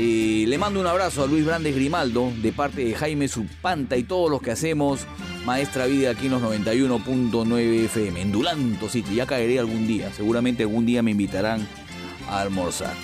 Eh, 0.00 0.44
le 0.46 0.58
mando 0.58 0.78
un 0.78 0.86
abrazo 0.86 1.24
a 1.24 1.26
Luis 1.26 1.44
Brandes 1.44 1.74
Grimaldo 1.74 2.32
de 2.40 2.52
parte 2.52 2.84
de 2.84 2.94
Jaime 2.94 3.26
Supanta 3.26 3.96
y 3.96 4.04
todos 4.04 4.30
los 4.30 4.40
que 4.40 4.52
hacemos 4.52 5.00
Maestra 5.44 5.86
Vida 5.86 6.10
aquí 6.10 6.26
en 6.26 6.32
los 6.32 6.42
91.9 6.42 7.84
FM, 7.86 8.20
en 8.20 8.30
Dulanto 8.30 8.88
City. 8.88 9.16
Ya 9.16 9.26
caeré 9.26 9.58
algún 9.58 9.88
día, 9.88 10.12
seguramente 10.12 10.62
algún 10.62 10.86
día 10.86 11.02
me 11.02 11.10
invitarán 11.10 11.66
a 12.30 12.42
almorzar. 12.42 12.94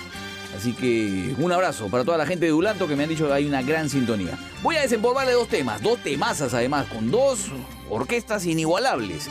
Así 0.55 0.71
que 0.71 1.35
un 1.37 1.51
abrazo 1.51 1.89
para 1.89 2.05
toda 2.05 2.17
la 2.17 2.25
gente 2.25 2.45
de 2.45 2.51
Dulanto 2.51 2.87
que 2.87 2.95
me 2.95 3.03
han 3.03 3.09
dicho 3.09 3.27
que 3.27 3.33
hay 3.33 3.45
una 3.45 3.61
gran 3.61 3.89
sintonía. 3.89 4.39
Voy 4.63 4.77
a 4.77 4.81
desempolvarle 4.81 5.33
dos 5.33 5.49
temas, 5.49 5.81
dos 5.81 6.01
temazas 6.01 6.53
además, 6.53 6.85
con 6.87 7.11
dos 7.11 7.47
orquestas 7.89 8.45
inigualables. 8.45 9.27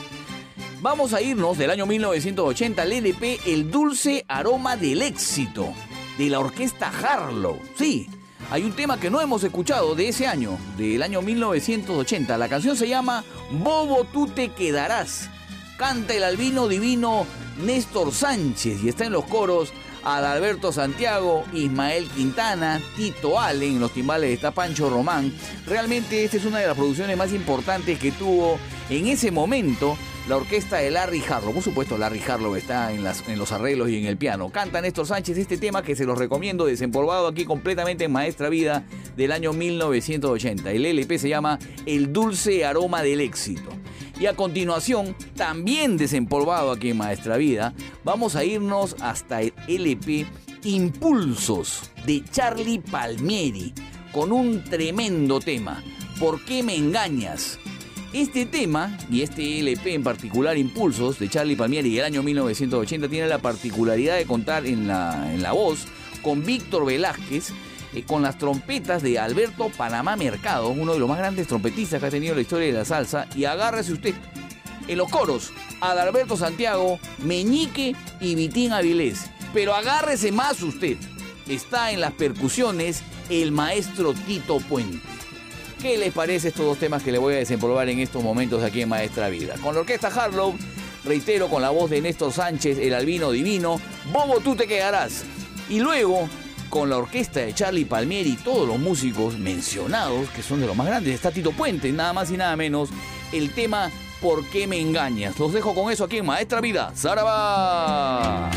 Vamos 0.81 1.15
a 1.15 1.21
irnos 1.23 1.57
del 1.57 1.71
año 1.71 1.87
1980 1.87 2.79
al 2.79 2.91
LP 2.91 3.39
El 3.47 3.71
Dulce 3.71 4.23
Aroma 4.27 4.77
del 4.77 5.01
Éxito 5.01 5.73
de 6.17 6.29
la 6.29 6.39
orquesta 6.39 6.89
Harlow. 6.89 7.59
Sí, 7.77 8.09
hay 8.51 8.63
un 8.63 8.73
tema 8.73 8.99
que 8.99 9.09
no 9.09 9.21
hemos 9.21 9.43
escuchado 9.43 9.95
de 9.95 10.09
ese 10.09 10.27
año, 10.27 10.57
del 10.77 11.01
año 11.01 11.21
1980. 11.21 12.37
La 12.37 12.49
canción 12.49 12.77
se 12.77 12.87
llama 12.87 13.23
Bobo 13.51 14.05
tú 14.05 14.27
te 14.27 14.49
quedarás. 14.49 15.29
Canta 15.77 16.13
el 16.13 16.23
albino 16.23 16.67
divino 16.67 17.25
Néstor 17.63 18.13
Sánchez 18.13 18.83
y 18.83 18.89
está 18.89 19.05
en 19.05 19.13
los 19.13 19.25
coros 19.25 19.73
Adalberto 20.05 20.71
Santiago, 20.71 21.43
Ismael 21.51 22.07
Quintana, 22.09 22.79
Tito 22.95 23.39
Allen, 23.39 23.73
en 23.73 23.79
los 23.79 23.91
timbales 23.91 24.31
está 24.31 24.51
Pancho 24.51 24.89
Román. 24.89 25.33
Realmente 25.65 26.23
esta 26.23 26.37
es 26.37 26.45
una 26.45 26.59
de 26.59 26.67
las 26.67 26.77
producciones 26.77 27.17
más 27.17 27.33
importantes 27.33 27.97
que 27.97 28.11
tuvo 28.11 28.59
en 28.89 29.07
ese 29.07 29.31
momento 29.31 29.97
la 30.27 30.37
orquesta 30.37 30.77
de 30.77 30.91
Larry 30.91 31.23
Harlow. 31.27 31.53
Por 31.53 31.63
supuesto, 31.63 31.97
Larry 31.97 32.21
Harlow 32.27 32.55
está 32.55 32.91
en, 32.91 33.03
los 33.37 33.51
arreglos 33.51 33.89
y 33.89 33.97
en 33.97 34.05
el 34.05 34.17
piano. 34.17 34.49
Canta 34.49 34.81
Néstor 34.81 35.05
Sánchez 35.05 35.37
este 35.37 35.57
tema 35.57 35.83
que 35.83 35.95
se 35.95 36.05
los 36.05 36.17
recomiendo, 36.17 36.65
desempolvado 36.65 37.27
aquí 37.27 37.45
completamente 37.45 38.05
en 38.05 38.11
Maestra 38.11 38.49
Vida 38.49 38.85
del 39.15 39.31
año 39.31 39.53
1980. 39.53 40.71
El 40.71 40.85
LP 40.85 41.19
se 41.19 41.29
llama 41.29 41.59
El 41.85 42.11
Dulce 42.11 42.65
Aroma 42.65 43.03
del 43.03 43.21
Éxito. 43.21 43.69
Y 44.19 44.27
a 44.27 44.35
continuación, 44.35 45.15
también 45.35 45.97
desempolvado 45.97 46.71
aquí 46.71 46.91
en 46.91 46.97
Maestra 46.97 47.37
Vida, 47.37 47.73
vamos 48.03 48.35
a 48.35 48.43
irnos 48.45 48.95
hasta 49.01 49.41
el 49.41 49.53
LP 49.67 50.25
Impulsos 50.63 51.91
de 52.05 52.23
Charlie 52.31 52.79
Palmieri, 52.79 53.73
con 54.11 54.31
un 54.31 54.63
tremendo 54.63 55.39
tema. 55.39 55.83
¿Por 56.19 56.43
qué 56.45 56.63
me 56.63 56.75
engañas? 56.75 57.59
Este 58.15 58.45
tema, 58.45 58.97
y 59.11 59.23
este 59.23 59.59
LP 59.59 59.93
en 59.93 60.01
particular, 60.01 60.57
Impulsos, 60.57 61.19
de 61.19 61.27
Charlie 61.27 61.57
Palmieri 61.57 61.93
del 61.95 62.05
año 62.05 62.23
1980, 62.23 63.09
tiene 63.09 63.27
la 63.27 63.39
particularidad 63.39 64.15
de 64.15 64.25
contar 64.25 64.65
en 64.65 64.87
la, 64.87 65.33
en 65.33 65.43
la 65.43 65.51
voz 65.51 65.85
con 66.21 66.45
Víctor 66.45 66.85
Velázquez, 66.85 67.49
eh, 67.93 68.03
con 68.03 68.21
las 68.21 68.37
trompetas 68.37 69.03
de 69.03 69.19
Alberto 69.19 69.69
Panamá 69.75 70.15
Mercado, 70.15 70.69
uno 70.69 70.93
de 70.93 70.99
los 70.99 71.09
más 71.09 71.17
grandes 71.17 71.47
trompetistas 71.47 71.99
que 71.99 72.05
ha 72.05 72.09
tenido 72.09 72.33
la 72.35 72.39
historia 72.39 72.67
de 72.67 72.71
la 72.71 72.85
salsa, 72.85 73.27
y 73.35 73.43
agárrese 73.43 73.91
usted 73.91 74.15
en 74.87 74.97
los 74.97 75.09
coros, 75.09 75.51
Adalberto 75.81 76.37
Santiago, 76.37 76.99
Meñique 77.17 77.97
y 78.21 78.35
Vitín 78.35 78.71
Avilés. 78.71 79.29
Pero 79.53 79.75
agárrese 79.75 80.31
más 80.31 80.61
usted, 80.61 80.95
está 81.49 81.91
en 81.91 81.99
las 81.99 82.13
percusiones 82.13 83.03
el 83.29 83.51
maestro 83.51 84.13
Tito 84.13 84.59
Puente. 84.61 85.14
¿Qué 85.81 85.97
les 85.97 86.13
parece 86.13 86.49
estos 86.49 86.65
dos 86.65 86.77
temas 86.77 87.03
que 87.03 87.11
le 87.11 87.17
voy 87.17 87.35
a 87.35 87.37
desempolvar 87.37 87.87
en 87.89 87.99
estos 87.99 88.23
momentos 88.23 88.63
aquí 88.63 88.81
en 88.81 88.89
Maestra 88.89 89.29
Vida? 89.29 89.55
Con 89.61 89.75
la 89.75 89.81
orquesta 89.81 90.07
Harlow, 90.07 90.55
reitero, 91.03 91.47
con 91.49 91.61
la 91.61 91.69
voz 91.69 91.89
de 91.89 92.01
Néstor 92.01 92.31
Sánchez, 92.31 92.79
el 92.79 92.93
albino 92.93 93.31
divino, 93.31 93.79
Bobo 94.11 94.39
tú 94.39 94.55
te 94.55 94.67
quedarás. 94.67 95.23
Y 95.69 95.79
luego, 95.79 96.29
con 96.69 96.89
la 96.89 96.97
orquesta 96.97 97.41
de 97.41 97.53
Charlie 97.53 97.85
Palmieri 97.85 98.31
y 98.31 98.37
todos 98.37 98.67
los 98.67 98.79
músicos 98.79 99.37
mencionados, 99.37 100.29
que 100.29 100.41
son 100.41 100.61
de 100.61 100.67
los 100.67 100.75
más 100.75 100.87
grandes, 100.87 101.13
está 101.13 101.31
Tito 101.31 101.51
Puente, 101.51 101.91
nada 101.91 102.13
más 102.13 102.31
y 102.31 102.37
nada 102.37 102.55
menos, 102.55 102.89
el 103.31 103.51
tema 103.51 103.91
¿Por 104.21 104.43
qué 104.45 104.65
me 104.65 104.79
engañas? 104.79 105.37
Los 105.37 105.53
dejo 105.53 105.75
con 105.75 105.91
eso 105.91 106.05
aquí 106.05 106.17
en 106.17 106.25
Maestra 106.25 106.61
Vida. 106.61 106.91
¡Zaraba! 106.95 108.49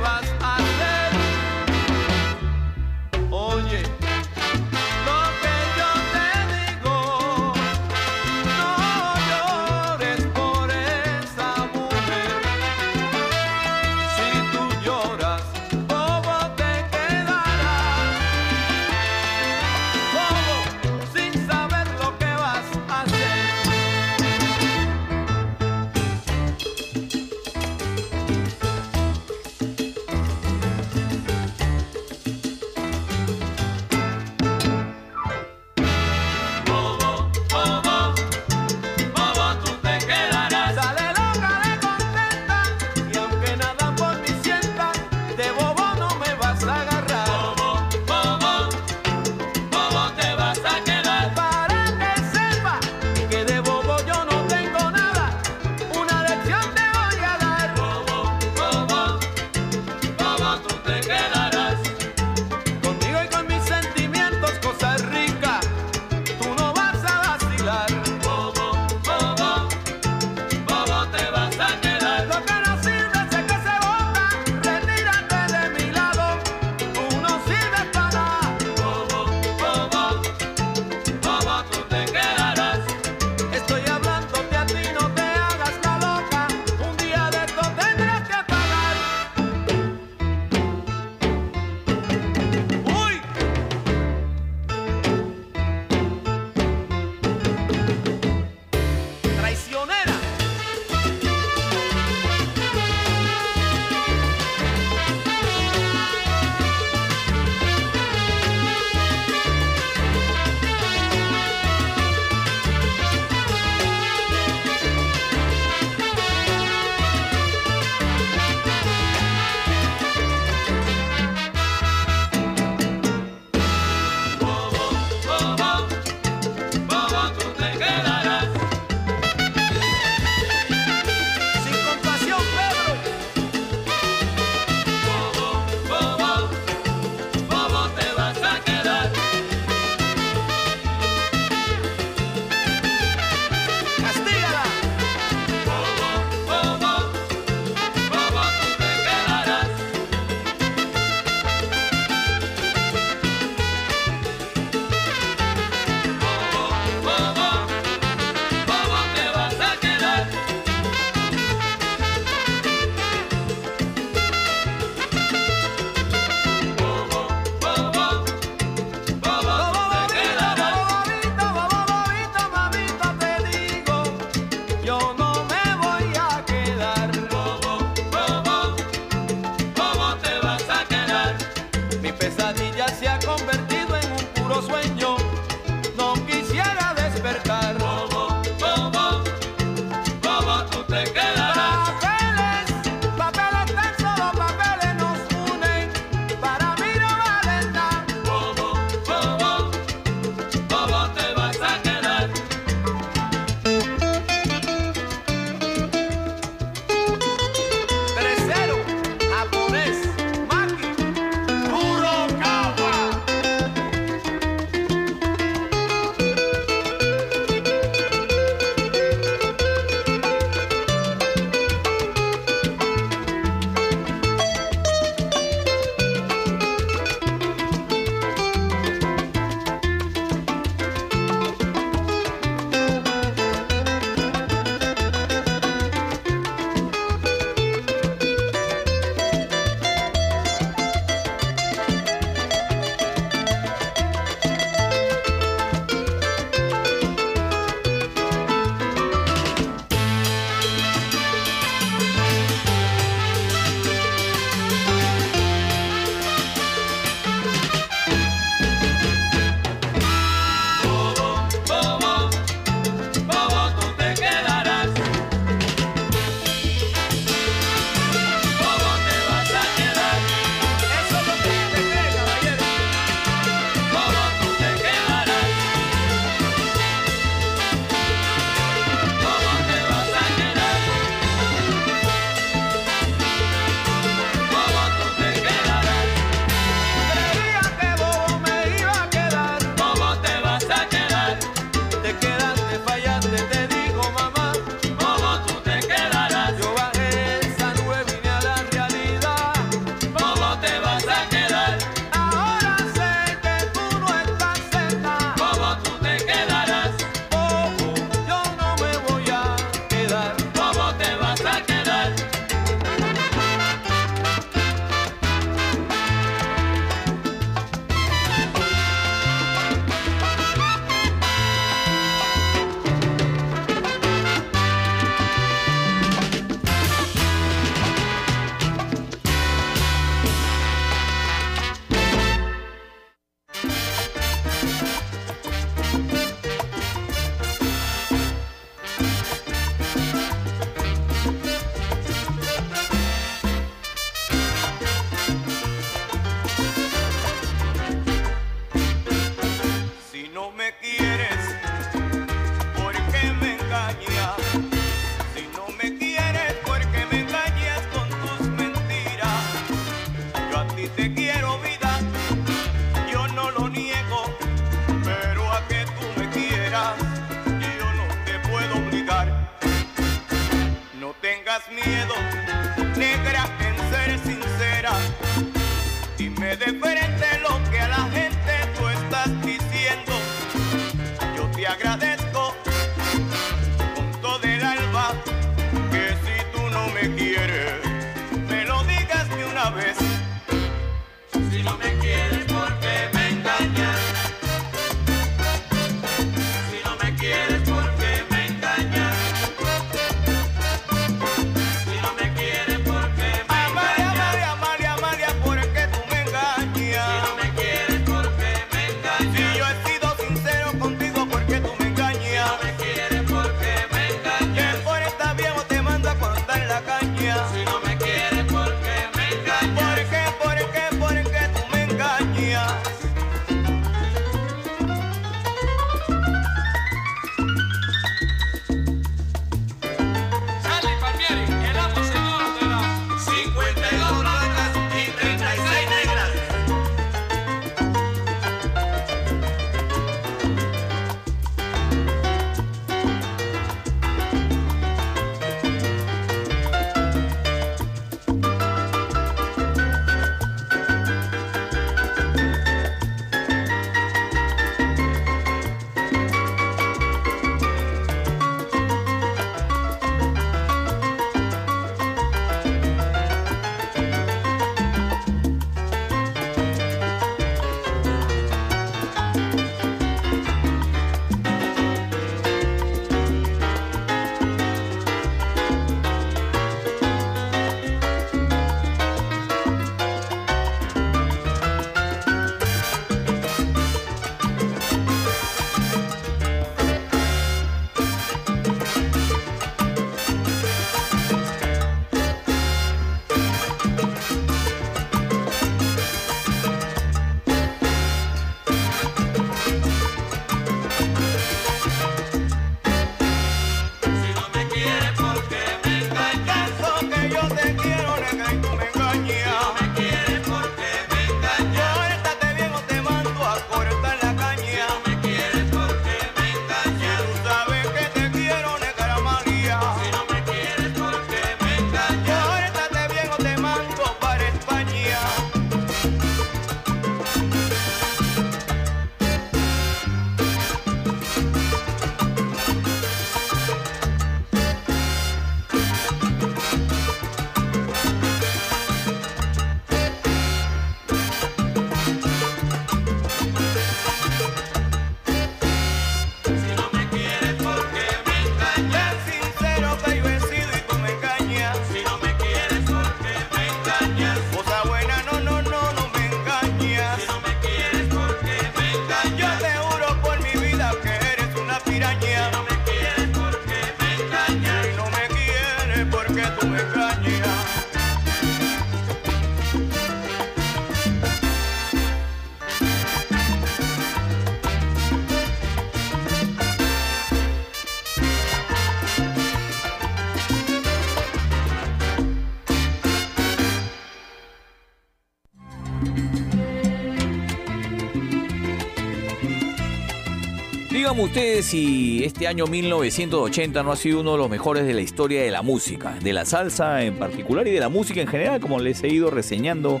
Díganme 591.10 591.24
ustedes 591.24 591.66
si 591.66 592.22
este 592.22 592.46
año 592.46 592.68
1980 592.68 593.82
no 593.82 593.90
ha 593.90 593.96
sido 593.96 594.20
uno 594.20 594.30
de 594.30 594.38
los 594.38 594.48
mejores 594.48 594.86
de 594.86 594.94
la 594.94 595.00
historia 595.00 595.42
de 595.42 595.50
la 595.50 595.60
música, 595.60 596.16
de 596.22 596.32
la 596.32 596.44
salsa 596.44 597.02
en 597.02 597.16
particular 597.16 597.66
y 597.66 597.72
de 597.72 597.80
la 597.80 597.88
música 597.88 598.20
en 598.20 598.28
general, 598.28 598.60
como 598.60 598.78
les 598.78 599.02
he 599.02 599.08
ido 599.08 599.28
reseñando 599.28 600.00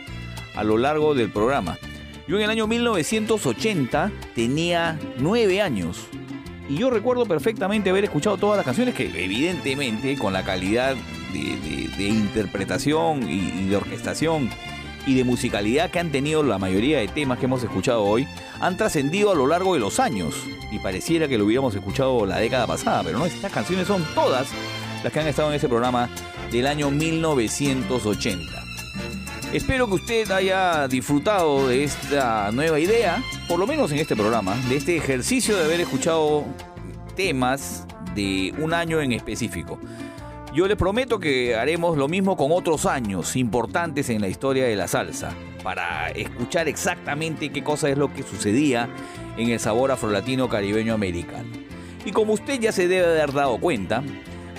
a 0.54 0.62
lo 0.62 0.78
largo 0.78 1.16
del 1.16 1.28
programa. 1.28 1.78
Yo 2.28 2.36
en 2.36 2.44
el 2.44 2.50
año 2.50 2.68
1980 2.68 4.12
tenía 4.36 5.00
nueve 5.18 5.60
años 5.60 6.06
y 6.68 6.76
yo 6.76 6.90
recuerdo 6.90 7.26
perfectamente 7.26 7.90
haber 7.90 8.04
escuchado 8.04 8.36
todas 8.36 8.58
las 8.58 8.64
canciones 8.64 8.94
que 8.94 9.06
evidentemente 9.06 10.16
con 10.16 10.32
la 10.32 10.44
calidad 10.44 10.94
de, 11.32 12.08
interpretación 12.08 13.28
y 13.28 13.66
de 13.68 13.76
orquestación 13.76 14.48
y 15.06 15.14
de 15.14 15.24
musicalidad 15.24 15.90
que 15.90 15.98
han 15.98 16.10
tenido 16.10 16.42
la 16.42 16.58
mayoría 16.58 16.98
de 16.98 17.08
temas 17.08 17.38
que 17.38 17.46
hemos 17.46 17.62
escuchado 17.62 18.02
hoy 18.02 18.26
han 18.60 18.76
trascendido 18.76 19.32
a 19.32 19.34
lo 19.34 19.46
largo 19.46 19.74
de 19.74 19.80
los 19.80 20.00
años 20.00 20.34
y 20.70 20.78
pareciera 20.78 21.28
que 21.28 21.38
lo 21.38 21.46
hubiéramos 21.46 21.74
escuchado 21.74 22.26
la 22.26 22.38
década 22.38 22.66
pasada, 22.66 23.02
pero 23.04 23.18
no, 23.18 23.26
estas 23.26 23.52
canciones 23.52 23.86
son 23.86 24.04
todas 24.14 24.48
las 25.02 25.12
que 25.12 25.20
han 25.20 25.26
estado 25.26 25.48
en 25.50 25.56
ese 25.56 25.68
programa 25.68 26.08
del 26.50 26.66
año 26.66 26.90
1980. 26.90 28.64
Espero 29.52 29.88
que 29.88 29.94
usted 29.94 30.30
haya 30.30 30.86
disfrutado 30.86 31.66
de 31.66 31.82
esta 31.82 32.52
nueva 32.52 32.78
idea, 32.78 33.22
por 33.48 33.58
lo 33.58 33.66
menos 33.66 33.90
en 33.90 33.98
este 33.98 34.14
programa, 34.14 34.54
de 34.68 34.76
este 34.76 34.96
ejercicio 34.96 35.56
de 35.56 35.64
haber 35.64 35.80
escuchado 35.80 36.44
temas 37.16 37.84
de 38.14 38.54
un 38.58 38.72
año 38.72 39.00
en 39.00 39.12
específico. 39.12 39.80
Yo 40.52 40.66
les 40.66 40.76
prometo 40.76 41.20
que 41.20 41.54
haremos 41.54 41.96
lo 41.96 42.08
mismo 42.08 42.36
con 42.36 42.50
otros 42.50 42.84
años 42.84 43.36
importantes 43.36 44.10
en 44.10 44.20
la 44.20 44.26
historia 44.26 44.64
de 44.64 44.74
la 44.74 44.88
salsa, 44.88 45.32
para 45.62 46.08
escuchar 46.08 46.66
exactamente 46.66 47.50
qué 47.50 47.62
cosa 47.62 47.88
es 47.88 47.96
lo 47.96 48.12
que 48.12 48.24
sucedía 48.24 48.88
en 49.36 49.50
el 49.50 49.60
sabor 49.60 49.92
afrolatino 49.92 50.48
caribeño 50.48 50.92
americano. 50.92 51.48
Y 52.04 52.10
como 52.10 52.32
usted 52.32 52.58
ya 52.58 52.72
se 52.72 52.88
debe 52.88 53.06
haber 53.06 53.32
dado 53.32 53.58
cuenta, 53.58 54.02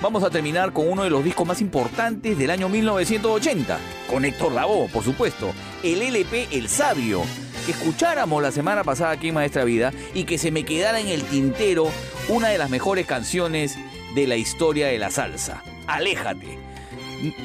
vamos 0.01 0.23
a 0.23 0.29
terminar 0.29 0.71
con 0.71 0.89
uno 0.89 1.03
de 1.03 1.09
los 1.09 1.25
discos 1.25 1.45
más 1.45 1.59
importantes 1.59 2.37
del 2.37 2.51
año 2.51 2.69
1980, 2.69 3.77
con 4.09 4.23
Héctor 4.23 4.53
Lavoe, 4.53 4.87
por 4.87 5.03
supuesto, 5.03 5.51
el 5.83 6.01
LP 6.03 6.47
El 6.53 6.69
Sabio, 6.69 7.21
que 7.65 7.73
escucháramos 7.73 8.41
la 8.41 8.53
semana 8.53 8.85
pasada 8.85 9.11
aquí 9.11 9.27
en 9.27 9.33
Maestra 9.33 9.65
Vida 9.65 9.91
y 10.13 10.23
que 10.23 10.37
se 10.37 10.51
me 10.51 10.63
quedara 10.63 11.01
en 11.01 11.09
el 11.09 11.23
tintero 11.23 11.89
una 12.29 12.47
de 12.47 12.57
las 12.57 12.69
mejores 12.69 13.05
canciones 13.05 13.77
de 14.15 14.25
la 14.25 14.37
historia 14.37 14.87
de 14.87 14.97
la 14.97 15.11
salsa. 15.11 15.61
Aléjate. 15.87 16.59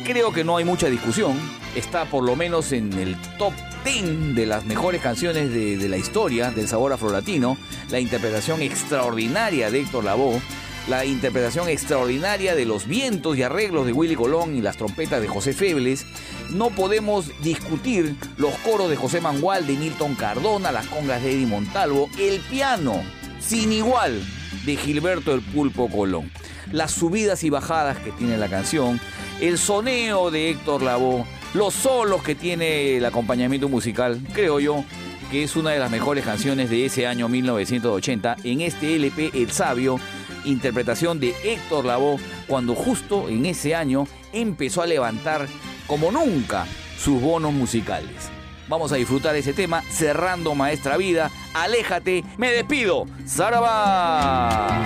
Creo 0.04 0.32
que 0.32 0.44
no 0.44 0.56
hay 0.56 0.64
mucha 0.64 0.88
discusión. 0.88 1.38
Está 1.74 2.06
por 2.06 2.24
lo 2.24 2.36
menos 2.36 2.72
en 2.72 2.92
el 2.94 3.16
top 3.38 3.52
10 3.84 4.34
de 4.34 4.46
las 4.46 4.64
mejores 4.64 5.02
canciones 5.02 5.52
de, 5.52 5.88
la 5.88 5.98
historia 5.98 6.50
del 6.50 6.68
sabor 6.68 6.92
afrolatino. 6.92 7.58
La 7.90 8.00
interpretación 8.00 8.62
extraordinaria 8.62 9.70
de 9.70 9.80
Héctor 9.80 10.04
Lavoe. 10.04 10.40
La 10.88 11.04
interpretación 11.04 11.68
extraordinaria 11.68 12.54
de 12.54 12.64
los 12.64 12.86
vientos 12.86 13.36
y 13.36 13.42
arreglos 13.42 13.86
de 13.86 13.92
Willy 13.92 14.14
Colón 14.14 14.56
y 14.56 14.62
las 14.62 14.76
trompetas 14.76 15.20
de 15.20 15.28
José 15.28 15.52
Febles. 15.52 16.06
No 16.50 16.70
podemos 16.70 17.30
discutir 17.42 18.16
los 18.36 18.54
coros 18.58 18.88
de 18.88 18.96
José 18.96 19.20
Mangual, 19.20 19.66
de 19.66 19.74
Milton 19.74 20.14
Cardona, 20.14 20.70
las 20.70 20.86
congas 20.86 21.22
de 21.22 21.32
Eddie 21.32 21.46
Montalvo, 21.46 22.08
el 22.20 22.40
piano 22.40 23.02
sin 23.40 23.72
igual 23.72 24.22
de 24.64 24.76
Gilberto 24.76 25.34
el 25.34 25.40
Pulpo 25.40 25.88
Colón. 25.88 26.30
Las 26.72 26.92
subidas 26.92 27.44
y 27.44 27.50
bajadas 27.50 27.98
que 27.98 28.12
tiene 28.12 28.36
la 28.36 28.48
canción, 28.48 29.00
el 29.40 29.58
soneo 29.58 30.30
de 30.30 30.50
Héctor 30.50 30.82
Lavoe, 30.82 31.24
los 31.54 31.74
solos 31.74 32.22
que 32.22 32.34
tiene 32.34 32.96
el 32.96 33.04
acompañamiento 33.04 33.68
musical, 33.68 34.20
creo 34.32 34.60
yo 34.60 34.84
que 35.30 35.42
es 35.42 35.56
una 35.56 35.70
de 35.70 35.78
las 35.78 35.90
mejores 35.90 36.24
canciones 36.24 36.70
de 36.70 36.86
ese 36.86 37.06
año 37.06 37.28
1980 37.28 38.36
en 38.44 38.60
este 38.60 38.96
LP 38.96 39.30
El 39.34 39.50
Sabio, 39.50 39.98
interpretación 40.44 41.18
de 41.18 41.34
Héctor 41.42 41.84
Lavoe 41.84 42.18
cuando 42.46 42.74
justo 42.74 43.28
en 43.28 43.46
ese 43.46 43.74
año 43.74 44.06
empezó 44.32 44.82
a 44.82 44.86
levantar 44.86 45.46
como 45.86 46.10
nunca 46.12 46.66
sus 46.98 47.20
bonos 47.20 47.52
musicales. 47.52 48.30
Vamos 48.68 48.92
a 48.92 48.96
disfrutar 48.96 49.36
ese 49.36 49.52
tema 49.52 49.82
cerrando 49.82 50.54
Maestra 50.54 50.96
Vida. 50.96 51.30
Aléjate, 51.54 52.24
me 52.36 52.50
despido. 52.50 53.06
¡Zaraba! 53.26 54.82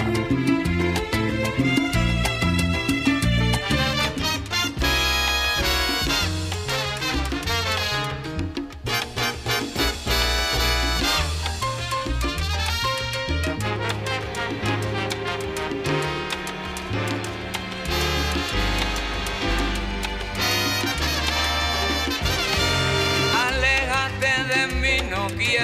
Mí, 25.41 25.57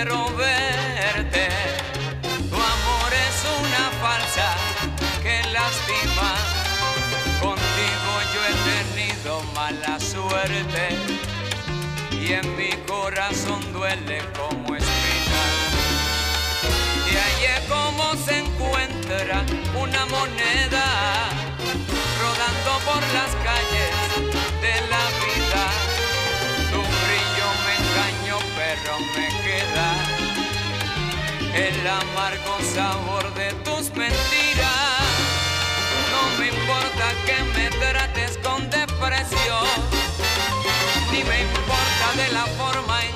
el 31.57 31.87
amargo 31.87 32.59
sabor 32.75 33.33
de 33.35 33.51
tus 33.65 33.91
mentiras. 33.95 35.01
No 36.13 36.39
me 36.39 36.49
importa 36.49 37.07
que 37.25 37.43
me 37.57 37.71
trates 37.79 38.39
con 38.39 38.69
desprecio, 38.69 39.57
ni 41.13 41.25
me 41.25 41.43
importa 41.43 42.07
de 42.17 42.33
la 42.33 42.45
forma 42.59 43.05
en 43.05 43.16